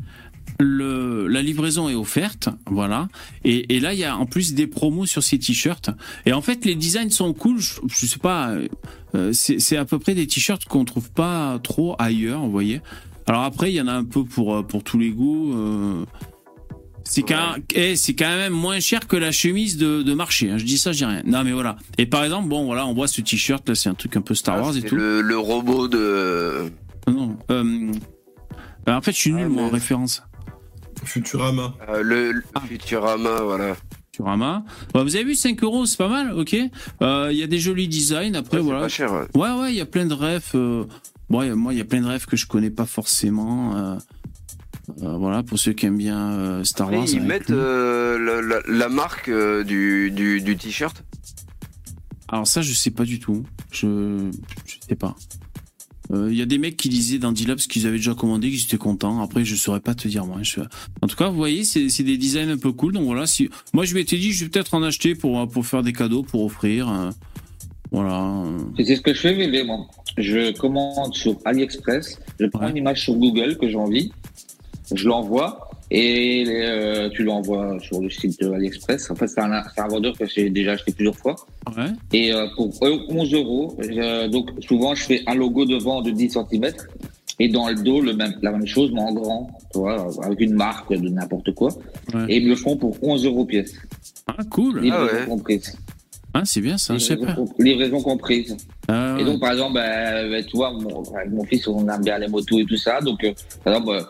[0.58, 3.08] la livraison est offerte, voilà.
[3.44, 5.90] Et, là, il y a en plus des promos sur ces t-shirts.
[6.24, 7.58] Et en fait, les designs sont cool.
[7.60, 8.56] Je, sais pas,
[9.14, 12.80] euh, c'est c'est à peu près des t-shirts qu'on trouve pas trop ailleurs, vous voyez.
[13.26, 15.52] Alors après, il y en a un peu pour euh, tous les goûts.
[15.52, 16.06] euh.
[17.08, 20.50] C'est quand, eh, c'est quand même moins cher que la chemise de, de marché.
[20.50, 20.58] hein.
[20.58, 21.22] Je dis ça, je dis rien.
[21.24, 21.76] Non, mais voilà.
[21.98, 24.34] Et par exemple, bon, voilà, on voit ce t-shirt là, c'est un truc un peu
[24.34, 24.96] Star Wars Ah, et c'est tout.
[24.96, 26.70] Le, le robot de.
[27.08, 27.92] Non, euh,
[28.84, 30.22] bah, en fait, je suis nul Ah, moi en référence.
[31.04, 31.74] Futurama.
[31.88, 32.60] euh, le, le Ah.
[32.66, 33.76] Futurama, voilà.
[34.12, 34.64] Futurama.
[34.92, 36.56] Bah, vous avez vu 5 euros, c'est pas mal, ok.
[37.02, 38.34] Euh, Il y a des jolis designs.
[38.34, 38.80] Après, Ouais, c'est voilà.
[38.80, 39.12] pas cher.
[39.12, 39.26] ouais.
[39.34, 40.54] Ouais, ouais, il y a plein de refs.
[40.54, 40.84] euh,
[41.30, 43.98] bon, moi, il y a plein de refs que je connais pas forcément.
[45.02, 47.06] Euh, voilà, pour ceux qui aiment bien euh, Star Wars.
[47.08, 51.04] ils mettent euh, la, la- la marque euh, du, du, du t-shirt?
[52.28, 53.44] Alors ça, je sais pas du tout.
[53.70, 54.30] Je,
[54.66, 55.14] je sais pas.
[56.12, 58.62] Euh, Il y a des mecs qui disaient dans D-Labs qu'ils avaient déjà commandé, qu'ils
[58.62, 59.20] étaient contents.
[59.22, 60.38] Après, je saurais pas te dire moi.
[60.42, 60.60] Je-
[61.02, 62.92] En tout cas, vous voyez, c'est c'est des designs un peu cool.
[62.92, 65.82] Donc voilà, si moi je m'étais dit, je vais peut-être en acheter pour pour faire
[65.82, 66.88] des cadeaux, pour offrir.
[66.88, 67.10] euh,
[67.92, 68.42] Voilà.
[68.76, 69.86] C'est ce que je fais, VV, moi.
[70.18, 72.70] Je commande sur AliExpress, je prends Ouais.
[72.70, 74.10] une image sur Google que j'ai envie,
[74.94, 79.10] je l'envoie et euh, tu l'envoies sur le site de AliExpress.
[79.10, 81.36] En fait, c'est un, c'est un vendeur que j'ai déjà acheté plusieurs fois.
[81.76, 81.90] Ouais.
[82.12, 86.10] Et euh, pour euh, 11 euros, euh, donc souvent je fais un logo devant de
[86.10, 86.72] 10 cm
[87.38, 90.40] et dans le dos le même, la même chose mais en grand, tu vois, avec
[90.40, 91.68] une marque de n'importe quoi.
[92.14, 92.24] Ouais.
[92.28, 93.74] Et ils me le font pour 11 euros pièce,
[94.26, 94.80] Ah cool.
[94.80, 95.26] livraison ouais.
[95.26, 95.76] comprise.
[96.34, 96.92] Ah c'est bien ça.
[96.94, 97.62] Je sais Livraison, pas.
[97.64, 98.56] livraison comprise.
[98.88, 102.02] Ah, Et donc, par exemple, ben, ben, tu vois, mon, avec mon fils, on aime
[102.04, 103.00] bien les motos et tout ça.
[103.00, 103.32] Donc, euh,
[103.64, 104.02] par exemple, euh,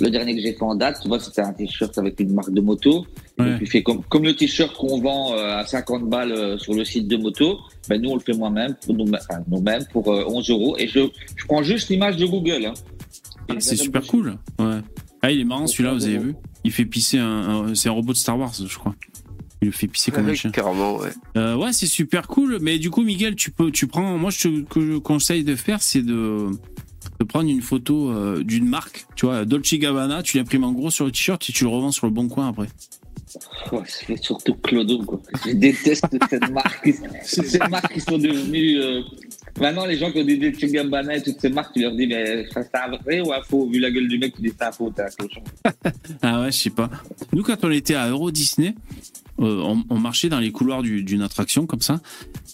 [0.00, 2.52] le dernier que j'ai fait en date, tu vois, c'était un t-shirt avec une marque
[2.52, 3.06] de moto.
[3.38, 3.50] Et Ouais.
[3.52, 6.74] Donc, il fait comme, comme le t-shirt qu'on vend euh, à 50 balles euh, sur
[6.74, 7.58] le site de moto.
[7.88, 9.06] Ben, nous, on le fait moi-même, nous,
[9.48, 10.76] nous-mêmes, pour euh, 11 euros.
[10.78, 11.00] Et je,
[11.36, 12.66] je prends juste l'image de Google.
[12.66, 12.74] Hein.
[13.48, 14.36] Ah, c'est super cool.
[14.58, 14.78] Ouais.
[15.22, 16.34] Ah, il est marrant celui-là, vous avez vu
[16.64, 17.26] Il fait pisser un,
[17.68, 18.94] un- c'est un robot de Star Wars, je crois.
[19.62, 20.50] Il le fait pisser comme un Ouais, chien.
[20.50, 21.08] carrément, ouais.
[21.36, 22.58] Euh, ouais, c'est super cool.
[22.60, 24.18] Mais du coup, Miguel, tu peux, tu prends.
[24.18, 26.50] Moi, je te que je conseille de faire, c'est de,
[27.20, 29.06] de prendre une photo euh, d'une marque.
[29.16, 31.92] Tu vois, Dolce Gabbana, tu l'imprimes en gros sur le t-shirt et tu le revends
[31.92, 32.68] sur le bon coin après.
[33.72, 35.20] Ouais, c'est surtout Clodo, quoi.
[35.44, 36.88] Je déteste cette marque.
[37.24, 38.78] Ces marques qui sont devenues.
[38.80, 39.02] euh,
[39.60, 42.06] Maintenant, les gens qui ont des Dolce Gabbana et toutes ces marques, tu leur dis,
[42.08, 43.68] mais ça, c'est un vrai ou un faux?
[43.68, 45.42] Vu la gueule du mec, tu dis, c'est un faux, t'es un cochon.
[46.22, 46.90] Ah ouais, je sais pas.
[47.32, 48.74] Nous, quand on était à Euro Disney,
[49.40, 52.00] euh, on, on marchait dans les couloirs du- d'une attraction comme ça,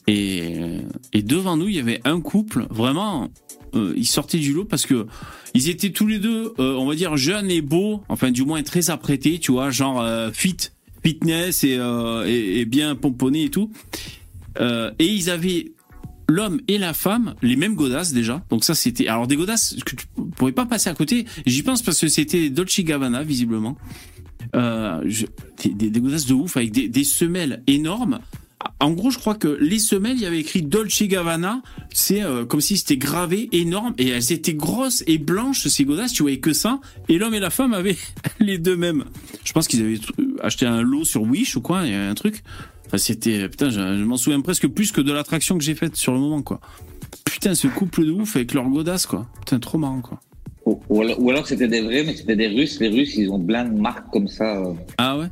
[0.07, 0.81] et,
[1.13, 3.29] et devant nous, il y avait un couple, vraiment,
[3.75, 5.07] euh, ils sortaient du lot parce que
[5.55, 8.63] ils étaient tous les deux, euh, on va dire, jeunes et beaux, enfin du moins
[8.63, 10.57] très apprêtés, tu vois, genre euh, fit,
[11.03, 13.71] fitness et, bien pomponnés et tout.
[14.59, 15.73] Et ils avaient
[16.29, 18.45] l'homme et la femme, les mêmes godasses déjà.
[18.51, 21.27] Donc ça c'était alors des godasses que tu pourrais pas passer à côté.
[21.47, 23.77] J'y pense parce que c'était Dolce Gabbana visiblement.
[24.53, 28.21] Des, godasses de ouf avec des semelles énormes.
[28.81, 31.61] En gros, je crois que les semelles, il y avait écrit Dolce Gabbana.
[31.93, 36.13] C'est euh, comme si c'était gravé énorme et elles étaient grosses et blanches ces godasses.
[36.15, 36.81] Tu voyais que ça.
[37.09, 37.97] Et l'homme et la femme avaient
[38.41, 39.05] les deux mêmes.
[39.45, 41.83] Je pense qu'ils avaient tr- acheté un lot sur Wish ou quoi.
[41.85, 42.43] Il y avait un truc.
[42.87, 45.95] Enfin, c'était putain, je, je m'en souviens presque plus que de l'attraction que j'ai faite
[45.97, 46.61] sur le moment quoi.
[47.25, 49.27] Putain, ce couple de ouf avec leur godasse quoi.
[49.41, 50.21] Putain, trop marrant quoi.
[50.67, 52.79] Ou alors, alors c'était des vrais, mais c'était des Russes.
[52.81, 54.59] Les Russes, ils ont plein de marques comme ça.
[54.59, 55.27] euh, Ah ouais?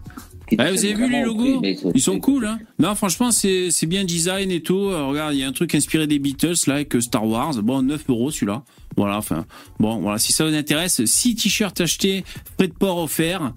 [0.56, 1.60] Vous avez vu les logos?
[1.60, 4.78] prix, Ils sont cool, hein Non, franchement, c'est c'est bien design et tout.
[4.90, 7.54] Euh, regarde, il y a un truc inspiré des Beatles, là, avec euh, Star Wars.
[7.62, 8.62] Bon, 9 euros celui-là.
[8.96, 9.46] Voilà, enfin,
[9.78, 12.24] bon, voilà, si ça vous intéresse, 6 t-shirts achetés,
[12.56, 13.52] frais de port offert.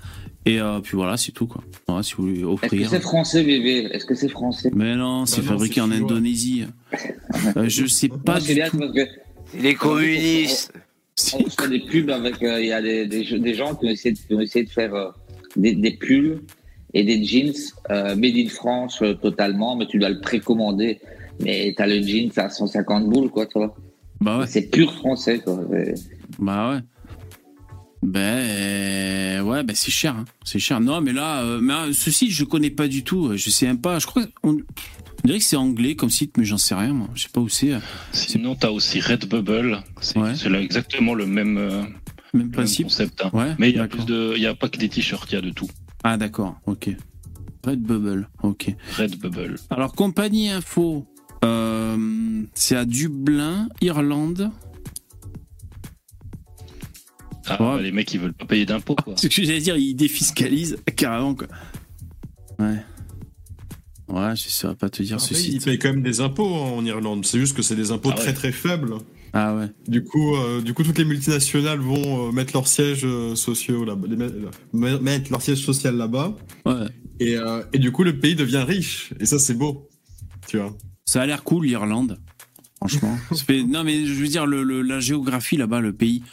[0.45, 1.63] Et euh, puis voilà, c'est tout, quoi.
[1.87, 2.89] Voilà, si vous voulez Est-ce que offrir.
[2.89, 3.87] c'est français, bébé?
[3.91, 4.71] Est-ce que c'est français?
[4.73, 5.91] Mais non, c'est Bah non, fabriqué c'est en.
[5.91, 6.65] Indonésie.
[7.57, 8.77] Euh, je sais pas Moi, c'est du bien tout.
[8.79, 9.07] parce que
[9.53, 10.73] C'est les communistes.
[11.33, 12.43] on fait des pubs avec.
[12.43, 14.65] euh, Il y a des, des, des gens qui ont essayé de, qui ont essayé
[14.65, 15.09] de faire euh,
[15.55, 16.41] des, des pulls
[16.93, 17.53] et des jeans
[17.89, 20.99] euh, made in France euh, totalement, mais tu dois le précommander.
[21.39, 23.75] Mais t'as le jeans à 150 boules, quoi, tu vois.
[24.19, 25.59] Bah ouais, C'est pur français, quoi.
[25.75, 25.93] Et-
[26.39, 26.79] bah ouais.
[28.03, 30.25] Ben euh, ouais, ben c'est cher, hein.
[30.43, 30.79] c'est cher.
[30.79, 33.35] Non, mais là, euh, mais ce site je connais pas du tout.
[33.37, 33.99] Je sais même pas.
[33.99, 36.93] Je crois, on, on dirait que c'est anglais comme site, mais j'en sais rien.
[36.93, 37.73] Moi, je sais pas où c'est.
[38.11, 39.83] Sinon, t'as aussi Redbubble.
[40.01, 40.33] C'est Ouais.
[40.35, 41.93] c'est là exactement le même, euh, Même
[42.33, 42.87] le même principe.
[42.87, 43.21] concept.
[43.23, 43.29] hein.
[43.33, 43.53] Ouais.
[43.59, 45.37] Mais il y a plus de, il y a pas que des t-shirts, il y
[45.37, 45.67] a de tout.
[46.03, 46.89] Ah d'accord, ok.
[47.63, 48.75] Redbubble, ok.
[48.97, 49.55] Redbubble.
[49.69, 51.05] Alors compagnie info,
[51.45, 54.51] euh, c'est à Dublin, Irlande.
[57.47, 57.75] Ah, Ouais.
[57.77, 59.13] bah, les mecs, ils veulent pas payer d'impôts, quoi.
[59.17, 61.47] C'est ce que j'allais dire, ils défiscalisent carrément quoi.
[62.59, 62.77] Ouais.
[64.07, 66.71] Ouais, je saurais pas te dire ce Après, ils payent quand même des impôts hein,
[66.77, 67.25] en Irlande.
[67.25, 68.21] C'est juste que c'est des impôts Ah ouais.
[68.21, 68.95] très très faibles.
[69.33, 69.67] Ah ouais.
[69.87, 73.85] Du coup, euh, du coup, toutes les multinationales vont euh, mettre leurs sièges euh, sociaux
[73.85, 74.17] là, les
[74.73, 76.35] mettre, leur siège social là-bas,
[76.65, 76.87] Ouais.
[77.19, 79.13] et, euh, et du coup, le pays devient riche.
[79.19, 79.87] Et ça, c'est beau,
[80.49, 80.75] tu vois.
[81.05, 82.19] Ça a l'air cool l'Irlande.
[82.77, 83.17] Franchement.
[83.47, 86.23] Fait- Non mais je veux dire le, le- la géographie là-bas, le pays.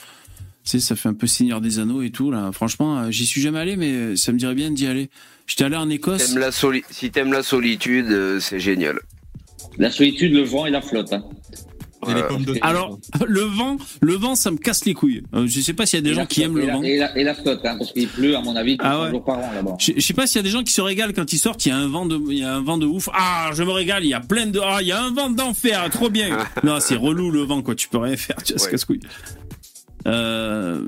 [0.64, 2.50] Tu sais, ça fait un peu Seigneur des Anneaux et tout là.
[2.52, 5.08] Franchement, j'y suis jamais allé, mais ça me dirait bien d'y aller.
[5.46, 6.26] J'étais allé en Écosse.
[6.32, 8.98] T'aimes la soli- si t'aimes la solitude, c'est génial.
[9.78, 11.12] La solitude, le vent et la flotte.
[11.12, 11.22] Hein.
[12.06, 12.28] Et les Ouais.
[12.28, 12.64] pommes de terre.
[12.64, 15.22] Alors, le vent, le vent, ça me casse les couilles.
[15.34, 16.82] Euh, je sais pas s'il y a des Et gens qui aiment le la- vent.
[16.82, 19.10] Et la, et la flotte, hein, parce qu'il pleut, à mon avis, Ah 300 ouais.
[19.10, 19.74] jours par an là-bas.
[19.80, 21.66] Je, je sais pas s'il y a des gens qui se régalent quand ils sortent.
[21.66, 23.08] Il y a un vent de, il y a un vent de ouf.
[23.12, 24.04] Ah, je me régale.
[24.04, 25.88] Il y a plein de, ah, il y a un vent d'enfer.
[25.90, 26.38] Trop bien.
[26.62, 27.74] non, c'est relou le vent, quoi.
[27.74, 28.36] Tu peux rien faire.
[28.44, 28.70] Tu Ouais.
[28.70, 29.00] casse-couille.
[30.06, 30.82] Euh,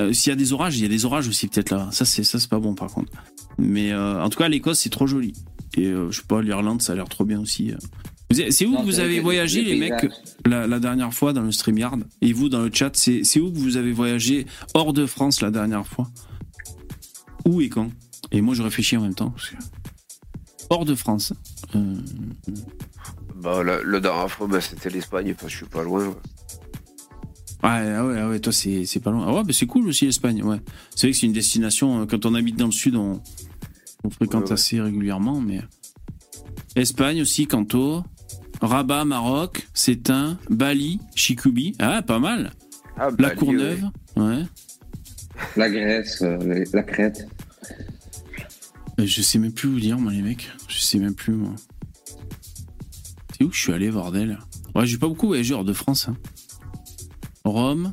[0.00, 1.88] euh, s'il y a des orages, il y a des orages aussi peut-être là.
[1.92, 3.12] Ça, c'est, ça, c'est pas bon par contre.
[3.58, 5.32] Mais euh, en tout cas, l'Écosse, c'est trop joli.
[5.76, 7.72] Et euh, je sais pas, l'Irlande, ça a l'air trop bien aussi.
[8.32, 10.08] C'est où Non, que vous avez voyagé, les mecs,
[10.46, 13.58] la, la dernière fois dans le StreamYard Et vous, dans le chat, c'est, où que
[13.58, 16.08] vous avez voyagé hors de France la dernière fois?
[17.44, 17.90] Où et quand?
[18.30, 19.30] Et moi, je réfléchis en même temps.
[19.30, 19.56] parce que-
[20.70, 21.32] Hors de France.
[21.74, 21.96] Euh,
[23.34, 26.06] Bah, la- dernière fois, bah, c'était l'Espagne, parce que je suis pas loin.
[26.08, 26.14] ouais.
[27.62, 29.26] Ouais, ah ouais, ah ouais, toi, c'est, c'est pas loin.
[29.28, 30.60] Ah ouais, bah c'est cool aussi l'Espagne, ouais.
[30.94, 33.20] C'est vrai que c'est une destination, euh, quand on habite dans le sud, on,
[34.04, 34.52] on fréquente Ouais, ouais.
[34.54, 35.60] assez régulièrement, mais.
[36.76, 38.02] Espagne aussi, Canto.
[38.60, 41.74] Rabat, Maroc, Sétain, Bali, Chikubi.
[41.78, 42.52] Ah, pas mal.
[42.96, 43.36] Ah, La Bali.
[43.36, 43.84] Courneuve,
[44.16, 44.42] ouais.
[45.56, 47.26] La Grèce, euh, la- Crète.
[48.98, 50.50] Euh, Je sais même plus vous dire, moi, les mecs.
[50.68, 51.54] Je sais même plus, moi.
[53.38, 54.38] C'est où que je suis allé, bordel?
[54.74, 56.08] Ouais, j'ai pas beaucoup voyagé hors de France.
[56.08, 56.16] hein.
[57.44, 57.92] Rome.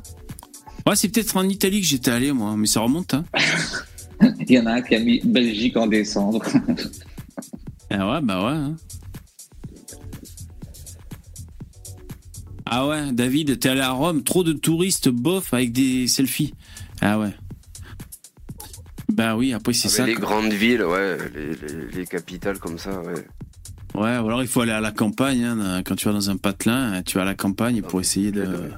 [0.86, 3.24] Ouais, c'est peut-être en Italie que j'étais allé, moi, mais ça remonte, hein.
[4.40, 6.42] Il y en a un qui a mis Belgique en décembre.
[7.90, 8.52] Ah ouais, bah ouais.
[8.52, 8.76] hein.
[12.70, 16.54] Ah ouais, David, t'es allé à Rome, trop de touristes bof avec des selfies.
[17.00, 17.34] Ah ouais.
[19.12, 20.06] Bah oui, après c'est Ah, ça.
[20.06, 20.26] les quoi.
[20.26, 23.26] grandes villes, ouais, les, les- les capitales comme ça, ouais.
[23.94, 25.44] Ouais, ou alors il faut aller à la campagne.
[25.44, 28.70] hein, quand tu vas dans un patelin, tu vas à la campagne pour essayer de.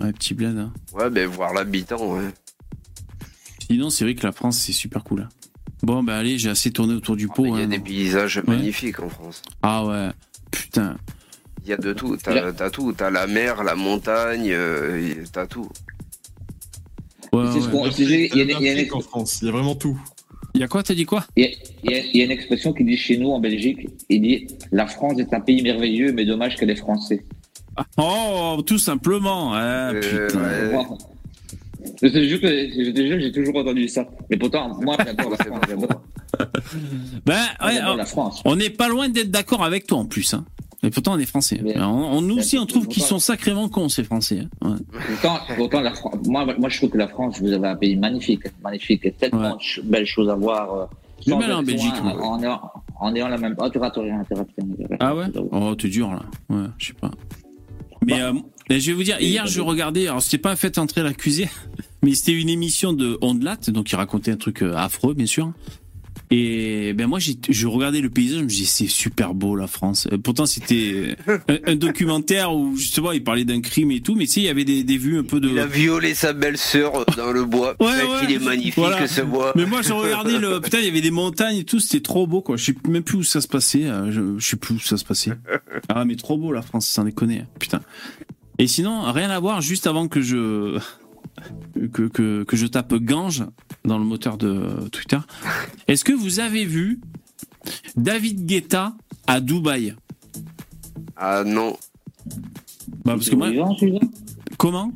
[0.00, 0.58] Ouais, petit bled.
[0.58, 0.72] hein.
[0.92, 2.28] Ouais, ben voir l'habitant, ouais.
[3.70, 5.20] Sinon, c'est vrai que la France, c'est super cool.
[5.22, 5.28] hein.
[5.84, 7.46] Bon, bah allez, j'ai assez tourné autour du Ah, pot.
[7.46, 9.40] Il y a hein, des paysages magnifiques en France.
[9.62, 10.10] Ah ouais,
[10.50, 10.96] putain.
[11.64, 12.16] Il y a de tout.
[12.22, 12.92] T'as t'as tout.
[12.92, 15.68] T'as la mer, la montagne, euh, t'as tout.
[17.32, 19.46] Ouais, C'est ce qu'on- il y a- il y a une- Olympique en France, il
[19.46, 19.98] y a vraiment tout.
[20.54, 22.84] Il y a quoi, t'as dit quoi Il y, a, y y une expression qui
[22.84, 26.54] dit chez nous en Belgique, il dit la France est un pays merveilleux, mais dommage
[26.56, 27.24] qu'elle est français.
[27.96, 29.52] Oh, tout simplement.
[29.52, 30.40] Ah, Euh, putain.
[30.40, 30.86] ouais.
[32.02, 34.06] Je te jure que je te jure, j'ai toujours entendu ça.
[34.30, 35.60] Mais pourtant, moi, j'adore la France.
[35.68, 36.02] J'adore
[37.26, 37.34] Ben,
[37.64, 38.42] ouais, j'adore on- la France.
[38.44, 40.34] on n'est pas loin d'être d'accord avec toi en plus.
[40.34, 40.44] Hein.
[40.84, 41.60] Et pourtant, on est français.
[41.62, 44.46] Mais- on, nous aussi, on trouve qu'ils sont sacrément cons, ces français.
[44.62, 44.70] hein.
[44.70, 44.76] Ouais.
[45.08, 47.96] Pourtant, pourtant la Fran- moi, moi, je trouve que la France, vous avez un pays
[47.96, 50.72] magnifique, magnifique, et tellement de belles choses à voir.
[50.74, 50.84] euh,
[51.20, 52.12] Je vais sans aller en Belgique, loin.
[52.20, 52.60] En ayant,
[53.00, 53.54] en ayant la même.
[53.58, 55.24] Oh, tu rates rien, tu rates rien, Ah ouais?
[55.52, 56.22] Oh, t'es dur, là.
[56.50, 57.10] Ouais, je sais pas.
[58.06, 58.32] Mais euh,
[58.68, 61.48] mais je vais vous dire, hier, je regardais, alors c'était pas un fait entrer l'accusé,
[62.02, 65.52] mais c'était une émission de Ondelat, donc il racontait un truc euh, affreux, bien sûr.
[66.30, 70.08] Et ben moi, je regardais le paysage, je me disais, c'est super beau la France.
[70.12, 71.16] Euh, Pourtant, c'était
[71.48, 74.44] un, un documentaire où justement il parlait d'un crime et tout, mais tu sais, il
[74.44, 75.48] y avait des, des vues un peu de.
[75.50, 77.76] Il a violé sa belle-sœur dans le bois.
[77.78, 78.02] Ouais, ouais.
[78.28, 79.06] il est magnifique Voilà.
[79.06, 79.52] ce bois.
[79.54, 80.60] Mais moi, je regardais le.
[80.60, 82.56] Putain, il y avait des montagnes et tout, c'était trop beau, quoi.
[82.56, 83.84] Je sais même plus où ça se passait.
[83.84, 85.32] euh, Je, je sais plus où ça se passait.
[85.88, 87.44] Ah, mais trop beau, la France, sans déconner.
[87.58, 87.80] Putain.
[88.58, 90.78] Et sinon, rien à voir, juste avant que je.
[91.92, 93.44] Que, que, que je tape Gange
[93.84, 95.18] dans le moteur de Twitter.
[95.88, 97.00] Est-ce que vous avez vu
[97.96, 98.94] David Guetta
[99.26, 99.94] à Dubaï?
[101.16, 101.76] Ah non.
[103.04, 104.00] bah, Parce que moi, vivant celui-là?
[104.56, 104.92] Comment?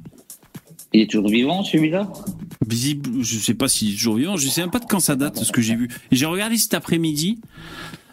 [0.93, 2.11] Il est toujours vivant celui-là?
[2.67, 5.17] Visible, je sais pas s'il est toujours vivant, je sais même pas de quand ça
[5.17, 5.89] date, ce que j'ai vu.
[6.13, 7.41] J'ai regardé cet après-midi.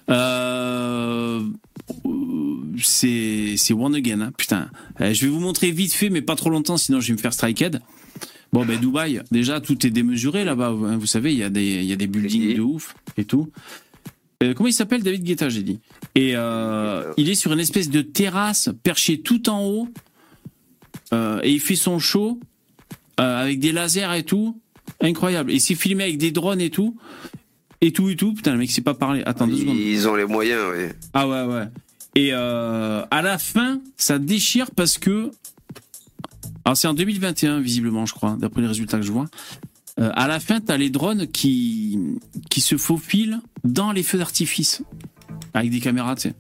[0.10, 1.42] Euh,
[2.82, 4.70] c'est c'est One Again, hein, putain.
[5.02, 7.18] Euh, je vais vous montrer vite fait, mais pas trop longtemps, sinon je vais me
[7.20, 7.82] faire striked.
[8.54, 10.70] Bon, ben Dubaï, déjà tout est démesuré là-bas.
[10.70, 13.50] hein, vous savez, il y a des y a des buildings de ouf et tout.
[14.44, 15.80] Euh, comment il s'appelle David Guetta, j'ai dit?
[16.14, 19.90] Et euh, il est sur une espèce de terrasse perché tout en haut.
[21.14, 22.40] Euh, et il fait son show
[23.18, 24.60] avec des lasers et tout.
[25.02, 25.52] Incroyable.
[25.52, 26.96] Et c'est filmé avec des drones et tout.
[27.82, 28.34] Et tout et tout.
[28.34, 29.22] Putain, le mec sait pas parler.
[29.26, 29.76] Attends deux secondes.
[29.78, 30.86] Ils ont les moyens, oui.
[31.14, 31.68] Ah ouais, ouais.
[32.16, 35.32] Et à la fin, ça déchire parce que.
[36.66, 39.28] Alors c'est en 2021, visiblement, je crois, d'après les résultats que je vois.
[40.00, 42.00] Euh, à la fin, t'as les drones qui,
[42.50, 44.82] qui se faufilent dans les feux d'artifice.
[45.54, 46.34] Avec des caméras, tu sais.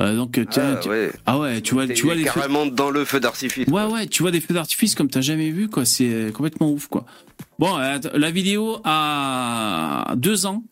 [0.00, 1.10] Euh, donc, tu Ah, tu- ouais.
[1.26, 3.66] ah ouais, tu vois, tu vois les feux, carrément dans le feu d'artifice.
[3.68, 5.84] Ouais, ouais, tu vois des feux d'artifice comme t'as jamais vu, quoi.
[5.84, 7.04] C'est euh, complètement ouf, quoi.
[7.58, 10.62] Bon, euh, la vidéo a deux ans.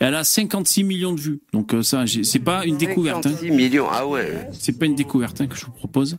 [0.00, 1.40] Elle a 56 millions de vues.
[1.52, 3.26] Donc euh, ça, c'est pas une découverte.
[3.26, 3.30] hein.
[3.30, 4.48] 56 millions, ah ouais.
[4.52, 6.18] C'est pas une découverte hein, que je vous propose.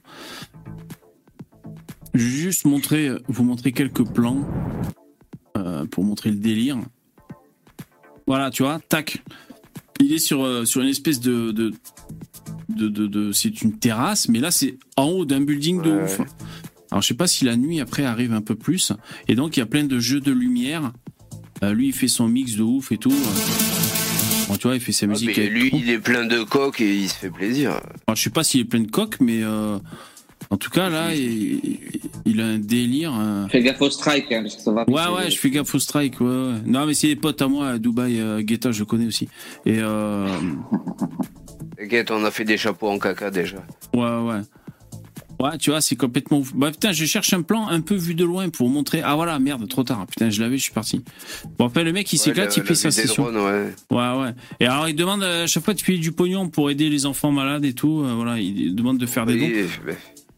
[2.15, 4.47] Je vais juste montrer, vous montrer quelques plans
[5.57, 6.77] euh, pour montrer le délire.
[8.27, 9.21] Voilà, tu vois, tac.
[9.99, 11.51] Il est sur, euh, sur une espèce de.
[11.51, 11.71] de,
[12.69, 16.03] de, de- de- c'est une terrasse, mais là, c'est en haut d'un building de Ouais.
[16.03, 16.19] ouf.
[16.91, 18.91] Alors, je sais pas si la nuit après arrive un peu plus.
[19.27, 20.91] Et donc, il y a plein de jeux de lumière.
[21.63, 23.13] Euh, lui, il fait son mix de ouf et tout.
[24.47, 25.77] Bon, tu vois, il fait sa Ah, musique mais lui, tout.
[25.77, 27.71] il est plein de coques et il se fait plaisir.
[28.07, 29.43] Alors, je sais pas s'il est plein de coques, mais
[30.51, 31.79] en tout cas, là, il,
[32.25, 33.13] il a un délire.
[33.17, 33.47] euh.
[33.47, 34.83] Fais gaffe au strike, hein, parce que ça va.
[34.89, 36.19] Ouais, ouais, je fais gaffe au strike.
[36.21, 36.53] Ouais, ouais.
[36.65, 39.27] Non, mais c'est des potes à moi à Dubaï, euh, Guetta, je connais aussi.
[39.65, 40.27] Et euh,
[41.77, 43.57] T'inquiète, on a fait des chapeaux en caca déjà.
[43.93, 44.41] ouais, ouais.
[45.37, 46.53] Ouais, tu vois, c'est complètement ouf.
[46.55, 49.01] Bah putain, je cherche un plan un peu vu de loin pour montrer.
[49.03, 50.05] Ah voilà, merde, trop tard.
[50.07, 51.03] Putain, je l'avais, je suis parti.
[51.59, 53.23] Bon, après, le mec, il s'éclate, Ouais, il fait sa session.
[53.23, 53.73] drones, ouais.
[53.91, 54.33] Ouais, ouais.
[54.61, 57.33] Et alors, il demande à chaque fois de payer du pognon pour aider les enfants
[57.33, 58.01] malades et tout.
[58.05, 59.67] euh, voilà, il demande de faire des dons.
[59.85, 59.97] Mais-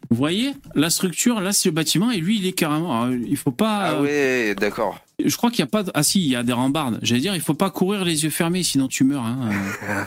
[0.09, 3.01] Vous voyez, la structure, là, c'est le bâtiment, et lui, il est carrément.
[3.03, 3.79] alors, il faut pas.
[3.97, 4.99] Ah ouais, d'accord.
[5.23, 5.89] Je crois qu'il n'y a pas.
[5.93, 6.99] Ah si, il y a des rambardes.
[7.01, 9.23] J'allais dire, il faut pas courir les yeux fermés, sinon tu meurs.
[9.25, 9.49] Hein.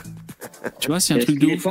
[0.80, 1.66] tu vois, c'est un truc de ouf.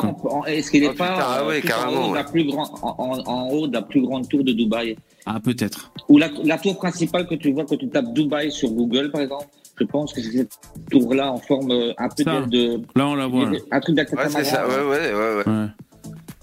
[0.47, 3.67] est-ce qu'il est putain, pas en haut de la plus grande, en, en- en haut
[3.67, 4.95] de la plus grande tour de Dubaï?
[5.25, 5.91] Ah, peut-être.
[6.09, 9.21] Ou la, la tour principale que tu vois quand tu tapes Dubaï sur Google, par
[9.21, 9.45] exemple.
[9.79, 10.59] Je pense que c'est cette
[10.91, 12.41] tour-là en forme euh, un peu Ça.
[12.41, 13.49] de, Là, on la voit.
[13.49, 13.57] là.
[13.71, 15.13] un truc Ouais, d'acteur c'est ça, ouais, ouais, ouais.
[15.13, 15.47] ouais.
[15.47, 15.67] Ouais.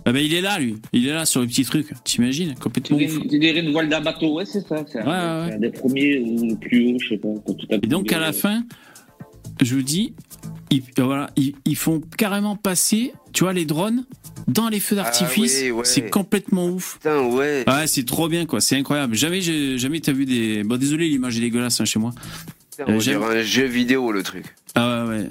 [0.09, 0.77] Ah ben, il est là, lui.
[0.93, 1.89] Il est là sur le petit truc.
[2.05, 4.85] T'imagines Complètement tu dirais une voile d'un bateau, ouais, c'est ça.
[4.91, 5.55] C'est un, Ouais, ouais, ouais.
[5.55, 7.29] un des premiers ou le plus haut, je sais pas.
[7.45, 8.63] Quand Et donc, à la fin,
[9.61, 10.15] je vous dis,
[10.71, 14.05] ils, euh, voilà, ils, ils font carrément passer, tu vois, les drones
[14.47, 15.59] dans les feux d'artifice.
[15.59, 15.85] Ah oui, ouais.
[15.85, 16.99] C'est complètement ouf.
[16.99, 17.65] Putain, ouais.
[17.67, 18.61] Ouais, c'est trop bien, quoi.
[18.61, 19.17] C'est incroyable.
[19.17, 20.63] Jamais, jamais t'as vu des.
[20.63, 22.13] Bon, désolé, l'image est dégueulasse hein, chez moi.
[22.71, 24.45] Putain, on euh, dirait un jeu vidéo, le truc.
[24.77, 25.29] Ah ouais, ouais.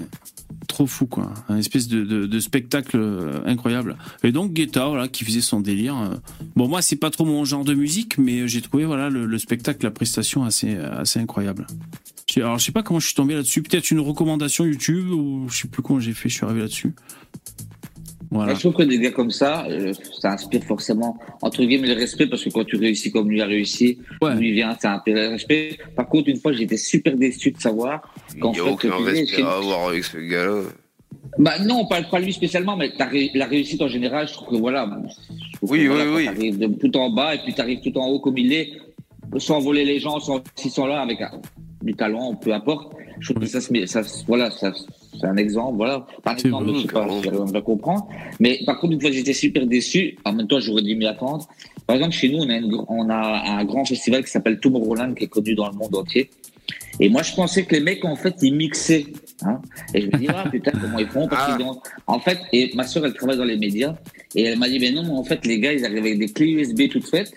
[0.68, 1.32] Trop fou, quoi.
[1.48, 3.96] Un espèce de, spectacle euh, incroyable.
[4.22, 5.96] Et donc, Guetta, voilà, qui faisait son délire.
[5.96, 6.16] euh.
[6.54, 9.38] Bon, moi, c'est pas trop mon genre de musique, mais j'ai trouvé, voilà, le, le
[9.38, 10.76] spectacle, la prestation assez,
[11.16, 11.66] incroyable.
[12.36, 13.62] Alors, je sais pas comment je suis tombé là-dessus.
[13.62, 16.94] Peut-être une recommandation YouTube ou je sais plus comment j'ai fait, je suis arrivé là-dessus.
[18.30, 18.54] Voilà.
[18.54, 22.26] Je trouve que des gars comme ça, euh, ça inspire forcément, entre guillemets, le respect,
[22.26, 24.34] parce que quand tu réussis comme lui a réussi, Ouais.
[24.34, 25.78] lui vient, ça inspire le respect.
[25.94, 28.02] Par contre, une fois, j'étais super déçu de savoir
[28.34, 30.62] Il qu'en n'y a fait, aucun respect à avoir avec ce gars-là.
[31.38, 34.32] Bah non, on parle pas de lui spécialement, mais ré- la réussite en général, je
[34.32, 34.86] trouve que voilà.
[35.54, 36.24] trouve Oui, que, oui, voilà, oui.
[36.24, 38.72] t'arrives de tout en bas et puis tu arrives tout en haut comme il est,
[39.38, 41.30] sans voler les gens, sans s'ils sont là avec un-
[41.86, 42.92] du talent, peu importe.
[43.20, 44.72] Je trouve que ça se met, ça, voilà, ça,
[45.18, 46.06] c'est un exemple, voilà.
[46.22, 48.06] Par exemple, je sais pas si on va comprendre.
[48.40, 50.18] Mais par contre, une fois, j'étais super déçu.
[50.24, 51.46] En même temps, j'aurais dû m'y attendre.
[51.86, 55.14] Par exemple, chez nous, on a, une on a un grand festival qui s'appelle Tomorrowland,
[55.14, 56.30] qui est connu dans le monde entier.
[57.00, 59.06] Et moi, je pensais que les mecs, en fait, ils mixaient.
[59.44, 59.60] Hein.
[59.94, 61.56] Et je me dis, ah putain, comment ils font Parce Ah.
[61.56, 63.94] qu'ils ont- En fait, et ma soeur, elle travaille dans les médias.
[64.34, 66.28] Et elle m'a dit, mais non, mais en fait, les gars, ils arrivent avec des
[66.32, 67.34] clés USB toutes faites.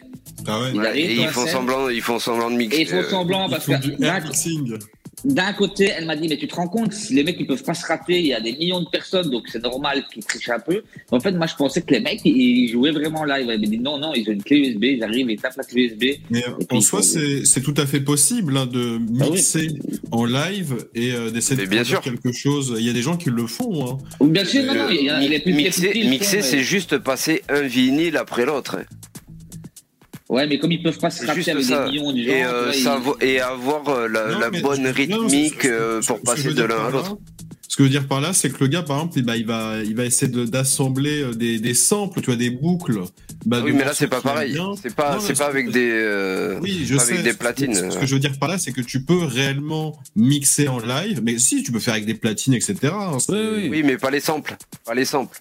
[0.47, 0.71] Ah ouais.
[0.73, 1.51] Il Ouais, arrive et ils font scène.
[1.53, 2.77] semblant, ils font semblant de mixer.
[2.77, 4.23] Et ils font euh, semblant Ils parce font du que.
[4.27, 4.77] mixing.
[5.25, 7.63] D'un côté, elle m'a dit, mais tu te rends compte, si les mecs, ils peuvent
[7.63, 10.49] pas se rater, il y a des millions de personnes, donc c'est normal qu'ils trichent
[10.49, 10.83] un peu.
[11.11, 13.49] Mais en fait, moi, je pensais que les mecs, ils jouaient vraiment live.
[13.49, 15.63] Elle m'a dit, non, non, ils ont une clé USB, ils arrivent, ils tapent la
[15.63, 16.03] clé USB.
[16.29, 19.31] Mais en soi, faut- c'est c'est tout à fait possible hein, de Ah oui.
[19.37, 19.67] mixer
[20.11, 22.01] en live et euh, d'essayer de bien sûr.
[22.01, 22.75] quelque chose.
[22.79, 23.99] Il y a des gens qui le font.
[24.21, 24.25] Hein.
[24.25, 26.97] Bien sûr, non, non, il y a, il est plus mixer, mixer, mais- c'est juste
[26.97, 28.77] passer un vinyle après l'autre.
[30.29, 31.85] Ouais, mais comme ils peuvent pas se juste avec ça.
[31.85, 34.49] des millions de gens, Et, euh, vois, ils- savo- et avoir euh, la, Non, la
[34.51, 37.17] bonne rythmique euh, pour passer de l'un à l'autre.
[37.67, 39.45] Ce que je veux dire par là, c'est que le gars, par exemple, bah, il
[39.45, 42.99] va, il va essayer d'assembler euh, des, des samples, tu vois, des boucles.
[43.45, 44.57] Bah, Oui, mais là c'est pas pareil.
[44.81, 47.13] C'est pas, Non, pas avec des, euh, Oui, je pas sais.
[47.13, 47.73] avec des platines.
[47.75, 51.21] Ce, que je veux dire par là, c'est que tu peux réellement mixer en live.
[51.23, 52.75] Mais si, tu peux faire avec des platines, etc.
[52.91, 53.67] hein, oui.
[53.69, 55.39] Oui, mais pas les samples, pas les samples.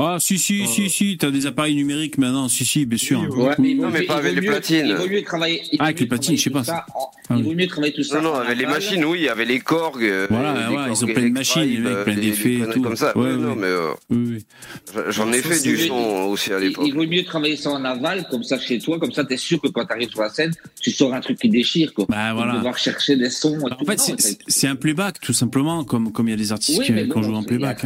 [0.00, 0.66] Ah, si, si, Euh.
[0.66, 3.20] si, si, t'as des appareils numériques maintenant, si, si, bien sûr.
[3.36, 4.86] Ouais, mais Non, mais mieux- pas avec les platines.
[4.86, 5.60] Il vaut mieux travailler.
[5.72, 7.92] il Ah, avec les platines, je sais pas, ça en- Ah Il vaut mieux travailler
[7.92, 8.22] tout ça.
[8.22, 10.02] Non, non, avec les machines, oui, avec les Korg.
[10.02, 12.54] euh, Voilà, les ouais, Korg ils ont plein de machines, les mecs, plein des- d'effets
[12.54, 12.80] et tout.
[12.80, 13.14] comme ça.
[13.18, 13.54] Ouais, Ouais, non, ouais.
[13.58, 14.44] mais euh, Oui, oui.
[15.10, 15.94] j'en ai fait c'est- du son
[16.30, 16.84] aussi à l'époque.
[16.86, 19.60] il vaut mieux travailler ça en aval, comme ça chez toi, comme ça t'es sûr
[19.60, 22.06] que quand t'arrives sur la scène, tu sors un truc qui déchire, quoi.
[22.08, 22.54] Bah, voilà.
[22.54, 23.58] Devoir chercher des sons.
[23.78, 24.00] En fait,
[24.46, 27.42] c'est- un playback, tout simplement, comme comme il y a des artistes qui, joué en
[27.42, 27.82] playback.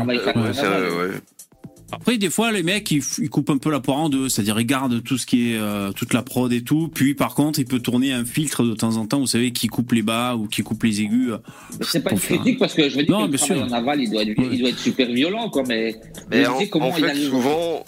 [1.92, 4.66] Après, des fois, les mecs, ils, coupent un peu la poire en deux, c'est-à-dire ils
[4.66, 6.88] gardent tout ce qui est euh, toute la prod et tout.
[6.92, 9.68] Puis, par contre, il peut tourner un filtre de temps en temps, vous savez, qui
[9.68, 11.32] coupe les bas ou qui coupe les aigus.
[11.78, 13.66] Mais C'est pas une critique parce que je veux dire Non, que le travail sûr.
[13.66, 14.48] en aval, il doit être, Ouais.
[14.52, 15.62] il doit être super violent, quoi.
[15.68, 15.94] Mais,
[16.30, 17.28] Mais je en, sais comment en il fait, arrive.
[17.30, 17.84] souvent,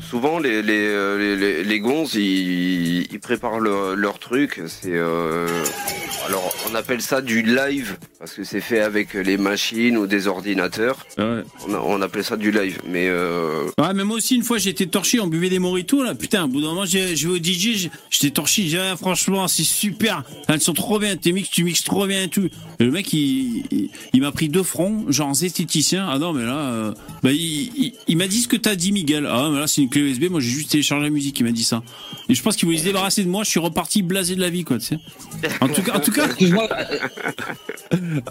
[0.00, 4.60] souvent les, les, euh, les, les, les gonzes, ils, ils préparent leur, leur truc.
[4.66, 5.46] C'est euh,
[6.26, 10.28] alors on appelle ça du live parce que c'est fait avec les machines ou des
[10.28, 11.04] ordinateurs.
[11.18, 11.42] Ouais.
[11.68, 12.78] On, appelle ça du live.
[12.88, 16.14] Mais euh, Ouais, mais moi aussi, une fois, j'étais torché, on buvait des moritos, là.
[16.14, 19.48] Putain, au bout d'un moment, j'ai je vais au DJ, j'étais torché, j'ai ah, franchement,
[19.48, 20.22] c'est super.
[20.46, 22.48] Elles sont trop bien, tes mix, tu mixes trop bien et tout.
[22.78, 26.06] Et le mec, il, il, il m'a pris deux fronts, genre zesthéticien.
[26.08, 26.94] Ah non, mais là, euh,
[27.24, 29.26] bah, il, il, il m'a dit ce que t'as dit, Miguel.
[29.28, 31.52] Ah, mais là, c'est une clé USB, moi, j'ai juste téléchargé la musique, il m'a
[31.52, 31.82] dit ça.
[32.28, 34.50] Et je pense qu'il voulait se débarrasser de moi, je suis reparti blasé de la
[34.50, 34.98] vie, quoi, tu sais.
[35.60, 36.28] En tout cas, en tout cas,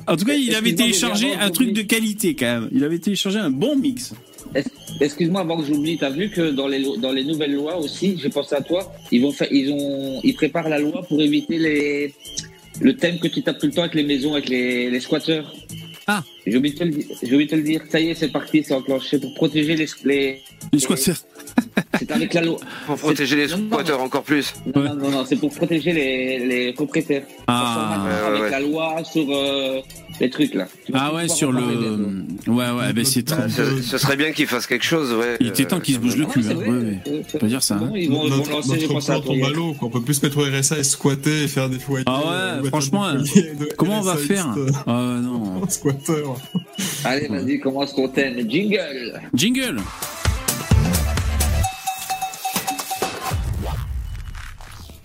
[0.07, 2.69] en tout cas, il avait téléchargé un truc de qualité, quand même.
[2.71, 4.13] Il avait téléchargé un bon mix.
[4.99, 8.29] excuse-moi avant que j'oublie, t'as vu que dans les, dans les nouvelles lois aussi, j'ai
[8.29, 12.13] pensé à toi, ils vont faire, ils ont, ils préparent la loi pour éviter les,
[12.79, 15.53] le thème que tu tapes tout le temps avec les maisons, avec les, les squatteurs.
[16.07, 16.23] Ah.
[16.45, 17.05] J'ai oublié de te le dire.
[17.21, 17.81] J'ai oublié de te le dire.
[17.89, 20.41] Ça y est, c'est parti, c'est enclenché pour protéger les, les
[20.73, 21.17] Les squatteurs.
[21.99, 22.57] c'est avec la loi.
[22.87, 24.53] pour protéger les Non, non, squatteurs encore plus.
[24.75, 27.23] Non, non, non, non, c'est pour protéger les, les propriétaires.
[27.47, 28.03] Ah.
[28.03, 28.49] Ouais, ouais, avec ouais.
[28.49, 29.81] la loi sur euh,
[30.21, 30.67] les trucs là.
[30.93, 31.61] Ah ouais, sur le.
[31.61, 32.51] bientôt.
[32.51, 35.11] Ouais, ouais, ben c'est Bah, ce, ce serait bien qu'ils fassent quelque chose.
[35.13, 35.37] Ouais.
[35.39, 36.43] Il était temps qu'ils se bougent le Ah, cul.
[36.43, 36.55] c'est hein.
[36.57, 37.91] Ouais, euh, c'est Faut dire ça, hein.
[37.95, 38.87] Ils vont, lancer,
[39.21, 41.79] tombe à l'eau, qu'on peut plus se mettre au RSA et squatter et faire des
[41.79, 42.05] foyers.
[42.07, 43.07] Ah ouais, euh, franchement,
[43.77, 44.53] Comment on va faire?
[44.57, 45.61] Euh, Ah non.
[45.69, 46.23] Squatter.
[47.03, 48.49] Allez, vas-y, commence ton thème.
[48.49, 49.77] Jingle Jingle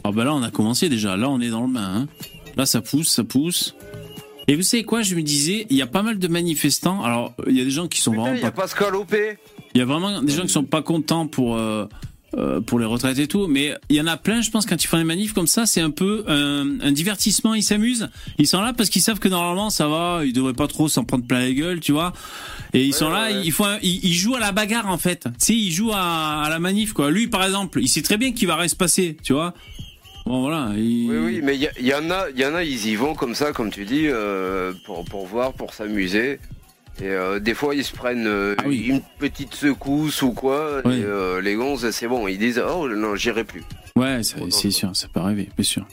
[0.04, 1.80] Ah bah là on a commencé déjà, là on est dans le bain.
[2.02, 2.06] hein.
[2.56, 3.74] Là ça pousse, ça pousse.
[4.48, 7.02] Et vous savez quoi, je me disais, il y a pas mal de manifestants.
[7.02, 8.94] Alors il y a des gens qui sont Putain, vraiment il y a pas, Pascal
[8.94, 9.38] Opé.
[9.74, 11.86] il y a vraiment des gens qui sont pas contents pour euh,
[12.36, 14.42] euh, pour les retraites et tout, mais il y en a plein.
[14.42, 17.54] Je pense quand ils font des manifs comme ça, c'est un peu un, un divertissement.
[17.54, 18.08] Ils s'amusent.
[18.38, 20.20] Ils sont là parce qu'ils savent que normalement ça va.
[20.24, 22.12] Ils devraient pas trop s'en prendre plein la gueule, tu vois.
[22.74, 23.42] Et ils sont là, ouais.
[23.44, 25.20] ils font, un- ils, ils jouent à la bagarre en fait.
[25.24, 27.10] Tu sais, ils jouent à, à la manif quoi.
[27.10, 29.54] Lui par exemple, il sait très bien qu'il va rien se passer, tu vois.
[30.26, 30.72] Bon voilà.
[30.76, 32.64] il- Oui, oui, mais il y, a- il y en a, il y en a,
[32.64, 36.38] ils y vont comme ça, comme tu dis, euh, pour, pour voir, pour s'amuser.
[37.00, 38.86] Et euh, des fois, ils se prennent euh, Ah oui.
[38.88, 40.80] une petite secousse ou quoi.
[40.84, 40.94] Oui.
[40.98, 43.62] Et euh, les gonzes, c'est bon, ils disent Oh non, j'irai plus.
[43.94, 45.86] Ouais, c'est c'est sûr, ça peut arriver, bien sûr.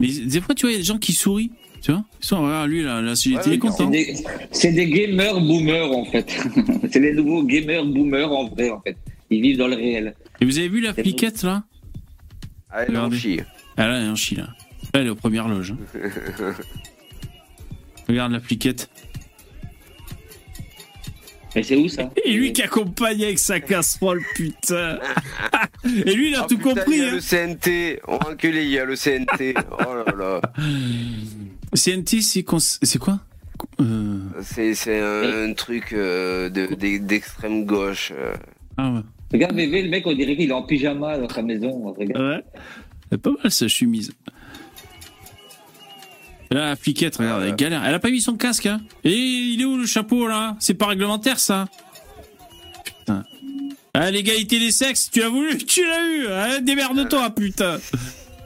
[0.00, 1.52] Mais des fois, tu vois, il y a des gens qui sourient,
[1.82, 2.02] tu vois.
[2.20, 3.76] Ils sont, regarde, lui, là, la CGT, Ouais, il est content.
[3.76, 4.14] C'est des,
[4.50, 6.34] c'est des gamers boomers en fait.
[6.90, 8.96] c'est les nouveaux gamers boomers en vrai en fait.
[9.30, 10.14] Ils vivent dans le réel.
[10.40, 11.62] Et vous avez vu la fliquette, là?
[12.72, 13.18] Allez, on Regardez.
[13.18, 13.40] chie.
[13.76, 14.44] Ah là, elle est en chie, là.
[14.94, 15.72] Là, elle est aux premières loges.
[15.94, 16.00] hein.
[18.08, 18.90] Regarde la fliquette.
[21.54, 22.10] Mais c'est où ça?
[22.24, 24.98] Et lui qui accompagne avec sa casserole, putain.
[25.84, 26.96] Et lui, il a Ah, tout putain, compris.
[26.96, 27.14] Il y a Hein.
[27.16, 28.00] le CNT.
[28.08, 29.54] On va enculer, il y a le CNT.
[29.70, 30.40] oh là là.
[31.74, 33.20] CNT, c'est cons- c'est quoi?
[33.80, 34.18] Euh...
[34.42, 38.12] C'est un, un truc euh, de- d'e- d'extrême gauche.
[38.16, 38.34] euh.
[38.78, 39.00] Ah ouais.
[39.32, 41.92] Regarde bébé, le mec on dirait qu'il est en pyjama dans sa maison.
[41.98, 42.22] Regarde.
[42.22, 42.44] Ouais.
[43.10, 44.12] C'est pas mal, ça, chemise.
[46.50, 47.82] Là, la fliquette, regarde, elle galère.
[47.84, 48.80] Elle a pas mis son casque, hein.
[49.04, 50.54] Et il est où le chapeau, là?
[50.60, 51.66] C'est pas réglementaire, ça
[52.84, 53.24] Putain.
[53.94, 55.56] Ah, l'égalité des sexes, tu as voulu?
[55.66, 57.78] Tu l'as eu hein Démerde-toi, putain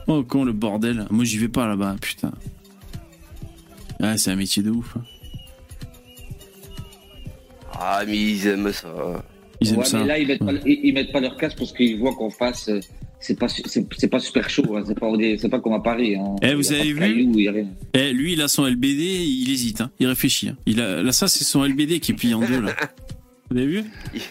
[0.07, 1.05] Oh, con, le bordel.
[1.09, 2.31] Moi, j'y vais pas, là-bas, putain.
[4.01, 4.95] Ah, c'est un métier de ouf.
[4.97, 5.01] hein.
[7.73, 8.87] Ah, mais ils aiment ça.
[9.61, 9.99] Ils aiment Ouais, ça.
[9.99, 12.29] mais là, ils mettent, pas, ils, ils mettent pas leur casque parce qu'ils voient qu'en
[12.29, 12.79] face, euh,
[13.19, 13.63] c'est pas, c'est
[13.97, 14.77] c'est pas super chaud.
[14.77, 14.83] hein.
[14.87, 16.15] C'est pas, c'est pas comme à Paris.
[16.15, 16.35] Hein.
[16.43, 17.65] Eh, vous avez vu cailloux.
[17.93, 19.89] Eh, lui, il a son LBD, il hésite, hein.
[19.99, 20.49] il réfléchit.
[20.49, 20.57] hein.
[20.67, 21.01] Il a...
[21.01, 22.75] Là, ça, c'est son LBD qui est plié en deux, là.
[23.49, 23.83] Vous avez vu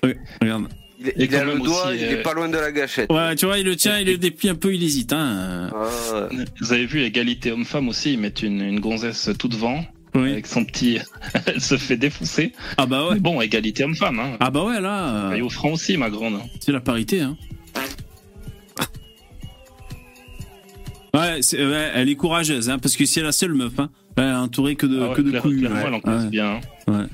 [0.04, 0.68] Ouais, Regarde.
[1.00, 2.70] Il, il a quand le même doigt, aussi, il est euh, pas loin de la
[2.72, 3.10] gâchette.
[3.12, 5.12] Ouais, tu vois, il le tient, il le déplie un peu, il hésite.
[5.12, 5.70] Hein.
[5.74, 6.28] Ah,
[6.60, 9.84] Vous avez vu égalité homme-femme aussi, ils mettent une, une gonzesse tout devant,
[10.16, 10.32] Oui.
[10.32, 10.98] avec son petit.
[11.46, 12.52] Elle se fait défoncer.
[12.76, 13.14] Ah bah ouais.
[13.14, 14.36] Mais bon, égalité homme-femme, hein.
[14.40, 16.40] Ah bah ouais, là, Et euh, au franc aussi, ma grande.
[16.60, 17.20] c'est la parité.
[17.20, 17.36] Hein.
[21.14, 23.78] Ouais, c'est- ouais, elle est courageuse, hein, parce que c'est la seule meuf.
[23.78, 23.88] Hein.
[24.16, 25.66] Elle est entourée que de, Ah ouais, que de clair- couilles.
[25.66, 25.72] ouais.
[25.86, 26.28] elle encaisse Ouais.
[26.28, 26.60] bien.
[26.88, 27.06] hein.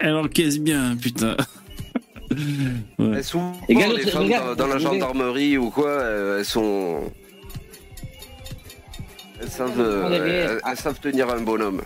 [0.00, 1.36] Elle encaisse bien, putain.
[2.30, 3.16] Ouais.
[3.16, 7.10] Elles sont les femmes dans, dans la gendarmerie ou quoi, euh, elles sont.
[9.40, 11.80] Elles savent, euh, elles- elles savent tenir un bonhomme.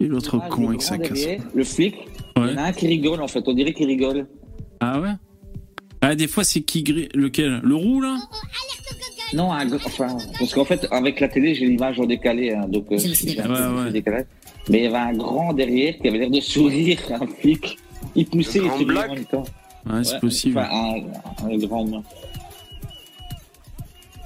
[0.00, 1.24] Et l'autre Ah, con le avec sa casse.
[1.54, 1.94] Le flic,
[2.36, 2.50] il Ouais.
[2.50, 3.42] y en a un qui rigole en fait.
[3.46, 4.26] On dirait qu'il rigole.
[4.80, 5.12] Ah ouais?
[6.00, 7.60] Ah, des fois, c'est qui gris Lequel?
[7.62, 8.16] Le roux, là?
[9.32, 12.52] Non, un gr- enfin, parce qu'en fait, avec la télé, j'ai l'image en décalé.
[12.52, 13.54] Hein, donc, euh, C'est aussi j'ai un décalé.
[13.68, 13.90] peu Ouais, ouais.
[13.92, 14.24] décalé.
[14.68, 17.78] Mais il y avait un grand derrière qui avait l'air de sourire, un flic.
[18.14, 19.44] Il poussait Le et grand souriait black en même temps.
[19.86, 20.58] Ouais, c'est Ouais, possible.
[20.58, 21.02] Enfin,
[21.42, 21.84] un, un grand.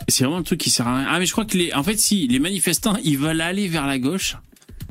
[0.08, 1.06] C'est vraiment un truc qui sert à rien.
[1.10, 1.72] Ah, mais je crois que les.
[1.74, 4.36] En fait, si, les manifestants, ils veulent aller vers la gauche.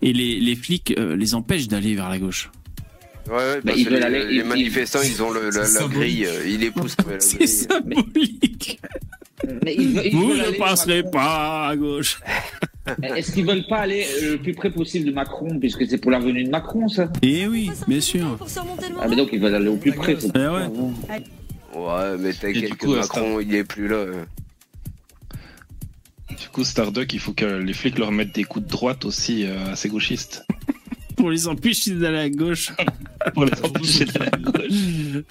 [0.03, 2.51] Et les, les flics euh, les empêchent d'aller vers la gauche.
[3.27, 5.87] Ouais, ouais, Bah, parce ils veulent les, aller- les ils- manifestants, ils ont le, la,
[5.87, 8.79] grille, euh, ils les poussent C'est symbolique.
[9.65, 12.19] Mais ils Vous ne passerez pas à gauche.
[13.03, 16.11] Est-ce qu'ils veulent pas aller euh, le plus près possible de Macron, puisque c'est pour
[16.11, 17.11] la venue de Macron, ça?
[17.21, 18.37] Eh oui, bien sûr.
[18.39, 20.15] Le Ah, mais donc ils veulent aller au plus près.
[20.23, 20.67] Eh ouais.
[21.75, 24.05] Ouais, mais Et t'inquiète que coup, Macron, il est plus là.
[26.29, 29.45] Du coup, Starduck, il faut que les flics leur mettent des coups de droite aussi
[29.45, 30.45] euh, assez gauchistes.
[31.17, 32.71] Pour les empêcher d'aller à gauche.
[33.33, 35.23] Pour les empêcher d'aller à gauche.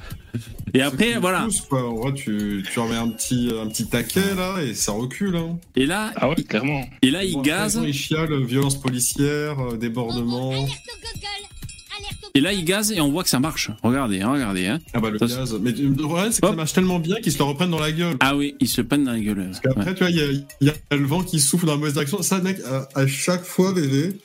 [0.74, 1.47] Et après, voilà.
[1.68, 1.89] quoi.
[1.89, 5.36] En vrai, tu, tu remets un petit, un petit taquet, là, et ça recule.
[5.36, 5.59] Hein.
[5.77, 6.85] Et là, Ah ouais, clairement.
[7.02, 7.78] et là, il Bon, gaze.
[7.78, 10.66] violence policière, euh, débordement.
[12.35, 13.70] Et là, il gaze et on voit que ça marche.
[13.82, 14.66] Regardez, hein, regardez.
[14.66, 14.78] Hein.
[14.93, 15.59] Ah bah le Ça, gaz.
[15.62, 16.52] Mais le problème, c'est que Hop.
[16.52, 18.16] ça marche tellement bien qu'ils se le reprennent dans la gueule.
[18.20, 19.47] Ah oui, il se le prennent dans la gueule.
[19.47, 19.94] Parce qu'après, Ouais.
[19.94, 20.27] tu vois, il y a,
[20.60, 22.20] il y a le vent qui souffle dans la mauvaise direction.
[22.23, 24.18] Ça, mec, à, à chaque fois, bébé,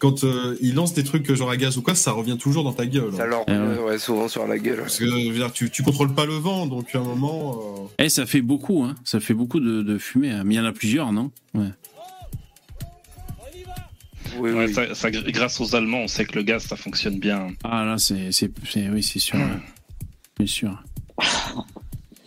[0.00, 2.72] quand euh, il lance des trucs genre à gaz ou quoi, ça revient toujours dans
[2.72, 3.12] ta gueule.
[3.16, 3.84] Ça leur Ah revient, ouais.
[3.90, 4.78] ouais, souvent sur la gueule.
[4.78, 7.60] Parce que je veux dire, tu, tu contrôles pas le vent, donc à un moment.
[8.00, 8.96] euh, Eh, ça fait beaucoup, hein.
[9.04, 10.32] Ça fait beaucoup de, de fumée.
[10.32, 10.42] hein.
[10.44, 11.30] Mais il y en a plusieurs, non?
[11.54, 11.68] Ouais.
[14.38, 14.72] Oui, Ouais, oui.
[14.74, 17.48] ça- ça- grâce aux Allemands, on sait que le gaz, ça fonctionne bien.
[17.64, 19.38] Ah là, c'est, c'est, c'est- oui, c'est sûr.
[19.38, 19.44] ouais.
[20.38, 20.82] Bien sûr.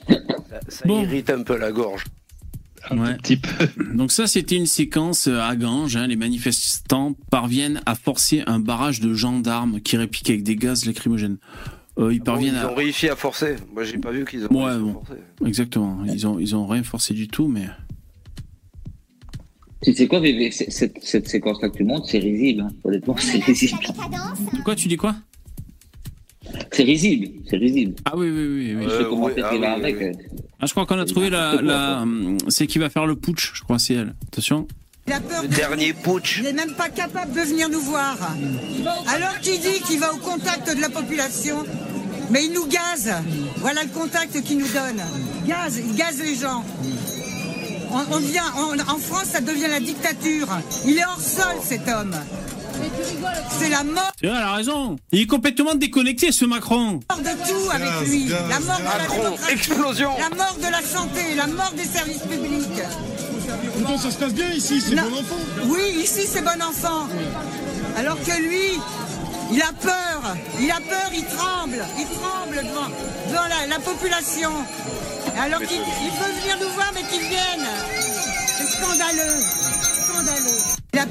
[0.07, 1.03] Ça, ça Bon.
[1.03, 2.03] irrite un peu la gorge.
[2.91, 3.15] Un Ouais.
[3.17, 3.49] petit peu.
[3.95, 5.95] Donc ça, c'était une séquence euh, à Ganges.
[5.95, 6.05] hein.
[6.07, 11.37] Les manifestants parviennent à forcer un barrage de gendarmes qui répliquent avec des gaz lacrymogènes.
[11.97, 12.71] Euh, ils Bon, parviennent ils à...
[12.71, 13.55] ont réussi à forcer.
[13.73, 14.89] Moi, j'ai pas vu qu'ils ont Ouais, réussi bon.
[14.91, 15.21] à forcer.
[15.47, 16.03] Exactement.
[16.05, 17.67] Ils ont, ils ont rien forcé du tout, mais...
[19.85, 20.49] Tu sais quoi, bébé?
[20.51, 22.61] C'est- cette, cette séquence-là que tu montres, c'est risible.
[22.61, 22.69] hein.
[22.83, 23.77] Honnêtement, c'est risible.
[24.65, 25.15] Quoi, tu dis quoi?
[26.71, 27.95] C'est risible, c'est risible.
[28.05, 28.75] Ah oui, oui, oui.
[28.75, 28.83] oui.
[28.83, 29.95] Je Euh, sais comment ah qu'il va oui, avec.
[29.99, 30.11] oui.
[30.59, 31.61] Ah, je crois qu'on a trouvé la...
[31.61, 32.05] la...
[32.49, 34.13] C'est qui va faire le putsch, je crois, c'est elle.
[34.27, 34.67] Attention.
[35.07, 35.55] Il a peur Le de...
[35.55, 36.37] dernier putsch.
[36.39, 38.17] Il n'est même pas capable de venir nous voir.
[39.07, 41.57] Alors qu'il dit qu'il va au contact de la population,
[42.31, 43.11] mais il nous gaze.
[43.57, 45.01] Voilà le contact qu'il nous donne.
[45.47, 46.63] Gaz, il gaze les gens.
[47.91, 50.47] On, on- en France, ça devient la dictature.
[50.85, 52.15] Il est hors sol, cet homme.
[53.57, 54.97] C'est la mort C'est elle a raison.
[55.11, 56.99] Il est complètement déconnecté, ce Macron.
[57.17, 58.27] de tout avec lui.
[58.27, 62.21] La mort de la démocratie, explosion la mort de la santé, la mort des services
[62.21, 62.81] publics.
[63.77, 65.35] Pourtant, ça se passe bien ici, c'est bon enfant.
[65.65, 67.07] Oui, ici c'est bon enfant.
[67.97, 68.79] Alors que lui,
[69.53, 70.35] il a peur.
[70.59, 71.85] Il a peur, il tremble.
[71.97, 72.89] Il tremble devant,
[73.29, 74.51] devant la, la population.
[75.37, 77.67] Alors qu'il il veut venir nous voir, mais qu'il vienne.
[78.47, 79.41] C'est scandaleux.
[80.07, 81.09] Scandaleux.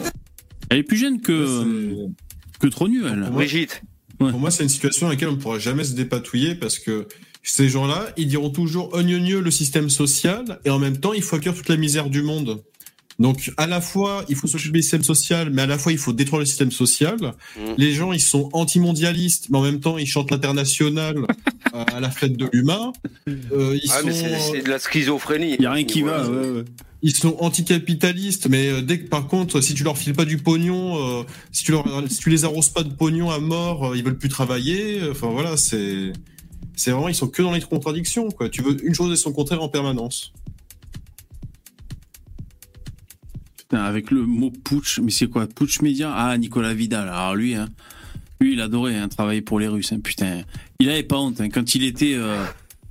[0.70, 3.28] Elle est plus jeune que, c'est- que trop nue, elle.
[3.30, 3.82] Brigitte.
[4.18, 7.06] Pour moi, c'est une situation dans laquelle on ne pourra jamais se dépatouiller parce que
[7.42, 11.36] ces gens-là, ils diront toujours ognonieux le système social et en même temps, il faut
[11.36, 12.62] accueillir toute la misère du monde.
[13.18, 15.98] Donc, à la fois, il faut s'occuper du système social, mais à la fois, il
[15.98, 17.16] faut détruire le système social.
[17.56, 17.60] Mm.
[17.78, 21.18] Les gens, ils sont antimondialistes, mais en même temps, ils chantent l'international
[21.74, 22.92] euh, à la fête de l'humain.
[23.28, 25.54] Euh, ils Ah, mais c'est sont, c'est de la schizophrénie.
[25.54, 26.28] Il n'y a rien qui va.
[26.28, 26.36] Ouais.
[26.36, 26.64] ouais, ouais.
[27.04, 30.38] ils sont anticapitalistes, mais euh, dès que par contre, si tu leur files pas du
[30.38, 31.22] pognon, euh,
[31.52, 34.16] si tu leur, si tu les arroses pas de pognon à mort, euh, ils veulent
[34.16, 35.02] plus travailler.
[35.10, 36.14] Enfin voilà, c'est,
[36.74, 38.48] c'est vraiment, ils sont que dans les contradictions, quoi.
[38.48, 40.32] Tu veux une chose et son contraire en permanence.
[43.72, 45.46] Avec le mot putsch, mais c'est quoi?
[45.46, 46.12] Putsch média?
[46.14, 47.08] Ah, Nicolas Vidal.
[47.08, 47.68] Alors lui, hein,
[48.40, 49.92] lui, il adorait hein, travailler pour les Russes.
[49.92, 50.42] hein, putain,
[50.78, 52.44] il avait pas honte quand il était, euh,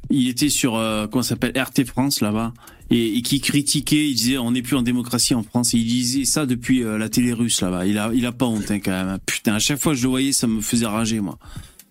[0.10, 1.54] il était sur euh, comment s'appelle?
[1.58, 2.54] RT France là-bas
[2.90, 5.74] et, et qui critiquait, il disait on n'est plus en démocratie en France.
[5.74, 7.86] Il disait ça depuis euh, la télé russe là-bas.
[7.86, 9.20] Il a, il a pas honte quand même.
[9.26, 11.38] Putain, à chaque fois que je le voyais, ça me faisait rager moi.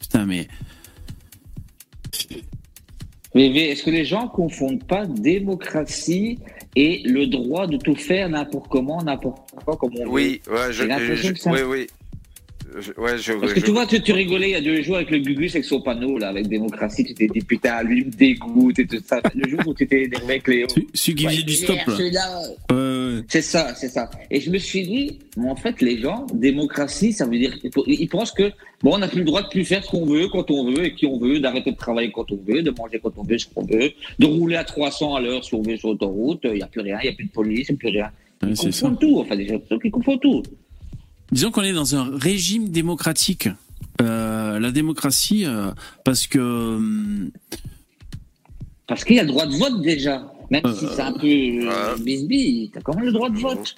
[0.00, 0.48] Putain, mais
[3.34, 6.38] VV, est-ce que les gens confondent pas démocratie
[6.76, 10.72] et le droit de tout faire n'importe comment, n'importe quoi, comme on veut Oui, ouais,
[10.72, 11.86] je, je- oui, oui.
[12.80, 14.80] Je- ouais, je, Parce que je- tu vois, tu, tu rigolais il y a deux
[14.82, 18.04] jours avec le Gugus avec son panneau, là, avec démocratie, tu t'es dit putain, lui
[18.04, 19.20] me dégoûte et tout ça.
[19.34, 20.68] Le jour où tu t'es énervé avec Léo.
[20.68, 21.94] celui- celui qui Ouais, faisait du stop là.
[21.96, 23.22] Ouais, ouais, ouais.
[23.28, 24.10] C'est ça, c'est ça.
[24.30, 27.54] Et je me suis dit, mais en fait, les gens, démocratie, ça veut dire,
[27.86, 28.50] ils pensent que,
[28.82, 30.86] bon, on n'a plus le droit de plus faire ce qu'on veut, quand on veut,
[30.86, 33.38] et qui on veut, d'arrêter de travailler quand on veut, de manger quand on veut,
[33.38, 36.52] ce qu'on veut, de rouler à 300 à l'heure si on veut sur l'autoroute, il
[36.54, 38.10] n'y a plus rien, il n'y a plus de police, il n'y a plus rien.
[38.42, 38.88] Ouais, Ils c'est ça.
[38.88, 40.42] confondent tout, enfin, des gens qui confondent tout.
[41.32, 43.48] Disons qu'on est dans un régime démocratique.
[44.00, 45.70] Euh, la démocratie, euh,
[46.04, 47.30] parce que hum,
[48.86, 50.30] Parce qu'il y a le droit de vote déjà.
[50.50, 53.74] Même si Euh, c'est un peu euh, bisbille, t'as quand même le droit de vote.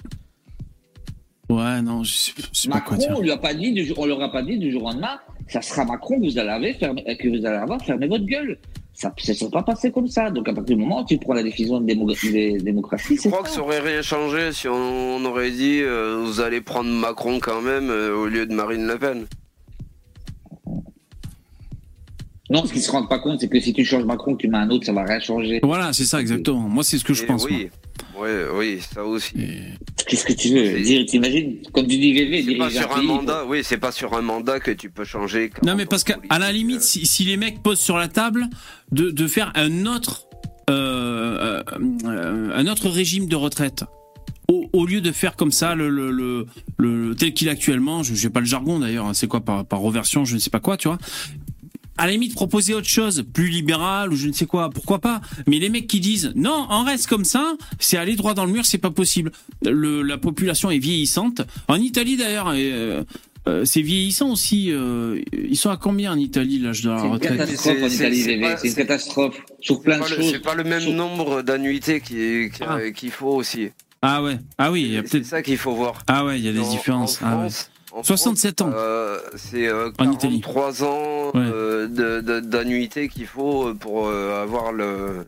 [1.49, 3.17] ouais, non, je sais, je sais pas quoi Macron, dire.
[3.17, 4.87] on lui a pas dit, du jour- on leur a pas dit du jour au
[4.91, 5.17] lendemain,
[5.47, 8.57] ça sera Macron que vous allez avoir, fermez, que vous allez avoir, fermez votre gueule.
[8.97, 10.31] Ça ne s'est pas passé comme ça.
[10.31, 13.27] Donc à partir du moment où tu prends la décision de démo- de démocratie, Je
[13.29, 14.73] crois que ça aurait rien changé si on,
[15.17, 18.87] on aurait dit euh, vous allez prendre Macron quand même euh, au lieu de Marine
[18.87, 19.25] Le Pen.
[22.49, 24.59] Non, ce qu'ils se rendent pas compte, c'est que si tu changes Macron, tu mets
[24.59, 25.59] un autre, ça va rien changer.
[25.63, 26.59] Voilà, c'est ça exactement.
[26.69, 27.43] Moi, c'est ce que je pense.
[27.45, 27.69] oui,
[28.19, 29.33] ouais, oui, ça aussi.
[30.07, 33.07] Qu'est-ce que tu veux dire T'imagines Comme tu dis VV, C'est pas sur un pays,
[33.07, 35.49] mandat, oui, c'est pas sur un mandat que tu peux changer.
[35.49, 36.81] quand Non, on mais parce qu'à la limite, euh.
[36.81, 38.47] si, si les mecs posent sur la table
[38.91, 40.27] de, de faire un autre,
[40.69, 41.61] euh,
[42.05, 43.83] euh, un autre régime de retraite.
[44.47, 46.45] Au, au lieu de faire comme ça le, le, le,
[46.77, 49.65] le- tel qu'il est actuellement, je sais pas le jargon d'ailleurs, hein, c'est quoi par,
[49.65, 50.99] par reversion, je ne sais pas quoi, tu vois.
[51.97, 55.21] À la limite, proposer autre chose, plus libéral ou je ne sais quoi, pourquoi pas.
[55.47, 58.51] Mais les mecs qui disent non, on reste comme ça, c'est aller droit dans le
[58.51, 59.31] mur, c'est pas possible.
[59.63, 61.41] Le, la population est vieillissante.
[61.69, 63.03] En Italie d'ailleurs, euh,
[63.47, 64.71] euh, c'est vieillissant aussi.
[64.71, 67.89] euh, ils sont à combien en Italie l'âge de la C'est une retraite catastrophe en
[67.89, 70.31] C'est- une catastrophe sur plein de C'est pas le- choses.
[70.31, 72.91] C'est pas le même Sur- nombre d'annuités qui- qui- Ah.
[72.91, 73.69] qu'il faut aussi.
[74.01, 75.25] Ah ouais, ah oui, il y a C'est peut-être.
[75.27, 76.03] ça qu'il faut voir.
[76.07, 77.21] Ah ouais, il y a des En- différences.
[77.21, 77.47] En Ah ouais.
[78.03, 78.71] France, en 67 ans.
[78.73, 80.41] Euh, c'est euh, En Italie.
[80.41, 81.33] 43 ans Ouais.
[81.35, 85.25] euh, d'annuité qu'il faut pour euh, avoir le.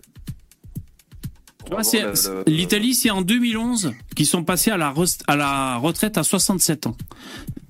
[1.59, 4.91] pour Ouais, avoir c'est- le- c'est- L'Italie, c'est en 2011 qu'ils sont passés à la,
[4.91, 6.95] rest- à la retraite à 67 ans.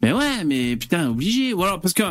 [0.02, 1.54] Mais ouais, mais putain, obligé.
[1.54, 2.04] Voilà, parce que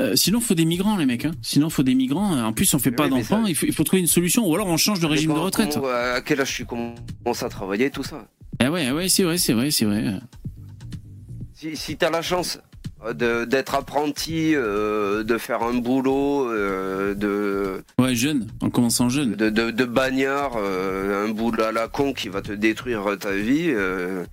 [0.00, 1.24] euh, sinon, faut des migrants, les mecs.
[1.24, 1.32] Hein.
[1.42, 2.38] Sinon, faut des migrants.
[2.44, 3.42] En plus, on fait Mais pas oui, d'enfants.
[3.44, 4.46] ça- Il, faut, il faut trouver une solution.
[4.46, 5.72] Ou alors, on change de régime de retraite.
[5.74, 8.26] comment- à quel âge tu commences à travailler, tout ça?
[8.62, 10.04] Eh ouais, ouais, c'est vrai, c'est vrai, c'est vrai.
[11.60, 12.58] Si, si tu as la chance
[13.04, 19.10] euh, de- d'être apprenti, euh, de faire un boulot euh, de, Ouais, jeune, en commençant
[19.10, 19.34] jeune.
[19.34, 23.32] de, de, de bagnard, euh, un boulot à la con qui va te détruire ta
[23.32, 23.66] vie.
[23.68, 24.24] euh,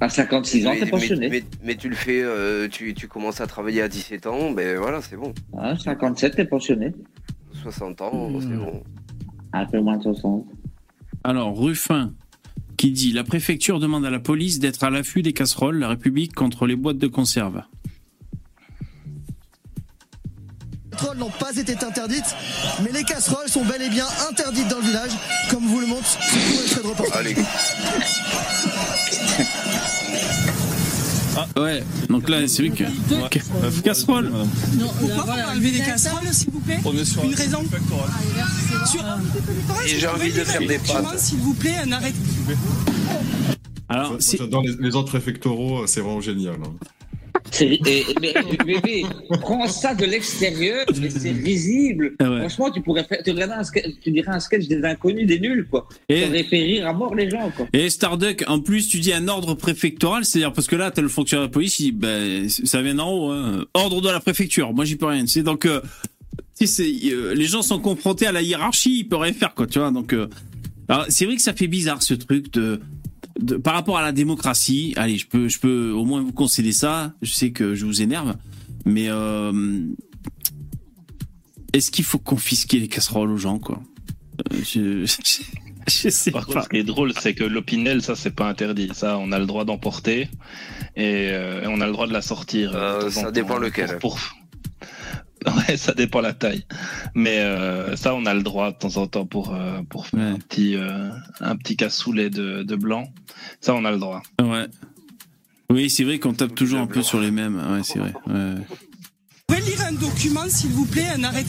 [0.00, 1.28] À 56 ans, mais, t'es pensionné.
[1.30, 4.50] mais, mais- mais tu le fais, euh, tu, tu commences à travailler à 17 ans,
[4.50, 5.32] ben voilà, c'est bon.
[5.56, 6.92] Ah, 57, t'es pensionné.
[7.62, 8.40] 60 ans, Mmh.
[8.42, 8.82] c'est bon.
[9.54, 10.44] Un peu moins de 60.
[11.22, 12.12] Alors, Ruffin,
[12.76, 16.34] qui dit La préfecture demande à la police d'être à l'affût des casseroles, la République
[16.34, 17.62] contre les boîtes de conserve.
[20.90, 22.36] Les casseroles n'ont pas été interdites,
[22.82, 25.10] mais les casseroles sont bel et bien interdites dans le village,
[25.50, 27.20] comme vous le montre ce court extrait de reportage.
[27.20, 27.34] Allez,
[31.56, 32.84] Ouais, donc là, c'est vrai que.
[33.30, 33.40] Ca-
[33.82, 34.30] Casserole
[35.00, 37.62] Pourquoi vous enlever les casseroles, s'il vous plaît On est sur Une raison
[38.86, 39.04] Sur-
[39.86, 41.18] Et j'ai envie de faire des pâtes.
[41.18, 42.12] S'il vous plaît, un arrêt.
[43.88, 46.54] Alors, J'adore les, les ordres préfectoraux, c'est vraiment génial.
[46.64, 46.72] hein.
[47.60, 47.80] Et-
[48.20, 48.34] mais,
[48.64, 49.04] bébé,
[49.40, 51.34] prends ça de l'extérieur, mais c'est.
[52.18, 52.38] Ah ouais.
[52.40, 55.66] Franchement, tu pourrais faire, tu, un sketch, tu dirais un sketch des inconnus, des nuls,
[55.70, 55.88] quoi.
[56.08, 57.66] Et- Ça aurait fait rire à mort les gens, quoi.
[57.72, 61.08] Et Starduck, en plus, tu dis un ordre préfectoral, c'est-à-dire parce que là, t'as le
[61.08, 63.64] fonctionnaire de police, il ben, ça vient d'en haut, hein.
[63.74, 64.72] ordre de la préfecture.
[64.72, 65.26] Moi, j'y peux rien.
[65.26, 65.80] C'est donc, euh,
[66.62, 69.90] euh, les gens sont confrontés à la hiérarchie, ils peuvent rien faire, quoi, tu vois.
[69.90, 70.28] Donc, euh,
[70.88, 72.80] alors, c'est vrai que ça fait bizarre ce truc de,
[73.40, 74.92] de, par rapport à la démocratie.
[74.96, 77.12] Allez, je peux, je peux au moins vous concéder ça.
[77.22, 78.36] Je sais que je vous énerve,
[78.84, 79.82] mais euh,
[81.72, 83.82] est-ce qu'il faut confisquer les casseroles aux gens, quoi?
[84.52, 85.42] Euh, je, je,
[85.88, 86.52] je sais Par pas.
[86.52, 88.90] contre, ce qui est drôle, c'est que l'opinel, ça, c'est pas interdit.
[88.94, 90.28] Ça, on a le droit d'emporter
[90.96, 92.74] et euh, on a le droit de la sortir.
[92.74, 93.98] Euh, ça dépend lequel.
[93.98, 94.18] Pour,
[95.68, 96.64] Ouais, ça dépend la taille.
[97.14, 100.20] Mais euh, ça, on a le droit de temps en temps pour, euh, pour faire
[100.20, 101.10] un petit, euh,
[101.40, 103.12] un petit cassoulet de, de blanc.
[103.60, 104.22] Ça, on a le droit.
[104.40, 104.66] Ouais.
[105.70, 107.56] Oui, c'est vrai qu'on tape toujours un peu sur les mêmes.
[107.56, 108.14] Ouais, c'est vrai.
[108.26, 108.54] Ouais.
[108.54, 111.44] Vous pouvez lire un document, s'il vous plaît, un arrêt.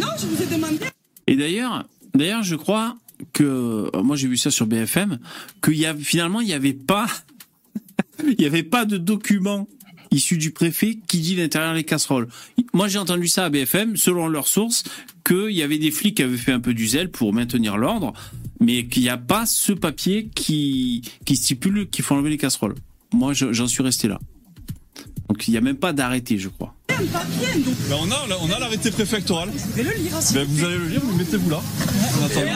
[0.00, 0.86] Non, je vous ai demandé.
[1.26, 2.96] Et d'ailleurs, d'ailleurs, je crois
[3.32, 5.20] que moi j'ai vu ça sur BFM
[5.62, 7.06] qu'il y a finalement il n'y avait pas
[8.26, 9.68] il y avait pas de document
[10.12, 12.28] issu du préfet qui dit l'intérieur des casseroles.
[12.72, 14.84] Moi j'ai entendu ça à BFM selon leurs sources
[15.26, 18.12] qu'il y avait des flics qui avaient fait un peu du zèle pour maintenir l'ordre,
[18.60, 22.74] mais qu'il n'y a pas ce papier qui qui stipule qu'il faut enlever les casseroles.
[23.12, 24.18] Moi je- j'en suis resté là.
[25.32, 26.74] Donc il n'y a même pas d'arrêté, je crois.
[26.88, 26.98] Ben,
[28.02, 29.48] on a, on a l'arrêté préfectoral.
[29.48, 31.60] Vous le lire, Ben, vous allez le lire, vous le mettez-vous là.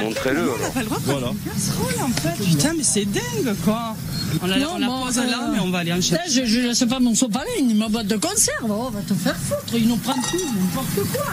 [0.03, 0.40] Montrez-le.
[0.53, 0.73] On n'a alors.
[0.74, 1.20] pas le droit de Voilà.
[1.28, 2.44] prendre une casserole, en fait.
[2.44, 3.97] Putain, mais c'est dingue, quoi.
[4.43, 6.31] On la, Non, on la pose euh, là, mais on va aller en chercher.
[6.31, 7.47] je, je laisse pas mon sopalin,
[7.77, 8.66] ma boîte de conserve.
[8.69, 11.32] Oh, va te faire foutre, ils nous prennent tout, n'importe quoi.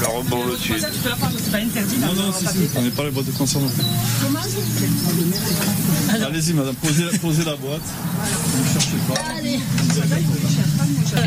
[0.00, 0.74] Le rebond dessus.
[0.78, 1.98] C'est pas interdit.
[1.98, 2.68] Non, non, le si, si.
[2.76, 3.32] On n'est pas les boîtes de.
[3.32, 4.40] Comment
[6.26, 7.80] Allez-y, madame, posez, posez la boîte.
[8.58, 9.14] Ne cherchez pas.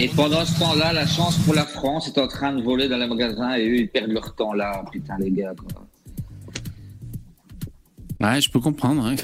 [0.02, 2.98] Et pendant ce temps-là, la chance pour la France est en train de voler dans
[2.98, 4.84] les magasins et eux, ils perdent leur temps là.
[4.92, 5.86] Putain, les gars, quoi.
[8.30, 9.06] Ouais, je peux comprendre.
[9.06, 9.16] hein.
[9.18, 9.24] je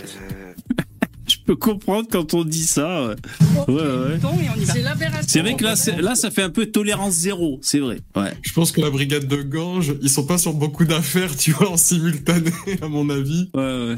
[1.50, 3.16] peux comprendre quand on dit ça.
[3.68, 4.20] Ouais, ouais.
[5.28, 7.58] C'est vrai que là, ça fait un peu tolérance zéro.
[7.64, 8.02] C'est vrai.
[8.16, 8.34] Ouais.
[8.44, 11.72] Je pense que la brigade de Ganges, ils sont pas sur beaucoup d'affaires, tu vois,
[11.72, 12.52] en simultané,
[12.84, 13.50] à mon avis.
[13.56, 13.96] Ouais, ouais.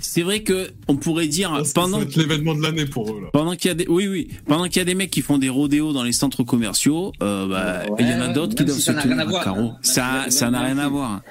[0.00, 3.28] c'est vrai que on pourrait dire pendant l'événement de l'année pour eux, là.
[3.32, 5.38] pendant qu'il y a des oui oui pendant qu'il y a des mecs qui font
[5.38, 8.64] des rodéos dans les centres commerciaux, euh, bah, Ouais, il y en a d'autres qui
[8.64, 9.72] doivent si se tenir à carreau.
[9.80, 11.22] Ça ça n'a rien à voir.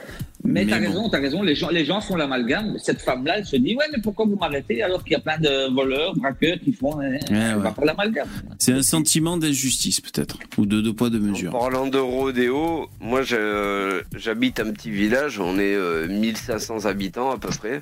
[0.43, 0.87] Mais, Mais t'as bon.
[0.87, 1.41] raison, t'as raison.
[1.43, 2.75] Les gens, les gens font l'amalgame.
[2.79, 5.37] Cette femme-là, elle se dit ouais, mais pourquoi vous m'arrêtez alors qu'il y a plein
[5.37, 6.99] de voleurs, braqueurs qui font.
[6.99, 7.71] hein, ouais.
[7.73, 8.27] faire l'amalgame.
[8.57, 11.53] C'est un sentiment d'injustice peut-être ou de deux poids deux mesures.
[11.55, 17.37] En parlant de rodéo, moi j'habite un petit village, on est euh, 1500 habitants à
[17.37, 17.81] peu près.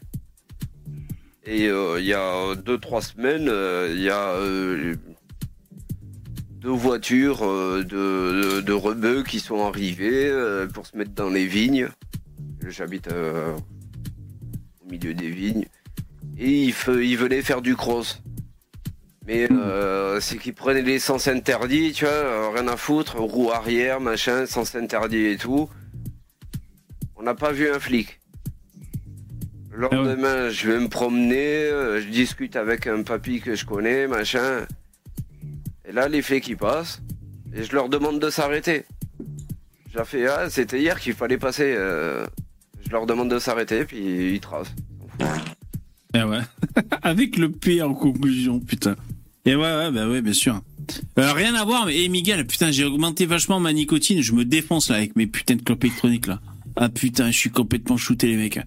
[1.45, 4.95] Et euh, il y a 2-3 semaines, euh, il y a euh,
[6.61, 11.29] deux voitures euh, de, de, de rebeux qui sont arrivées euh, pour se mettre dans
[11.29, 11.87] les vignes.
[12.67, 13.55] J'habite euh,
[14.85, 15.65] au milieu des vignes.
[16.37, 18.21] Et ils, ils venaient faire du cross.
[19.25, 23.99] Mais euh, c'est qu'ils prenaient l'essence interdit, tu vois, euh, rien à foutre, roue arrière,
[23.99, 25.69] machin, sens interdit et tout.
[27.15, 28.19] On n'a pas vu un flic.
[29.71, 34.07] Le lendemain, je vais me promener, euh, je discute avec un papy que je connais,
[34.07, 34.65] machin.
[35.85, 37.01] Et là, les flics ils passent,
[37.53, 38.85] et je leur demande de s'arrêter.
[39.93, 41.75] J'ai fait, ah, c'était hier qu'il fallait passer.
[41.77, 42.25] euh,
[42.89, 44.73] je leur demande de s'arrêter, puis ils tracent.
[46.15, 46.39] Eh ouais.
[47.03, 48.95] Avec le P en conclusion, putain.
[49.45, 50.59] Et ouais, ouais, bah ouais, bien sûr.
[51.19, 54.23] Euh, rien à voir, mais hey, Miguel, putain, j'ai augmenté vachement ma nicotine.
[54.23, 56.41] Je me défonce là avec mes putains de clopes électroniques là.
[56.75, 58.59] Ah putain, je suis complètement shooté les mecs.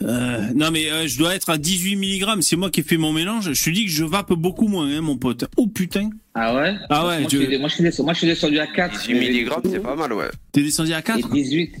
[0.00, 2.40] Euh, non mais euh, je dois être à 18 mg.
[2.42, 3.52] C'est moi qui ai fait mon mélange.
[3.52, 5.44] Je te dis que je vape beaucoup moins, hein, mon pote.
[5.56, 6.10] Oh putain.
[6.34, 6.74] Ah ouais?
[6.88, 9.00] Ah ouais, moi, je- suis, moi, je suis descendu, moi, je suis descendu à 4.
[9.08, 9.14] 18
[9.44, 10.26] mg, c'est pas mal, ouais.
[10.52, 11.72] T'es descendu à 4 Et 18.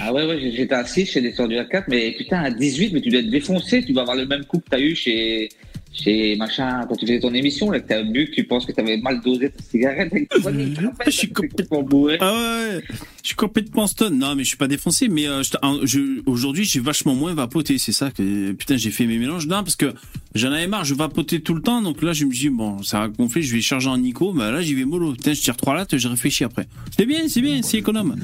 [0.00, 2.92] Ah ouais, ouais, j'étais à 6, je suis descendu à 4, mais putain, à 18,
[2.92, 5.48] mais tu dois être défoncé, tu vas avoir le même coup que t'as eu chez,
[5.92, 8.72] chez machin, quand tu faisais ton émission, là, que t'as bu, que tu penses que
[8.72, 12.16] t'avais mal dosé ta cigarette avec te rappelles, Je suis complètement bourré.
[12.20, 12.84] Ah ouais, ouais.
[13.22, 14.18] je suis complètement stone.
[14.18, 15.08] Non, mais je suis pas défoncé.
[15.08, 15.42] Mais euh,
[15.82, 17.78] je aujourd'hui, j'ai vachement moins vapoté.
[17.78, 19.46] C'est ça que putain, j'ai fait mes mélanges.
[19.46, 19.92] Non, parce que
[20.34, 20.84] j'en avais marre.
[20.84, 21.82] Je vapotais tout le temps.
[21.82, 23.42] Donc là, je me dis bon, ça a gonflé.
[23.42, 24.32] Je vais charger en Nico.
[24.32, 25.12] Mais là, j'y vais mollo.
[25.12, 25.96] Putain, je tire trois lattes.
[25.96, 26.66] Je réfléchis après.
[26.96, 28.16] C'est bien, c'est bien, c'est économe.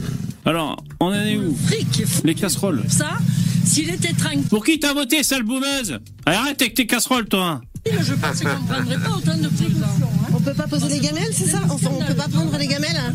[0.44, 1.54] Alors, on en est où?
[2.24, 2.82] Les casseroles.
[2.88, 3.18] Ça,
[3.64, 7.57] s'il était tranquille, Pour qui t'as voté, sale boumeuse Arrête avec tes casseroles, toi.
[7.86, 10.09] Je pense qu'on ne prendrait pas autant de précautions.
[10.32, 12.97] On peut pas poser les gamelles, c'est ça Enfin, on peut pas prendre les gamelles
[12.97, 13.12] hein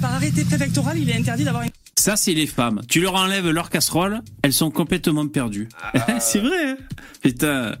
[0.00, 2.82] par arrêté préfectoral, il est interdit d'avoir une Ça, c'est les femmes.
[2.88, 5.68] Tu leur enlèves leurs casseroles, elles sont complètement perdues.
[6.20, 6.76] c'est vrai, hein
[7.22, 7.76] Putain.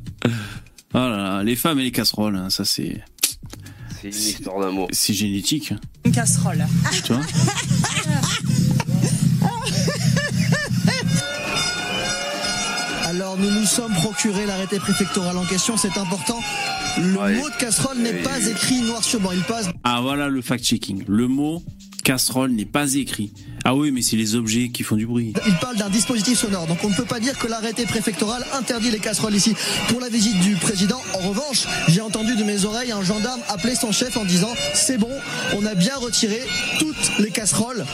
[0.94, 3.02] Oh là là, les femmes et les casseroles, hein, ça c'est.
[4.00, 4.88] C'est une histoire d'amour.
[4.92, 6.66] C'est génétique, une casserole.
[7.04, 7.22] tu vois.
[13.28, 16.40] Alors nous nous sommes procuré l'arrêté préfectoral en question, c'est important.
[16.96, 17.34] Le Ouais.
[17.36, 21.04] mot de casserole n'est pas écrit noir sur blanc, il passe Ah voilà le fact-checking.
[21.06, 21.62] Le mot
[22.04, 23.30] casserole n'est pas écrit.
[23.66, 25.34] Ah oui, mais c'est les objets qui font du bruit.
[25.46, 28.90] Il parle d'un dispositif sonore, donc on ne peut pas dire que l'arrêté préfectoral interdit
[28.90, 29.54] les casseroles ici.
[29.88, 33.74] Pour la visite du président, en revanche, j'ai entendu de mes oreilles un gendarme appeler
[33.74, 35.10] son chef en disant c'est bon,
[35.54, 36.40] on a bien retiré
[36.78, 37.84] toutes les casseroles.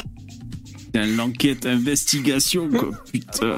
[0.94, 2.90] C'est l'enquête investigation, quoi.
[3.12, 3.56] Putain.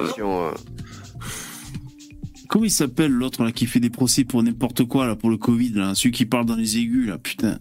[2.48, 5.36] Comment il s'appelle l'autre là qui fait des procès pour n'importe quoi là pour le
[5.36, 7.59] Covid là, celui qui parle dans les aigus là, putain.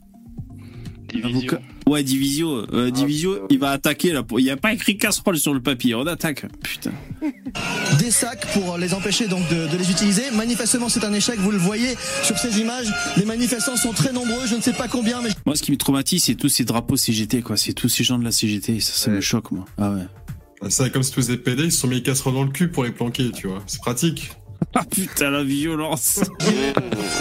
[1.13, 1.51] Divisio.
[1.51, 4.23] Avocat- Ouais, Divisio, euh, Divisio, il va attaquer là.
[4.23, 6.47] pour- Il n'y a pas écrit casserole sur le papier, on attaque.
[6.63, 6.91] Putain.
[7.99, 10.23] des sacs pour les empêcher donc de, de les utiliser.
[10.35, 11.37] Manifestement, c'est un échec.
[11.39, 12.91] Vous le voyez sur ces images.
[13.17, 14.47] Les manifestants sont très nombreux.
[14.47, 16.97] Je ne sais pas combien, mais Moi, ce qui me traumatise, c'est tous ces drapeaux
[16.97, 17.55] CGT, quoi.
[17.55, 18.79] C'est tous ces gens de la CGT.
[18.79, 19.65] Ça, ça me choque, moi.
[19.77, 20.69] Ah ouais.
[20.71, 22.69] Ça, comme si tous les PD, ils se sont mis les casseroles dans le cul
[22.69, 23.61] pour les planquer, tu vois.
[23.67, 24.31] C'est pratique.
[24.73, 26.19] Ah putain, la violence.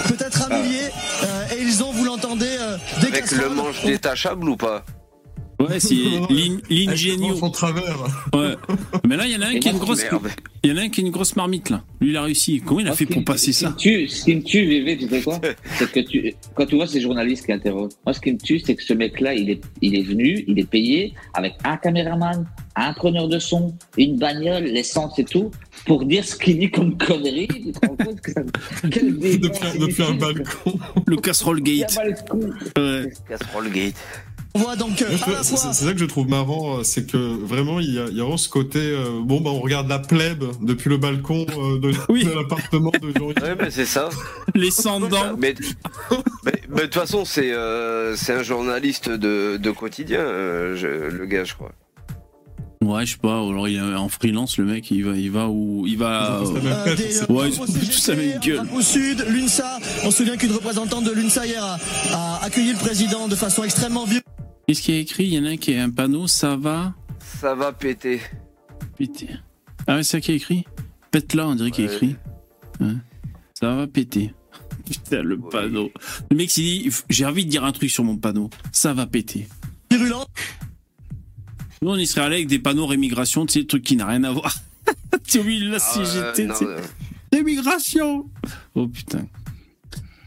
[0.09, 0.89] peut-être un millier.
[1.25, 4.85] euh, et ils ont, vous l'entendez, euh, des Avec le manche détachable ou pas
[5.61, 5.95] Ouais, c'est
[6.31, 7.35] l'in- l'ingénieux.
[7.41, 7.97] en travers.
[8.35, 8.57] Ouais.
[9.09, 10.05] Mais là, il y en a un qui a une grosse,
[10.65, 11.85] il y en a un qui a une grosse marmite, là.
[12.01, 12.61] Lui, il a réussi.
[12.61, 13.73] Comment il a fait pour passer ça?
[13.79, 15.41] Ce qui me tue, ce qui me tue, VV, tu sais quoi
[15.79, 18.59] C'est que tu, quand tu vois ces journalistes qui interrogent, moi, ce qui me tue,
[18.59, 22.45] c'est que ce mec-là, il est, il est venu, il est payé avec un caméraman,
[22.77, 25.51] un preneur de son, une bagnole, l'essence et tout,
[25.87, 27.49] pour dire ce qu'il dit comme connerie.
[27.49, 28.43] Tu te rends compte que ça...
[28.91, 30.79] Quel débat, Depuis, depuis un balcon.
[31.07, 31.97] Le casserole gate.
[32.77, 33.11] le.
[33.29, 33.95] Casserole gate.
[34.57, 35.09] On voit donc euh,
[35.43, 38.21] C'est ça que je trouve marrant, euh, c'est que vraiment il y a, il y
[38.21, 41.81] a vraiment ce côté euh, bon bah on regarde la plèbe depuis le balcon euh,
[41.81, 42.23] de, Oui.
[42.25, 43.27] de l'appartement de Jean.
[43.31, 44.11] Ouais, mais c'est ça.
[44.55, 45.37] Les sans-dents.
[45.37, 45.55] Mais
[46.45, 51.27] mais- de toute façon, c'est euh, c'est un journaliste de, de quotidien, euh, je- le
[51.27, 51.73] gars, je crois.
[52.85, 53.35] Ouais, je sais pas.
[53.39, 54.91] Alors, il est en freelance, le mec.
[54.91, 56.41] Il va, il va où, il va.
[56.43, 58.57] Euh, des, euh, Ouais, même CGT, gueule.
[58.57, 59.79] drapeau sud, l'UNSA.
[60.05, 61.79] On se souvient qu'une représentante de l'UNSA hier a,
[62.13, 64.25] a accueilli le président de façon extrêmement violente.
[64.67, 65.25] Qu'est-ce qu'il y a écrit?
[65.25, 66.27] Il y en a un qui a un panneau.
[66.27, 66.95] Ça va?
[67.41, 68.21] Ça va péter.
[68.99, 69.29] péter.
[69.87, 70.65] Ah ouais, c'est ça qui est écrit?
[71.11, 72.17] Pète là, on dirait qu'il est écrit.
[72.81, 72.93] Ouais.
[73.61, 74.35] Ça va péter.
[74.91, 75.49] Putain, le Oui.
[75.51, 75.91] panneau.
[76.31, 78.51] Le mec, s'il dit, j'ai envie de dire un truc sur mon panneau.
[78.73, 79.49] Ça va péter.
[79.91, 80.29] virulente.
[81.85, 84.25] Nous, on y serait allé avec des panneaux rémigration, tu sais, truc qui n'a rien
[84.25, 84.57] à voir.
[85.29, 86.81] tu vois, la Ah, CGT, euh,
[87.31, 88.25] Rémigration
[88.75, 89.27] Oh putain.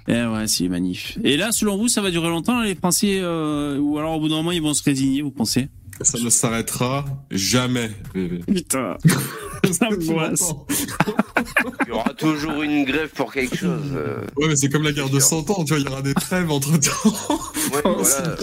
[0.07, 1.17] Eh ouais, c'est manif.
[1.23, 4.29] Et là, selon vous, ça va durer longtemps, les Français euh, Ou alors, au bout
[4.29, 5.67] d'un moment, ils vont se résigner, vous pensez?
[6.01, 7.91] Ça ne s'arrêtera jamais.
[8.13, 8.39] bébé.
[8.47, 8.97] Putain.
[9.71, 10.53] Ça me voisse.
[11.85, 13.81] il y aura toujours une grève pour quelque chose.
[13.93, 14.21] euh.
[14.37, 16.13] Ouais mais c'est comme la guerre de 100 ans, tu vois, il y aura des
[16.13, 17.09] trêves entre temps.
[17.73, 18.35] Ouais, voilà.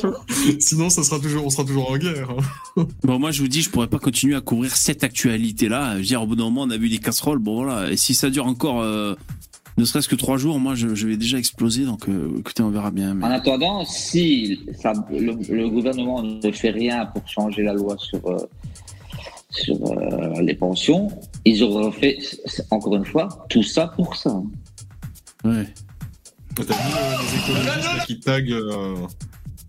[0.59, 2.29] Sinon ça sera toujours, on sera toujours en guerre.
[2.77, 2.87] hein.
[3.05, 5.93] Bon, moi, je vous dis, je pourrais pas continuer à couvrir cette actualité-là.
[5.95, 7.39] Je veux dire, au bout d'un moment, on a vu des casseroles.
[7.39, 7.91] Bon, voilà.
[7.91, 9.15] Et si ça dure encore, euh,
[9.77, 11.85] ne serait-ce que trois jours, moi, je, je vais déjà exploser.
[11.85, 13.15] Donc, euh, écoutez, on verra bien.
[13.15, 17.97] mais- En attendant, si ça, le, le gouvernement ne fait rien pour changer la loi
[17.99, 18.39] sur, euh,
[19.51, 21.09] sur euh, les pensions,
[21.45, 22.19] ils auraient fait,
[22.71, 24.41] encore une fois, tout ça pour ça.
[25.45, 25.67] Ouais.
[26.57, 28.95] T'as vu euh, les écologistes là, qui taguent euh,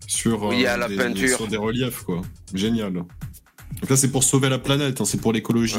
[0.06, 1.36] sur, euh, Oui, à la des, peinture.
[1.36, 2.22] sur des reliefs, quoi.
[2.54, 2.92] Génial.
[2.92, 5.74] Donc là, c'est pour sauver la planète, hein, c'est pour l'écologie,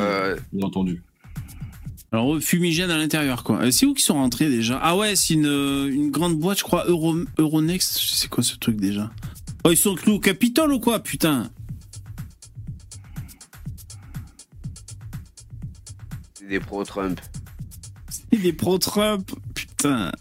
[0.51, 1.01] bien entendu.
[2.11, 3.63] Alors, fumigène à l'intérieur, quoi.
[3.63, 4.79] Euh, C'est où qu'ils sont rentrés déjà?
[4.81, 7.99] Ah ouais, c'est une, euh, une grande boîte, je crois, Euro, Euronext.
[8.13, 9.11] C'est quoi ce truc déjà
[9.65, 11.49] Oh, ils sont clous au Capitole ou quoi, putain?
[16.33, 17.19] C'est des pro-Trump.
[18.09, 20.11] C'est des pro-Trump, putain.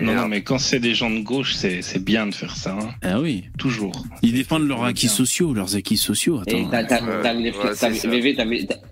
[0.00, 2.76] Non, non, mais quand c'est des gens de gauche, c'est c'est bien de faire ça.
[2.80, 2.90] hein.
[3.02, 3.44] Ah oui.
[3.58, 3.92] Toujours.
[4.22, 5.14] Ils défendent leurs Ouais, acquis bien.
[5.14, 6.40] sociaux, leurs acquis sociaux.
[6.40, 6.56] Attends.
[6.56, 6.70] Ouais, ouais,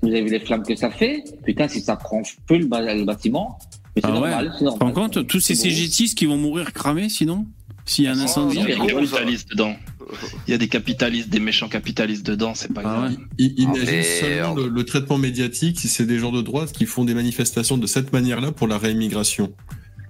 [0.02, 1.24] vous avez vu les flammes que ça fait?
[1.44, 3.58] Putain, si ça prend feu le, bâtiment,
[3.96, 4.30] mais c'est Ah ouais.
[4.30, 5.26] normal, normal.
[5.26, 5.54] Tous ces.
[5.54, 7.46] CGTistes qui vont mourir cramés sinon?
[7.84, 9.74] S'il y a un Oh, incendie Il y a des capitalistes dedans.
[10.46, 13.10] Il y a des capitalistes, des méchants capitalistes dedans, c'est pas Ah grave.
[13.10, 13.16] ouais.
[13.38, 14.04] I- Imagine merde.
[14.04, 17.78] seulement le, le traitement médiatique si c'est des gens de droite qui font des manifestations
[17.78, 19.52] de cette manière-là pour la réimmigration.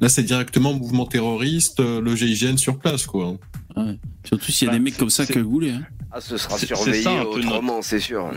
[0.03, 3.37] Là, c'est directement mouvement terroriste, euh, le GIGN sur place, quoi.
[4.25, 5.71] Surtout s'il y a Bah, des mecs comme ça c'est- cagoulés.
[5.71, 5.83] Hein.
[6.11, 8.29] Ah, ce sera surveillé ça, un peu autrement, c'est sûr.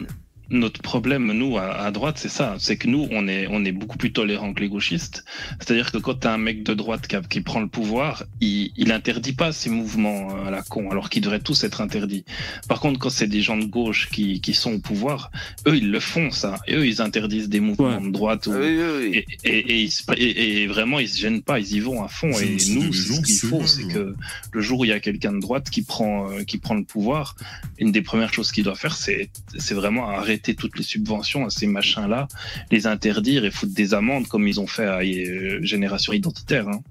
[0.50, 2.56] Notre problème, nous, à, à droite, c'est ça.
[2.60, 5.26] C'est que nous, on est, on est beaucoup plus tolérants que les gauchistes.
[5.60, 8.72] C'est-à-dire que quand t'as un mec de droite qui, a- qui prend le pouvoir, il,
[8.78, 12.26] il interdit pas ces mouvements euh, à la con, alors qu'ils devraient tous être interdits.
[12.68, 15.32] Par contre, quand c'est des gens de gauche qui, qui sont au pouvoir,
[15.68, 16.60] eux, ils le font, ça.
[16.68, 18.06] Et eux, ils interdisent des mouvements Ouais.
[18.06, 18.46] de droite.
[18.48, 19.26] ou- Ah oui, oui, oui.
[19.44, 19.84] Et,
[20.18, 22.30] et, et, vraiment, ils se gênent pas, ils y vont à fond.
[22.40, 24.16] Et nous, ce qu'il faut, c'est que
[24.52, 26.84] le jour où il y a quelqu'un de droite qui prend, euh, qui prend le
[26.84, 27.36] pouvoir,
[27.80, 31.50] une des premières choses qu'il doit faire, c'est, c'est vraiment arrêter toutes les subventions à
[31.50, 32.28] ces machins-là,
[32.72, 36.68] les interdire et foutre des amendes comme ils ont fait à euh, Génération Identitaire.
[36.68, 36.82] hein.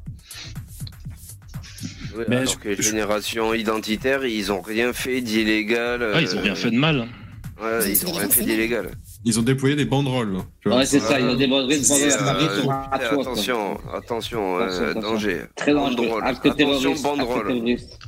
[2.16, 6.12] Oui, Mais alors je- que générations identitaires, ils ont rien fait d'illégal.
[6.14, 7.08] Ah, ils ont euh, rien fait de mal.
[7.60, 8.90] Ouais, ils ont rien fait d'illégal.
[9.26, 10.36] Ils ont déployé des banderoles.
[10.60, 10.78] tu vois.
[10.78, 15.00] Ouais, c'est ça, ils ont des banderoles à euh, attention, attention, euh, Attention, attention.
[15.00, 15.40] danger.
[15.56, 16.20] Très dangereux.
[16.22, 17.64] Attention, banderole.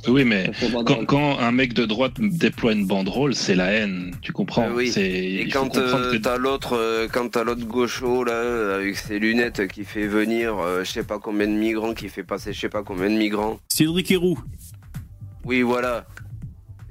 [0.07, 0.51] Oui, mais
[0.85, 4.11] quand, quand un mec de droite déploie une banderole, c'est la haine.
[4.21, 4.91] Tu comprends oui.
[4.91, 9.67] C'est- Et quand euh, que- t'as l'autre, quand t'as l'autre gaucho là, avec ses lunettes,
[9.67, 12.69] qui fait venir, euh, je sais pas combien de migrants, qui fait passer je sais
[12.69, 13.59] pas combien de migrants.
[13.69, 14.37] Cédric Héroux.
[15.45, 16.05] Oui, voilà.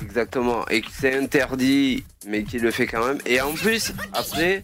[0.02, 0.66] Exactement.
[0.68, 3.18] Et que c'est interdit, mais qu'il le fait quand même.
[3.27, 4.62] Et en plus, après,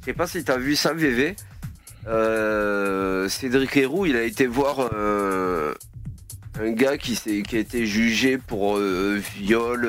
[0.00, 1.34] je sais pas si t'as vu ça, VV.
[2.06, 5.74] Euh, Cédric Héroux, il a été voir euh,
[6.58, 9.86] un gars qui, qui a été jugé pour euh, viol,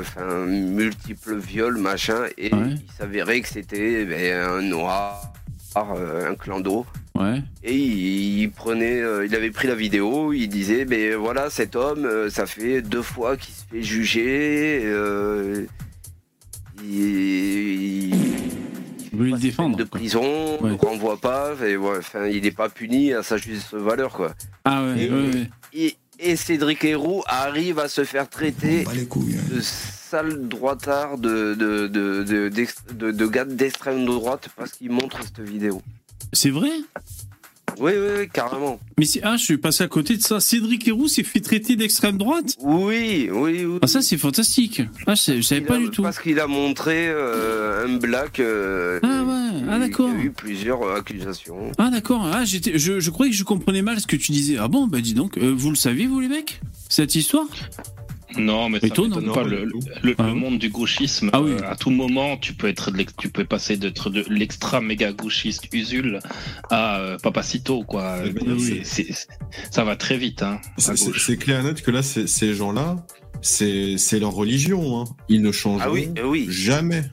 [0.00, 2.74] enfin multiples viols, machin, et Ouais.
[2.74, 5.32] il s'avérait que c'était ben, un noir,
[5.74, 6.86] un clando.
[7.18, 7.42] Ouais.
[7.64, 11.74] Et il, il prenait, euh, il avait pris la vidéo, il disait, ben voilà, cet
[11.76, 14.82] homme, euh, ça fait deux fois qu'il se fait juger.
[14.84, 15.64] euh,
[16.84, 18.14] il,
[19.12, 20.22] voulez le défendre de prison,
[20.60, 20.70] on Ouais.
[20.70, 24.34] le renvoie pas, et ouais, enfin, il n'est pas puni à sa juste valeur, quoi.
[24.64, 25.50] Ah ouais, Et- ouais, ouais.
[25.72, 32.22] Et, et Cédric Héroux arrive à se faire traiter de sale droitard de, de, de,
[32.22, 35.82] de, d'ex- de- de gars d'extrême droite parce qu'il montre cette vidéo.
[36.32, 36.70] C'est vrai
[37.80, 38.80] Oui, oui, oui, carrément.
[38.98, 40.40] Mais c'est- ah, je suis passé à côté de ça.
[40.40, 43.78] Cédric Héroux s'est fait traiter d'extrême droite Oui, oui, oui.
[43.82, 44.82] Ah ça c'est fantastique.
[45.06, 46.02] Ah je, savais Il pas a- du tout.
[46.02, 48.40] Parce qu'il a montré euh, un black.
[48.40, 50.10] euh, Ah ouais, ah d'accord.
[50.10, 51.70] qui a eu plusieurs euh, accusations.
[51.78, 52.26] Ah d'accord.
[52.26, 54.56] Ah j'étais, je, je croyais que je comprenais mal ce que tu disais.
[54.58, 54.86] Ah bon?
[54.88, 57.46] Bah dis donc, euh, vous le saviez vous les mecs cette histoire?
[58.36, 59.20] Non, mais ça m'étonne pas.
[59.20, 59.42] Non, Le, pas
[60.02, 61.52] le- Ah le monde du gauchisme, Ah oui.
[61.52, 65.12] euh, à tout moment, tu peux être, de tu peux passer d'être de l'extra méga
[65.12, 66.18] gauchiste Usul
[66.70, 68.18] à euh, Papacito, quoi.
[69.70, 70.60] Ça va très vite, hein.
[70.76, 72.96] C'est- clair et net que là, c'est- ces gens-là,
[73.40, 75.00] c'est leur religion.
[75.00, 75.04] Hein.
[75.28, 76.46] Ils ne changeront Ah oui, oui.
[76.50, 77.04] jamais.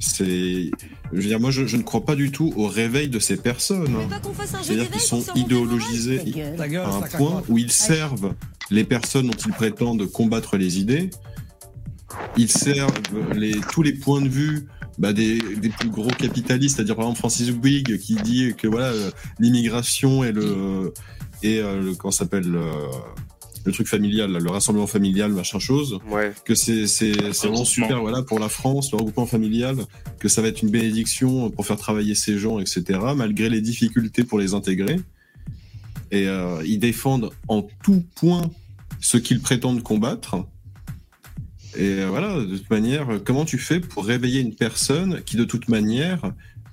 [0.00, 0.70] C'est,
[1.12, 3.36] je veux dire, moi, je, je ne crois pas du tout au réveil de ces
[3.36, 3.96] personnes.
[3.96, 4.08] hein.
[4.62, 6.20] C'est-à-dire qu'ils sont idéologisés
[6.84, 8.34] à un point où ils servent
[8.70, 11.10] les personnes dont ils prétendent combattre les idées.
[12.36, 12.92] Ils servent
[13.34, 14.66] les, tous les points de vue
[14.98, 18.88] bah, des, des plus gros capitalistes, c'est-à-dire par exemple Francis Bouygues qui dit que voilà
[18.88, 20.92] euh, l'immigration et le
[21.42, 22.72] et euh, le comment ça s'appelle euh,
[23.68, 26.32] le truc familial, là, le rassemblement familial, machin chose, Ouais.
[26.46, 29.76] que c'est c'est c'est vraiment super voilà pour la France, le regroupement familial,
[30.18, 32.98] que ça va être une bénédiction pour faire travailler ces gens, etc.
[33.14, 34.98] Malgré les difficultés pour les intégrer.
[36.10, 38.50] Et euh, ils défendent en tout point
[39.00, 40.32] ce qu'ils prétendent combattre.
[41.76, 45.44] Et euh, voilà, de toute manière, comment tu fais pour réveiller une personne qui, de
[45.44, 46.20] toute manière,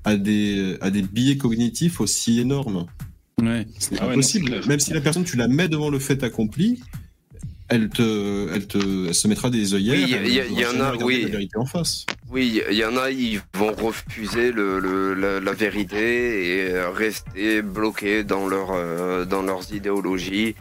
[0.06, 2.86] a des, a des biais cognitifs aussi énormes?
[3.42, 3.68] Ouais.
[3.80, 4.62] C'est Ah ouais, non, impossible.
[4.68, 6.82] Même si la personne, tu la mets devant le fait accompli,
[7.68, 9.96] elle te, elle te, elle se mettra des œillères.
[10.24, 11.24] Oui, il y en a, oui.
[11.24, 12.06] La vérité en face.
[12.30, 17.62] Oui, il y en a, ils vont refuser le, le- la, la vérité et rester
[17.62, 20.56] bloqués dans, leur, euh, dans leurs idéologies.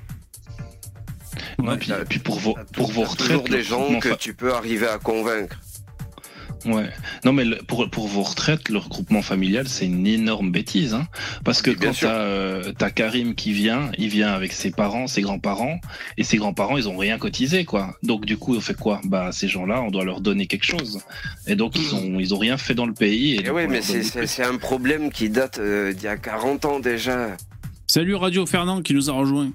[1.59, 4.53] Ouais, puis, puis pour vos, pour vos retraites, toujours des gens que fa- tu peux
[4.53, 5.61] arriver à convaincre.
[6.65, 6.89] Ouais.
[7.25, 10.95] Non, mais le- pour, pour vos retraites, le regroupement familial, c'est une énorme bêtise.
[10.95, 11.07] Hein
[11.45, 15.23] Parce que quand t'as euh, t'as Karim qui vient, il vient avec ses parents, ses
[15.23, 15.81] grands-parents,
[16.17, 17.97] et ses grands-parents, ils ont rien cotisé, quoi.
[18.03, 19.01] Donc, du coup, on fait quoi?
[19.05, 21.01] Bah, ces gens-là, on doit leur donner quelque chose.
[21.47, 23.35] Et donc, ils ont, ils ont rien fait dans le pays.
[23.35, 26.65] Et, Et donc, oui, mais c'est un problème qui date euh, d'il y a 40
[26.65, 27.37] ans déjà.
[27.87, 29.51] Salut Radio Fernand qui nous a rejoint.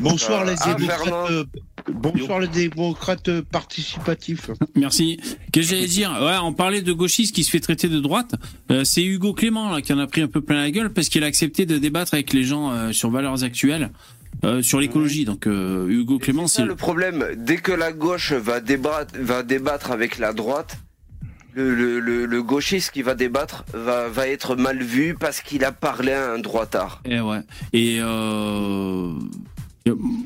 [0.00, 1.30] Bonsoir les Ah, démocrates.
[1.30, 1.44] Euh,
[1.92, 4.50] bonsoir les démocrates euh, participatifs.
[4.76, 5.18] Merci.
[5.52, 6.10] Qu'est-ce que j'allais dire?
[6.20, 8.34] Ouais, on parlait de gauchiste qui se fait traiter de droite.
[8.70, 11.08] Euh, c'est Hugo Clément là, qui en a pris un peu plein la gueule parce
[11.08, 13.90] qu'il a accepté de débattre avec les gens euh, sur valeurs actuelles,
[14.44, 15.24] euh, sur l'écologie.
[15.24, 17.26] Donc euh, Hugo Clément, C'est c'est ça le problème.
[17.36, 20.78] Dès que la gauche va débattre, va débattre avec la droite,
[21.54, 25.64] le, le- le- le gauchiste qui va débattre va, va être mal vu parce qu'il
[25.64, 27.02] a parlé à un droitard.
[27.04, 27.40] Et ouais.
[27.72, 29.12] Et euh...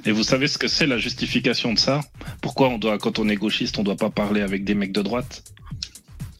[0.04, 2.02] Et vous savez ce que c'est la justification de ça?
[2.42, 5.00] Pourquoi on doit, quand on est gauchiste, on doit pas parler avec des mecs de
[5.00, 5.44] droite?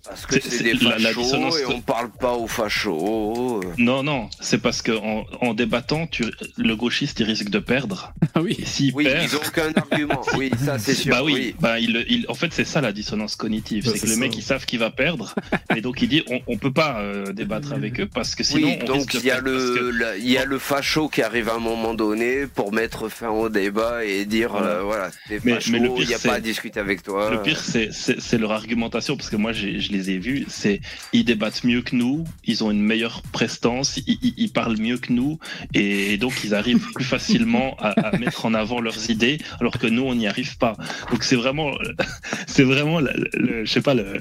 [0.08, 3.60] Parce que c'est des la- la fachos dissonance- et on parle pas aux fachos.
[3.78, 6.24] Non, non, c'est parce que en, en débattant, tu,
[6.56, 8.12] le gauchiste il risque de perdre.
[8.34, 8.56] Ah oui.
[8.58, 10.22] Et s'il Oui, perd, ils ont aucun argument.
[10.36, 11.10] Oui, ça c'est sûr.
[11.14, 11.54] bah oui, oui.
[11.60, 14.32] bah il, il- en fait c'est ça la dissonance cognitive, c'est que c'est le mec
[14.32, 14.38] ça.
[14.38, 15.34] ils savent qu'il va perdre,
[15.74, 18.68] et donc il dit on, on peut pas euh, débattre avec eux parce que sinon
[18.68, 21.22] Oui, on donc il y a le, que- la- il y a le facho qui
[21.22, 24.66] arrive à un moment donné pour mettre fin au débat et dire Voilà.
[24.66, 27.30] euh, voilà, t'es facho, il pire, n'y a c'est- pas à discuter avec toi.
[27.30, 27.90] Le pire, c'est-
[28.38, 29.66] leur argumentation, parce que moi, je
[29.96, 30.80] les ai vus, c'est
[31.12, 34.98] ils débattent mieux que nous, ils ont une meilleure prestance, ils, ils- ils parlent mieux
[34.98, 35.38] que nous,
[35.74, 39.86] et donc ils arrivent plus facilement à, à mettre en avant leurs idées, alors que
[39.86, 40.76] nous on n'y arrive pas.
[41.10, 41.72] Donc c'est vraiment,
[42.46, 44.18] c'est vraiment, le, le- je sais pas, le,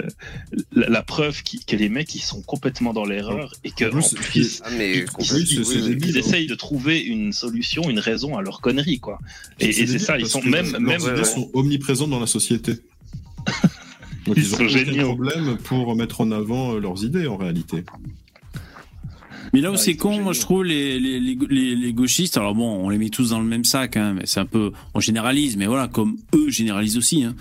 [0.74, 3.90] la, la preuve qui- que les mecs ils sont complètement dans l'erreur et que En
[3.92, 6.20] plus, en c'est- plus, Ah, mais ils, hein.
[6.20, 9.20] essayent de trouver une solution, une raison à leur connerie, quoi.
[9.60, 12.74] Et, et c'est ça, ils sont même, même, idées sont omniprésentes dans la société.
[14.26, 15.06] Donc Ils ils, ont sont géniaux.
[15.16, 17.84] problème pour mettre en avant euh, leurs idées en réalité.
[19.54, 22.36] Mais là où Ouais, c'est con, moi je trouve les, les, les, les- les gauchistes,
[22.38, 24.72] alors bon, on les met tous dans le même sac, hein, mais c'est un peu,
[24.94, 27.24] on généralise, mais voilà, comme eux généralisent aussi.
[27.24, 27.36] Hein.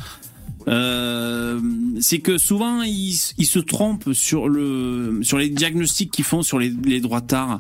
[0.67, 1.61] Euh,
[2.01, 6.59] c'est que souvent ils, ils se trompent sur le sur les diagnostics qu'ils font sur
[6.59, 7.59] les, les droits tard,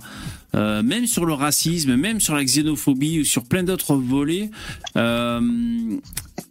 [0.54, 4.50] euh, même sur le racisme, même sur la xénophobie ou sur plein d'autres volets.
[4.96, 5.40] Euh,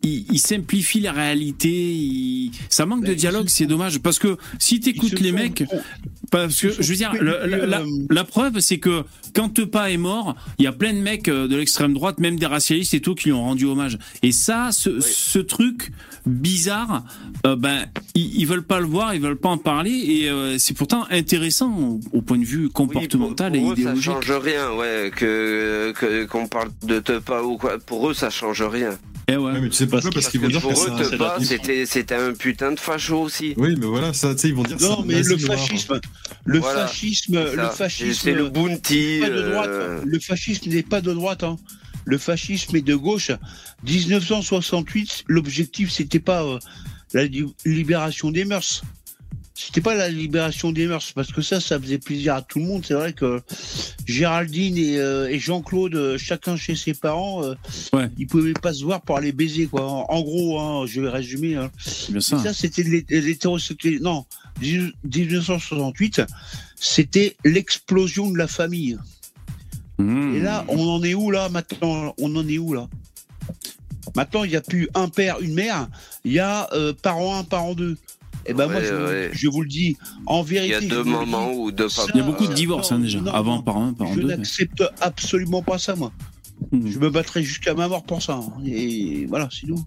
[0.04, 2.52] ils simplifient la réalité.
[2.70, 5.64] Ça manque de Ben, dialogue, c'est dommage parce que si t'écoutes les mecs,
[6.32, 9.04] parce que je veux dire, la, la- euh, la preuve, c'est que
[9.36, 12.38] quand Tepa est mort, il y a plein de mecs euh, de l'extrême droite, même
[12.38, 13.98] des racialistes et tout, qui lui ont rendu hommage.
[14.24, 15.92] Et ça, ce, ce truc
[16.26, 17.04] bizarre,
[17.46, 17.86] euh, ben,
[18.16, 21.06] ils, ils veulent pas le voir, ils veulent pas en parler, et euh, c'est pourtant
[21.12, 24.04] intéressant au, au point de vue comportemental Oui, pour, et eux, idéologique.
[24.06, 27.78] ça change rien, ouais, que que- qu'on parle de Tepa ou quoi.
[27.80, 28.98] Pour eux, ça change rien.
[29.28, 29.52] Eh ouais.
[29.54, 30.78] Ouais, mais tu sais pourquoi Parce qu'ils vont dire que Pour
[31.40, 33.54] c'est c'était c'était un putain de facho aussi.
[33.58, 36.00] Oui, mais voilà, ça, tu sais, ils vont dire c'est Non, un mais le fascisme,
[36.46, 36.88] le Voilà.
[36.88, 38.20] fascisme, le fascisme.
[38.22, 39.20] C'est le bounty.
[39.22, 39.70] pas de droite.
[39.70, 41.44] euh, Le fascisme n'est pas de droite.
[41.44, 41.58] Hein.
[42.06, 43.32] Le fascisme est de gauche.
[43.84, 46.60] 1968, l'objectif c'était pas euh,
[47.14, 48.84] la li- libération des mœurs.
[49.56, 52.66] C'était pas la libération des mœurs parce que ça, ça faisait plaisir à tout le
[52.66, 52.84] monde.
[52.88, 53.40] C'est vrai que
[54.08, 57.54] Géraldine et, euh, et Jean-Claude, euh, chacun chez ses parents, euh,
[57.94, 58.10] Ouais.
[58.18, 59.86] ils pouvaient pas se voir pour aller baiser quoi.
[60.12, 61.56] En, gros, hein, je vais résumer.
[61.56, 61.70] Hein.
[62.10, 62.40] Bien ça.
[62.42, 64.00] Ça, c'était l'hé- l'hétérosexualité.
[64.04, 64.26] Non,
[64.62, 66.22] 1968,
[66.76, 68.98] c'était l'explosion de la famille.
[70.00, 70.36] Mmh.
[70.36, 72.16] Et là, on en est où là maintenant?
[72.18, 72.88] On en est où là?
[74.16, 75.88] Maintenant, il n'y a plus un père, une mère.
[76.26, 77.98] Il y a euh, parent 1, parent 2.
[78.46, 79.30] Et ben moi, je, vous- ouais.
[79.32, 80.72] je vous le dis, en Il vérité.
[80.72, 82.12] y a je deux ça- papas.
[82.14, 84.08] Il y a beaucoup de Euh, divorces non, hein, déjà, non, avant par un, par
[84.14, 84.28] Je deux.
[84.28, 86.12] mais- n'accepte absolument pas ça, moi.
[86.72, 86.88] Mmh.
[86.92, 88.34] Je me battrai jusqu'à ma mort pour ça.
[88.36, 88.54] hein.
[88.66, 89.84] Et voilà, c'est tout.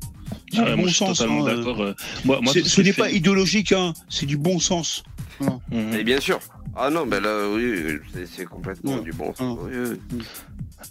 [0.53, 1.19] C'est Ah du ouais, bon je sens.
[1.19, 1.57] totalement hein, euh.
[1.59, 1.81] d'accord.
[1.83, 3.93] euh, Moi, moi, ce n'est fait- pas idéologique, hein.
[4.09, 5.03] c'est du bon sens.
[5.39, 5.59] Voilà.
[5.99, 6.39] Et bien sûr.
[6.75, 7.99] Ah non, ben là, oui,
[8.35, 9.03] c'est- complètement Ouais.
[9.03, 9.39] du bon Ah.
[9.39, 9.59] sens.
[9.63, 9.73] Oui,
[10.13, 10.19] oui.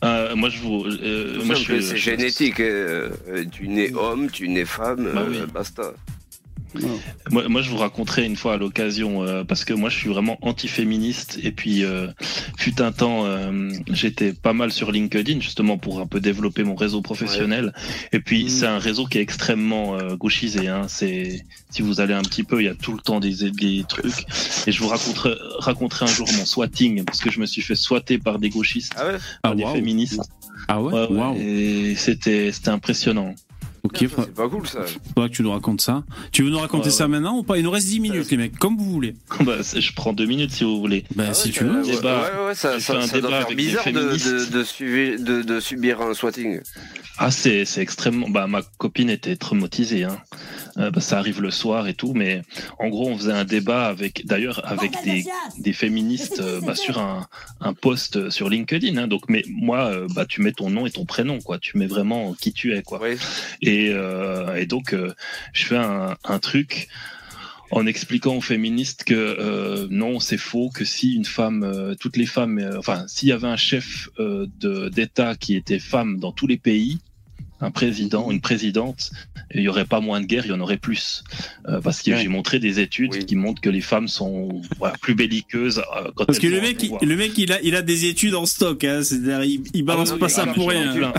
[0.03, 0.83] Euh, moi, je vous.
[0.85, 2.59] euh, moi, je- c'est je- génétique.
[2.59, 3.11] Euh,
[3.51, 5.51] Tu nais homme, tu nais femme, Bah euh, oui.
[5.53, 5.93] basta.
[7.31, 10.09] Moi, moi, je vous raconterai une fois à l'occasion, euh, parce que moi, je suis
[10.09, 11.39] vraiment anti-féministe.
[11.43, 12.07] Et puis, euh,
[12.57, 16.75] fut un temps, euh, j'étais pas mal sur LinkedIn, justement, pour un peu développer mon
[16.75, 17.73] réseau professionnel.
[18.11, 20.67] Et puis, c'est un réseau qui est extrêmement euh, gauchisé.
[20.67, 20.83] Hein.
[20.87, 23.83] C'est, si vous allez un petit peu, il y a tout le temps des, des
[23.87, 24.25] trucs.
[24.67, 27.75] Et je vous raconterai, raconterai un jour mon swatting, parce que je me suis fait
[27.75, 29.17] swatter par des gauchistes, Ah ouais?
[29.41, 30.21] par Ah, des féministes.
[30.67, 31.37] Ah ouais, Ouais, ouais, Waouh.
[31.37, 33.35] Et c'était, c'était impressionnant.
[33.85, 34.79] Ok, C'est pas cool ça.
[35.13, 36.03] faudra que tu nous racontes ça.
[36.31, 37.09] Tu veux nous raconter Ouais, ça ouais.
[37.11, 37.57] maintenant ou pas?
[37.57, 39.13] Il nous reste 10 minutes, les mecs, comme vous voulez.
[39.41, 41.05] bah, je prends deux minutes si vous voulez.
[41.15, 41.81] Bah, Ah si tu veux.
[41.81, 42.21] ouais, Débat.
[42.21, 44.51] Ouais, ouais, ça, ça, un ça doit faire bizarre de, de, féministes.
[44.51, 46.59] de, suivi- de, de subir un swatting.
[47.17, 48.27] Ah, c'est, c'est extrêmement.
[48.29, 50.03] Bah, ma copine était traumatisée.
[50.05, 50.17] Hein.
[50.77, 52.41] Euh, bah, ça arrive le soir et tout, mais
[52.79, 55.23] en gros, on faisait un débat avec, d'ailleurs, avec des,
[55.57, 57.27] des féministes euh, bah, sur un,
[57.61, 58.97] un post sur LinkedIn.
[58.97, 59.07] Hein.
[59.07, 61.59] Donc, mais moi, euh, bah, tu mets ton nom et ton prénom, quoi.
[61.59, 62.99] Tu mets vraiment qui tu es, quoi.
[63.01, 63.17] Ouais.
[63.61, 65.13] Et, euh, et donc, euh,
[65.53, 66.89] je fais un, un truc
[67.71, 72.17] en expliquant aux féministes que euh, non, c'est faux, que si une femme, euh, toutes
[72.17, 76.19] les femmes, euh, enfin, s'il y avait un chef euh, de- d'État qui était femme
[76.19, 76.99] dans tous les pays,
[77.61, 79.11] un président, une présidente,
[79.53, 81.23] il y aurait pas moins de guerre, il y en aurait plus.
[81.67, 82.21] Euh, parce que Ouais.
[82.21, 83.25] j'ai montré des études Oui.
[83.25, 86.83] qui montrent que les femmes sont voilà, plus belliqueuses euh, quand Parce que le mec,
[86.83, 88.83] il, le mec, il a, il a des études en stock.
[88.83, 89.01] Hein.
[89.03, 91.13] C'est-à-dire, il, il balance Ah pas oui, ça ah, pour rien.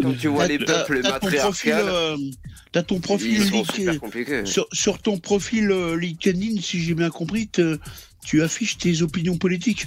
[0.00, 2.16] quand tu vois les peuples t'as ton profil, matriarcales, euh,
[2.72, 7.78] t'as ton profil LinkedIn- sur, sur ton profil euh, LinkedIn, si j'ai bien compris, te-
[8.24, 9.86] tu affiches tes opinions politiques.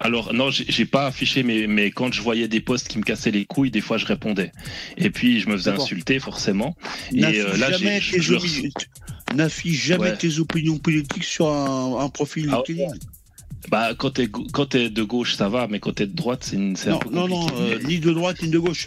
[0.00, 3.30] Alors non, j'ai pas affiché, mais, mais quand je voyais des posts qui me cassaient
[3.30, 4.52] les couilles, des fois je répondais.
[4.98, 6.76] Et puis je me faisais insulter forcément.
[7.12, 8.68] Et N'affiche euh, là, jamais, tes, je-
[9.34, 10.16] n'affiche jamais Ouais.
[10.16, 12.90] tes opinions politiques sur un, un profil Ah, LinkedIn.
[13.70, 16.90] bah quand t'es quand de gauche ça va, mais quand t'es de droite c'est un
[16.90, 18.86] non, peu non, non, euh, ni de droite ni de gauche.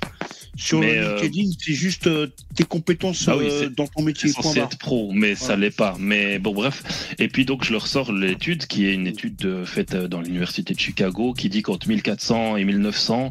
[0.58, 3.88] Sur Mais, le euh, LinkedIn, c'est juste euh, tes compétences Ah oui, euh, c'est- dans
[3.88, 4.30] ton métier.
[4.30, 5.96] C'est censé être pro, mais ça l'est pas.
[6.00, 6.84] Mais bon, bref.
[7.20, 10.20] Et puis donc, je leur sors l'étude, qui est une étude euh, faite euh, dans
[10.22, 13.30] l'université de Chicago, qui dit qu'entre 1400 et 1900,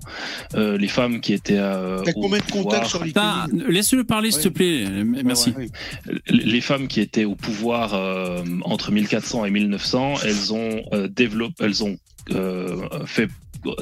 [0.54, 4.04] euh, les femmes qui étaient euh, T'as au combien de pouvoir- contacts sur LinkedIn laisse-le
[4.04, 4.84] parler, s'il te plaît.
[5.24, 5.50] Merci.
[5.50, 6.20] Ouais, ouais.
[6.28, 11.54] les femmes qui étaient au pouvoir euh, entre 1400 et 1900, elles ont euh, développé,
[11.64, 11.96] elles ont
[12.30, 13.28] euh, fait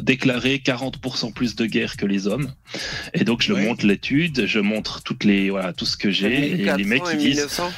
[0.01, 2.53] déclarer 40% plus de guerres que les hommes.
[3.13, 3.65] Et donc je Ouais.
[3.67, 7.11] montre l'étude, je montre toutes les voilà tout ce que j'ai et les mecs 1400
[7.11, 7.73] qui et disent 1900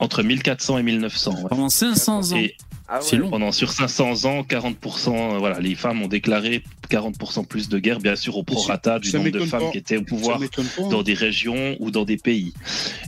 [0.00, 1.34] entre 1400 et 1900.
[1.34, 1.48] ouais.
[1.48, 2.36] Pendant 500 ans.
[2.36, 2.54] Et
[2.88, 3.22] Ah C'est ouais.
[3.22, 3.30] long.
[3.30, 7.98] pendant sur 500 ans, 40%, euh, voilà, les femmes ont déclaré 40% plus de guerres,
[8.00, 9.70] bien sûr au prorata du nombre de femmes pas.
[9.70, 10.88] qui étaient au pouvoir hein.
[10.90, 12.52] dans des régions ou dans des pays.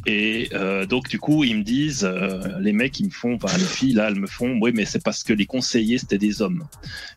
[0.06, 3.56] Et euh, donc du coup, ils me disent, euh, les mecs, ils me font, enfin
[3.58, 6.42] les filles là, elles me font, oui, mais c'est parce que les conseillers c'était des
[6.42, 6.64] hommes.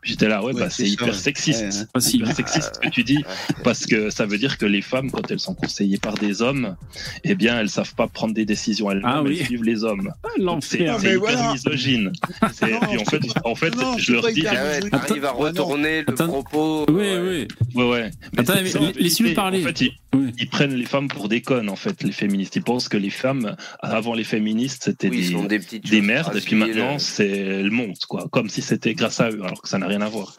[0.03, 1.85] J'étais là, ouais, Ouais, bah c'est c'est hyper sexiste, Ouais, ouais.
[1.93, 2.21] Facile.
[2.21, 3.23] hyper sexiste ce que tu dis,
[3.63, 6.75] parce que ça veut dire que les femmes, quand elles sont conseillées par des hommes,
[7.23, 9.37] eh bien, elles savent pas prendre des décisions elles-mêmes, Ah oui.
[9.39, 10.11] elles suivent les hommes.
[10.39, 11.53] Donc, C'est c'est hyper voilà.
[11.53, 12.11] misogyne.
[12.53, 14.53] C'est- Non, puis en fait, c'est en fait, non, je c'est leur dis, Ah
[14.99, 15.37] t'arrives à non.
[15.37, 16.27] retourner le Attends.
[16.53, 17.19] Oui, ouais.
[17.19, 17.47] oui.
[17.75, 18.11] Ouais, ouais.
[18.33, 19.33] Mais Attends, mais ça, vérité.
[19.33, 19.61] parler.
[19.61, 20.31] En fait, ils, Oui.
[20.37, 22.55] ils prennent les femmes pour des connes, en fait, les féministes.
[22.55, 26.55] Ils pensent que les femmes, avant les féministes, c'était Oui, des, des merdes, et puis
[26.55, 28.27] maintenant, c'est elles montent, quoi.
[28.31, 30.37] Comme si c'était grâce à eux, alors que ça n'a rien à voir.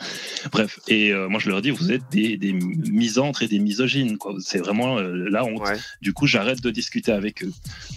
[0.52, 0.78] Bref.
[0.88, 4.34] Et euh, moi, je leur dis, vous êtes des, des misantres et des misogynes, quoi.
[4.38, 5.62] C'est vraiment euh, la honte.
[5.62, 5.76] Ouais.
[6.00, 7.52] Du coup, j'arrête de discuter avec eux.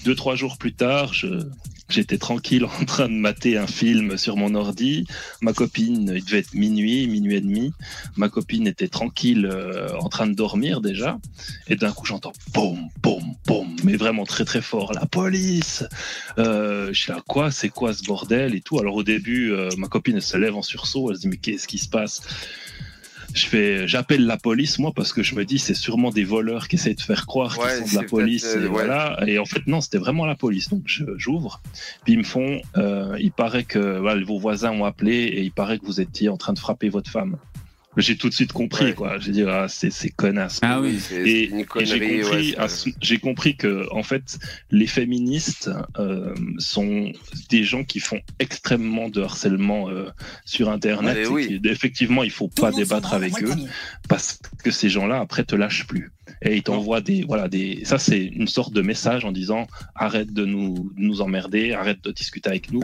[0.06, 1.28] Deux, trois jours plus tard, je,
[1.90, 5.06] j'étais tranquille en train de mater un film sur mon ordi.
[5.42, 7.74] Ma copine, il devait être minuit, minuit et demi.
[8.16, 11.18] Ma copine était tranquille euh, en train de dormir déjà.
[11.68, 14.94] Et d'un coup, j'entends boum, boum, boum, mais vraiment très très fort.
[14.94, 15.84] La police
[16.38, 17.52] euh, Je suis là, quoi?
[17.52, 18.56] C'est quoi ce bordel?
[18.56, 21.12] Et tout Alors au début, euh, ma copine se lève en sursaut.
[21.12, 22.22] Elle se dit, mais qu'est-ce qui se passe?
[23.34, 26.68] Je fais, j'appelle la police moi parce que je me dis c'est sûrement des voleurs
[26.68, 28.68] qui essayent de faire croire Ouais, qu'ils sont de la police euh, et ouais.
[28.68, 29.18] voilà.
[29.28, 30.70] Et en fait non c'était vraiment la police.
[30.70, 30.84] Donc
[31.18, 31.62] j'ouvre
[32.04, 35.52] puis ils me font euh, il paraît que voilà, vos voisins ont appelé et il
[35.52, 37.38] paraît que vous étiez en train de frapper votre femme
[37.98, 38.94] j'ai tout de suite compris Ouais.
[38.94, 41.00] quoi j'ai dit ah c'est c'est connasse Ah oui.
[41.00, 44.38] C'est et, c'est une et j'ai compris, ouais, ce- j'ai compris que en fait
[44.72, 45.70] les féministes
[46.00, 47.12] euh, sont
[47.50, 50.10] des gens qui font extrêmement de harcèlement euh,
[50.46, 51.16] sur internet.
[51.18, 51.60] Ouais, et oui.
[51.62, 53.54] qui- effectivement, il faut pas débattre avec eux
[54.08, 56.12] parce que ces gens-là après te lâchent plus
[56.42, 60.32] et ils t'envoient des voilà des ça c'est une sorte de message en disant arrête
[60.34, 62.84] de nous de nous emmerder, arrête de discuter avec nous,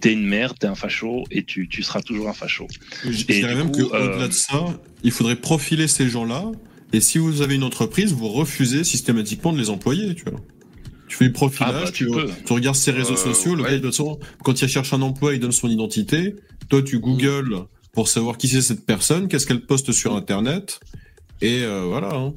[0.00, 2.66] t'es une merde, t'es un facho et tu, tu seras toujours un facho.
[3.04, 6.50] Je Et dirais du même qu'au-delà euh, de ça, il faudrait profiler ces gens-là.
[6.92, 10.38] Et si vous avez une entreprise, vous refusez systématiquement de les employer, tu vois.
[11.08, 12.26] Tu fais le profilage, Ah bah, tu, tu peux.
[12.46, 13.68] tu regardes ses réseaux Euh, sociaux, le ouais.
[13.70, 16.36] gars, il donne son- quand il cherche un emploi, il donne son identité.
[16.68, 17.60] Toi, tu googles
[17.92, 20.80] pour savoir qui c'est cette personne, qu'est-ce qu'elle poste sur Internet.
[21.40, 22.14] Et euh, voilà.
[22.14, 22.34] hein.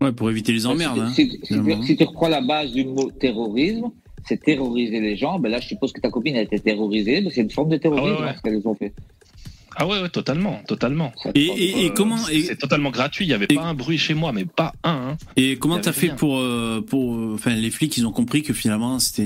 [0.00, 0.98] Ouais, pour éviter les emmerdes.
[1.00, 1.10] hein.
[1.14, 1.38] Si,
[1.96, 3.90] tu reprends la base du mot terrorisme,
[4.26, 5.38] c'est terroriser les gens.
[5.38, 7.22] Ben là, je suppose que ta copine a été terrorisée.
[7.30, 8.34] C'est une forme de terrorisme Ah ouais, ouais.
[8.36, 8.92] ce qu'elles ont fait.
[9.76, 11.12] Ah ouais, ouais totalement, totalement.
[11.34, 13.24] Et, et, et Euh, comment et, C'est totalement gratuit.
[13.24, 14.90] Il y avait et- pas un bruit chez moi, mais pas un.
[15.12, 15.16] hein.
[15.36, 16.16] et comment t'as fait rien.
[16.16, 19.24] pour euh, pour enfin les flics ils ont compris que finalement c'était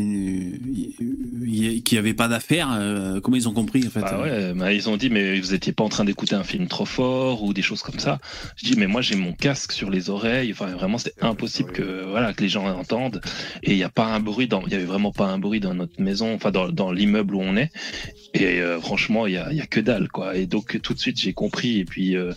[1.85, 4.59] qu'il y avait pas d'affaire euh, comment ils ont compris en fait Bah euh, ouais,
[4.59, 7.43] bah ils ont dit mais vous étiez pas en train d'écouter un film trop fort
[7.43, 8.19] ou des choses comme ça.
[8.57, 10.53] Je dis mais moi j'ai mon casque sur les oreilles.
[10.53, 13.21] Enfin vraiment c'est impossible que voilà que les gens entendent.
[13.63, 15.61] Et il y a pas un bruit dans, il y avait vraiment pas un bruit
[15.61, 17.71] dans notre maison, enfin dans, dans l'immeuble où on est.
[18.35, 20.37] Et euh, franchement il y a, il y a que dalle quoi.
[20.39, 22.17] Et donc tout de suite j'ai compris et puis.
[22.17, 22.33] euh,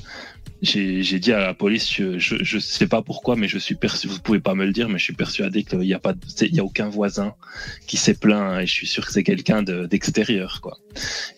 [0.64, 3.74] j'ai j'ai dit à la police, je, je, je sais pas pourquoi, mais je suis
[3.74, 6.14] persuadé, vous pouvez pas me le dire, mais je suis persuadé qu'il y a pas,
[6.42, 7.34] il y a aucun voisin
[7.88, 10.78] qui s'est plaint et je suis sûr que c'est quelqu'un de- d'extérieur, quoi.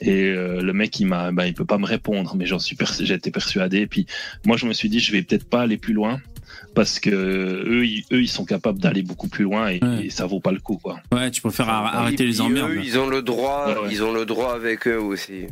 [0.02, 2.76] Et euh, le mec, il m'a, ben, il peut pas me répondre, mais j'en suis,
[2.99, 3.77] j'étais persuadé.
[3.80, 4.07] Et puis
[4.45, 6.19] moi, je me suis dit, je vais peut-être pas aller plus loin
[6.76, 10.07] parce que eux, ils, eux, ils sont capables d'aller beaucoup plus loin et, Ouais.
[10.07, 10.99] et ça vaut pas le coup, quoi.
[11.14, 13.90] ouais tu préfères arrêter les emmerdes eux, ils ont le droit, Ouais, ouais.
[13.94, 15.45] ils ont le droit avec eux aussi.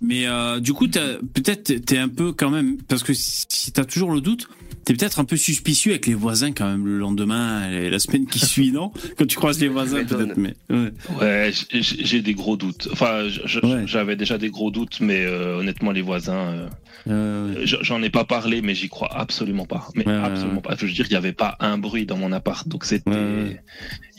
[0.00, 4.12] Mais euh, du coup peut-être t'es un peu quand même parce que si t'as toujours
[4.12, 4.48] le doute
[4.88, 8.24] t'es peut-être un peu suspicieux avec les voisins quand même le lendemain et la semaine
[8.26, 8.90] qui suit non?
[9.18, 11.50] Quand tu croises les voisins peut-être mais ouais.
[11.72, 12.88] J'ai des gros doutes.
[12.92, 13.24] Enfin,
[13.62, 13.82] Ouais.
[13.86, 16.68] j'avais déjà des gros doutes, mais euh, honnêtement, les voisins, euh,
[17.06, 17.66] Euh, ouais.
[17.66, 19.88] j'en ai pas parlé, mais j'y crois absolument pas.
[19.94, 20.60] Mais absolument ouais.
[20.62, 20.76] pas.
[20.78, 23.10] Je veux dire, il y avait pas un bruit dans mon appart, donc c'était.
[23.10, 23.62] Ouais, ouais.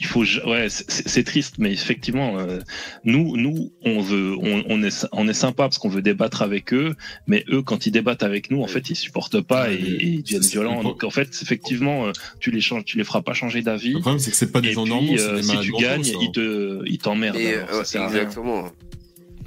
[0.01, 2.59] Il faut, ouais, c'est- triste, mais effectivement, euh,
[3.03, 6.73] nous, nous, on veut, on, on est, on est sympa parce qu'on veut débattre avec
[6.73, 6.95] eux,
[7.27, 10.05] mais eux, quand ils débattent avec nous, en fait, ils supportent pas et, Ouais, et
[10.07, 10.83] ils deviennent violents.
[10.83, 13.93] Donc, en fait, effectivement, euh, tu les changes, tu les feras pas changer d'avis.
[13.93, 16.81] Le problème, c'est que c'est pas des gens normaux, euh, si tu gagnes, ils te,
[16.85, 17.37] ils t'emmerdent.
[17.37, 18.65] Exactement.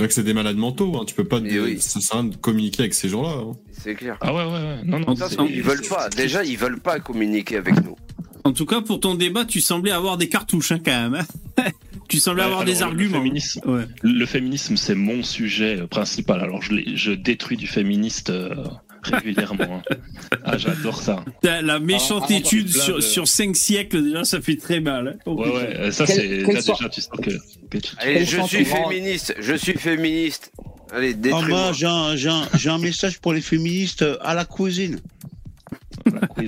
[0.09, 1.05] C'est des malades mentaux, hein.
[1.07, 1.39] tu peux pas.
[1.79, 3.29] Ça sert à rien de communiquer avec ces gens-là.
[3.39, 3.53] hein.
[3.71, 4.17] C'est clair.
[4.21, 4.79] Ah ouais, ouais, ouais.
[4.85, 6.09] Non, ils veulent pas.
[6.09, 7.97] Déjà, ils veulent pas communiquer avec nous.
[8.45, 11.23] En tout cas, pour ton débat, tu semblais avoir des cartouches hein, quand même.
[12.09, 13.19] tu semblais Ouais, avoir alors, des le arguments.
[13.19, 13.85] féminisme, Ouais.
[14.03, 16.41] le féminisme, c'est mon sujet euh, principal.
[16.41, 18.57] Alors, je, détruis du féministe euh,
[19.03, 19.83] régulièrement.
[19.91, 19.97] hein.
[20.45, 21.25] Ah, j'adore ça.
[21.43, 25.09] La méchante Ah, ah, sur, de- sur 5 siècles, déjà, ça fait très mal.
[25.09, 25.19] hein.
[25.27, 26.27] Oh, Ouais, ouais, euh, ça, c'est.
[26.27, 27.31] Là, déjà, tu sens que.
[27.71, 29.35] que tu- Allez, je suis féministe.
[29.39, 30.53] Je suis féministe.
[30.93, 31.49] Allez, Ah, détruis-moi.
[31.61, 35.01] moi, j'ai un, j'ai un- j'ai un message pour les féministes euh, à la cuisine.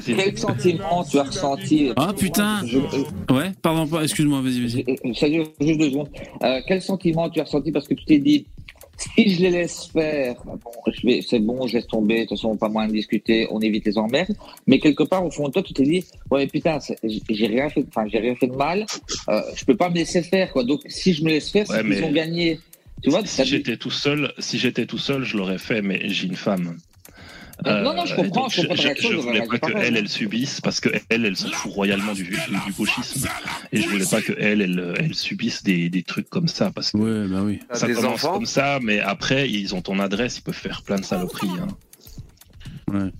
[0.06, 4.84] Quel sentiment tu as ressenti Ah putain Je- euh, Ouais, pardon, pas- excuse-moi, vas-y, vas-y.
[4.88, 6.08] euh, Ça dure juste deux secondes.
[6.42, 8.46] Euh, quel sentiment tu as ressenti parce que tu t'es dit
[8.96, 10.58] si je les laisse faire, bon,
[10.92, 12.20] je vais, c'est bon, je laisse tomber.
[12.20, 14.34] De toute façon, pas moins de discuter, on évite les emmerdes.
[14.66, 17.68] Mais quelque part, au fond de toi, tu t'es dit ouais, mais putain, j'ai rien
[17.68, 18.86] fait, enfin, j'ai rien fait de mal.
[19.28, 20.64] Euh, je peux pas me laisser faire, quoi.
[20.64, 22.60] Donc, si je me laisse faire, Ouais, c'est qu'ils ont gagné.
[23.02, 26.26] Tu vois, Si j'étais tout seul, si j'étais tout seul, je l'aurais fait, mais j'ai
[26.26, 26.78] une femme.
[27.64, 29.92] Non, non, je Euh, comprends, donc je comprends je, je voulais pas que pareil.
[29.96, 32.36] elle, subisse parce que elle, elle se fout royalement du, du,
[32.76, 33.28] gauchisme
[33.72, 34.60] et je voulais pas que elle,
[34.98, 37.60] elle, subisse des, des trucs comme ça parce que Ouais, bah oui.
[37.72, 40.82] Ça des commence enfants comme ça, mais après ils ont ton adresse, ils peuvent faire
[40.82, 41.48] plein de saloperies.
[41.60, 41.68] hein.
[42.92, 43.10] Ouais.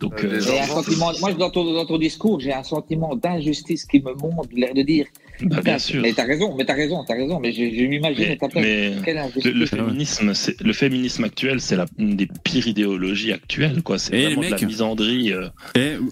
[0.00, 3.86] Donc Euh, euh, un sentiment, moi, dans ton, dans ton discours, j'ai un sentiment d'injustice
[3.86, 5.06] qui me monte, l'air de dire.
[5.40, 6.02] Bah, bien Putain, sûr.
[6.02, 9.14] Mais t'as raison, mais t'as raison, t'as raison, mais je, je m'imagine Mais, mais
[9.44, 13.98] le, le féminisme, c'est le féminisme actuel, c'est la une des pires idéologies actuelles, quoi.
[13.98, 15.32] C'est Eh, vraiment de la misandrie.
[15.32, 15.48] euh,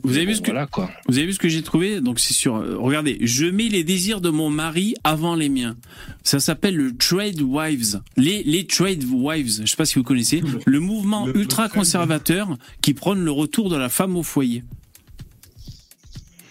[0.03, 0.91] vous avez bon, vu ce que, voilà quoi.
[1.09, 2.01] Vous avez vu ce que j'ai trouvé?
[2.01, 2.57] Donc c'est sur.
[2.57, 5.77] euh, regardez, je mets les désirs de mon mari avant les miens.
[6.23, 8.01] Ça s'appelle le Trade Wives.
[8.17, 12.57] Les, les Trade Wives, je sais pas si vous connaissez, le mouvement le- ultra conservateur
[12.81, 14.63] qui prône le retour de la femme au foyer.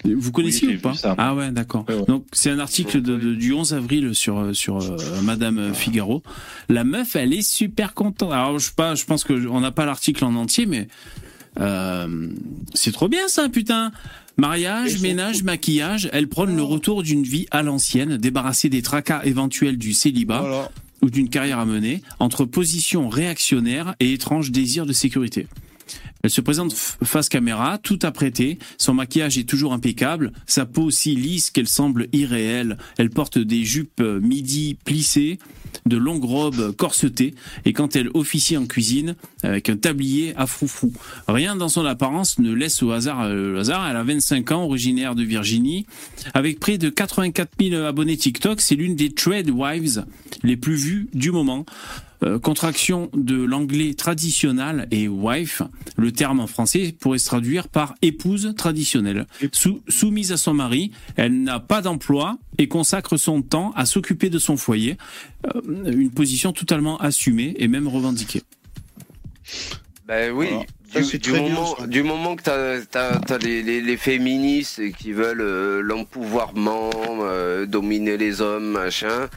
[0.05, 1.15] Vous connaissiez ou pas ça.
[1.17, 1.85] Ah ouais, d'accord.
[1.87, 2.05] Ouais, ouais.
[2.07, 6.21] Donc c'est un article de, de- du 11 avril sur euh, sur euh, Madame Figaro.
[6.69, 8.31] La meuf, elle est super contente.
[8.33, 10.87] Alors je sais pas, je pense que on n'a pas l'article en entier, mais
[11.59, 12.29] euh,
[12.73, 13.91] c'est trop bien ça, putain.
[14.37, 19.77] Mariage, ménage, maquillage, elle prône le retour d'une vie à l'ancienne, débarrassée des tracas éventuels
[19.77, 20.71] du célibat Voilà.
[21.03, 25.45] ou d'une carrière à mener, entre positions réactionnaires et étranges désirs de sécurité.
[26.25, 31.17] Elle se présente face caméra, tout apprêtée, son maquillage est toujours impeccable, sa peau si
[31.17, 35.37] lisse qu'elle semble irréelle, elle porte des jupes euh, midi plissées,
[35.85, 37.35] de longues robes corsetées,
[37.65, 40.93] et quand elle officie en cuisine, avec un tablier à froufrou.
[41.27, 44.63] Rien dans son apparence ne laisse au hasard euh, le hasard, elle a 25 ans,
[44.63, 45.85] originaire de Virginie,
[46.33, 50.05] avec près de 84 000 abonnés TikTok, c'est l'une des trade wives
[50.41, 51.65] les plus vues du moment.
[52.23, 55.61] Euh, contraction de l'anglais traditionnel et wife,
[55.97, 59.27] le terme en français pourrait se traduire par épouse traditionnelle.
[59.51, 64.29] Sou- soumise à son mari, elle n'a pas d'emploi et consacre son temps à s'occuper
[64.29, 64.97] de son foyer,
[65.45, 68.43] Euh, une position totalement assumée et même revendiquée.
[70.07, 70.47] Ben oui.
[70.93, 71.87] Ça, Du, bien, moment, ça.
[71.87, 72.49] du moment que tu
[72.97, 76.79] as, les, les, les féministes qui veulent euh, l'empouvoirment,
[77.23, 79.27] euh, dominer les hommes, machin,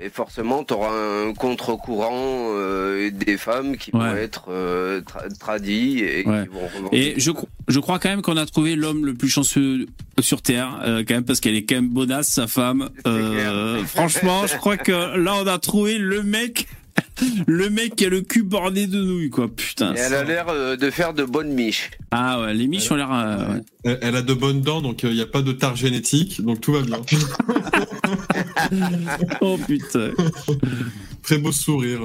[0.00, 2.10] mais forcément, tu auras un contre-courant
[2.52, 6.44] euh, des femmes qui vont être euh, tra- tradies et Ouais.
[6.44, 6.48] qui
[6.82, 6.88] vont.
[6.92, 7.30] Et je,
[7.68, 9.86] je crois quand même qu'on a trouvé l'homme le plus chanceux
[10.20, 12.88] sur Terre, euh, quand même, parce qu'elle est quand même bonasse, sa femme.
[13.06, 16.66] Euh, franchement, je crois que là, on a trouvé le mec,
[17.46, 19.48] le mec qui a le cul bordé de nouilles, quoi.
[19.48, 19.94] Putain.
[19.94, 21.90] Et elle a l'air euh, de faire de bonnes miches.
[22.10, 23.12] Ah ouais, les miches ont l'air.
[23.12, 23.60] euh, ouais.
[23.84, 26.60] Elle, elle a de bonnes dents, donc il n'y a pas de tare génétique, donc
[26.60, 27.00] tout va bien.
[29.40, 30.10] Oh putain.
[31.22, 32.00] Très beau sourire.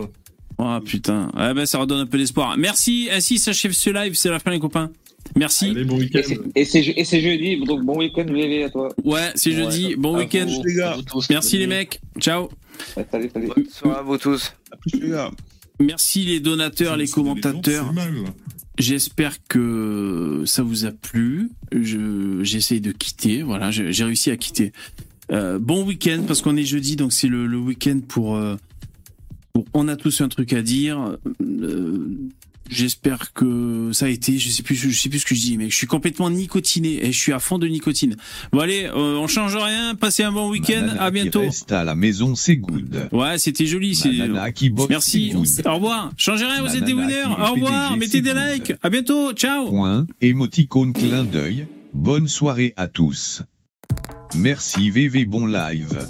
[0.58, 1.32] Oh putain.
[1.38, 2.56] Ouais, ben, ça redonne un peu d'espoir.
[2.58, 3.08] Merci.
[3.12, 4.14] Ainsi s'achève ce live.
[4.16, 4.92] C'est la fin, les copains.
[5.36, 5.70] Merci.
[5.70, 6.22] Allez, bon Et week-end.
[6.26, 8.26] c'est- jeudi, donc bon week-end,
[8.66, 8.90] à toi.
[9.04, 9.96] Ouais, c'est jeudi.
[9.98, 10.48] Bon week-end.
[11.30, 12.02] Merci les mecs.
[12.20, 12.50] Ciao.
[12.98, 13.48] Ouais, Salut, salut.
[13.56, 14.54] Bonne soirée à vous tous.
[14.72, 15.32] À plus, les gars.
[15.80, 17.94] Merci les donateurs, les commentateurs.
[18.78, 21.52] J'espère que ça vous a plu.
[21.72, 23.44] Je j'essaye de quitter.
[23.44, 24.72] Voilà, j'ai j'ai réussi à quitter.
[25.32, 28.56] Euh, bon week-end parce qu'on est jeudi, donc c'est le, le week-end pour, euh,
[29.54, 29.66] pour.
[29.74, 31.18] On a tous un truc à dire.
[31.42, 32.08] Euh,
[32.70, 34.38] J'espère que ça a été.
[34.38, 34.76] Je sais plus.
[34.76, 37.34] Je sais plus ce que je dis, mais je suis complètement nicotiné et je suis
[37.34, 38.16] à fond de nicotine.
[38.52, 39.96] Bon allez, euh, on change rien.
[39.96, 40.88] Passez un bon week-end.
[41.00, 41.42] À qui bientôt.
[41.42, 43.10] reste à la maison, c'est good.
[43.12, 43.96] Ouais, c'était joli.
[43.96, 44.12] C'est.
[44.90, 45.34] Merci.
[45.66, 46.12] Au revoir.
[46.16, 46.62] Changez rien.
[46.62, 47.24] Vous êtes des winners.
[47.26, 47.98] Au revoir.
[47.98, 48.74] Mettez des likes.
[48.82, 49.34] À bientôt.
[49.34, 49.68] Ciao.
[49.68, 51.68] Point, émoticône clin d'œil.
[51.94, 53.42] Bonne soirée à tous.
[54.36, 56.08] Merci VV bon live.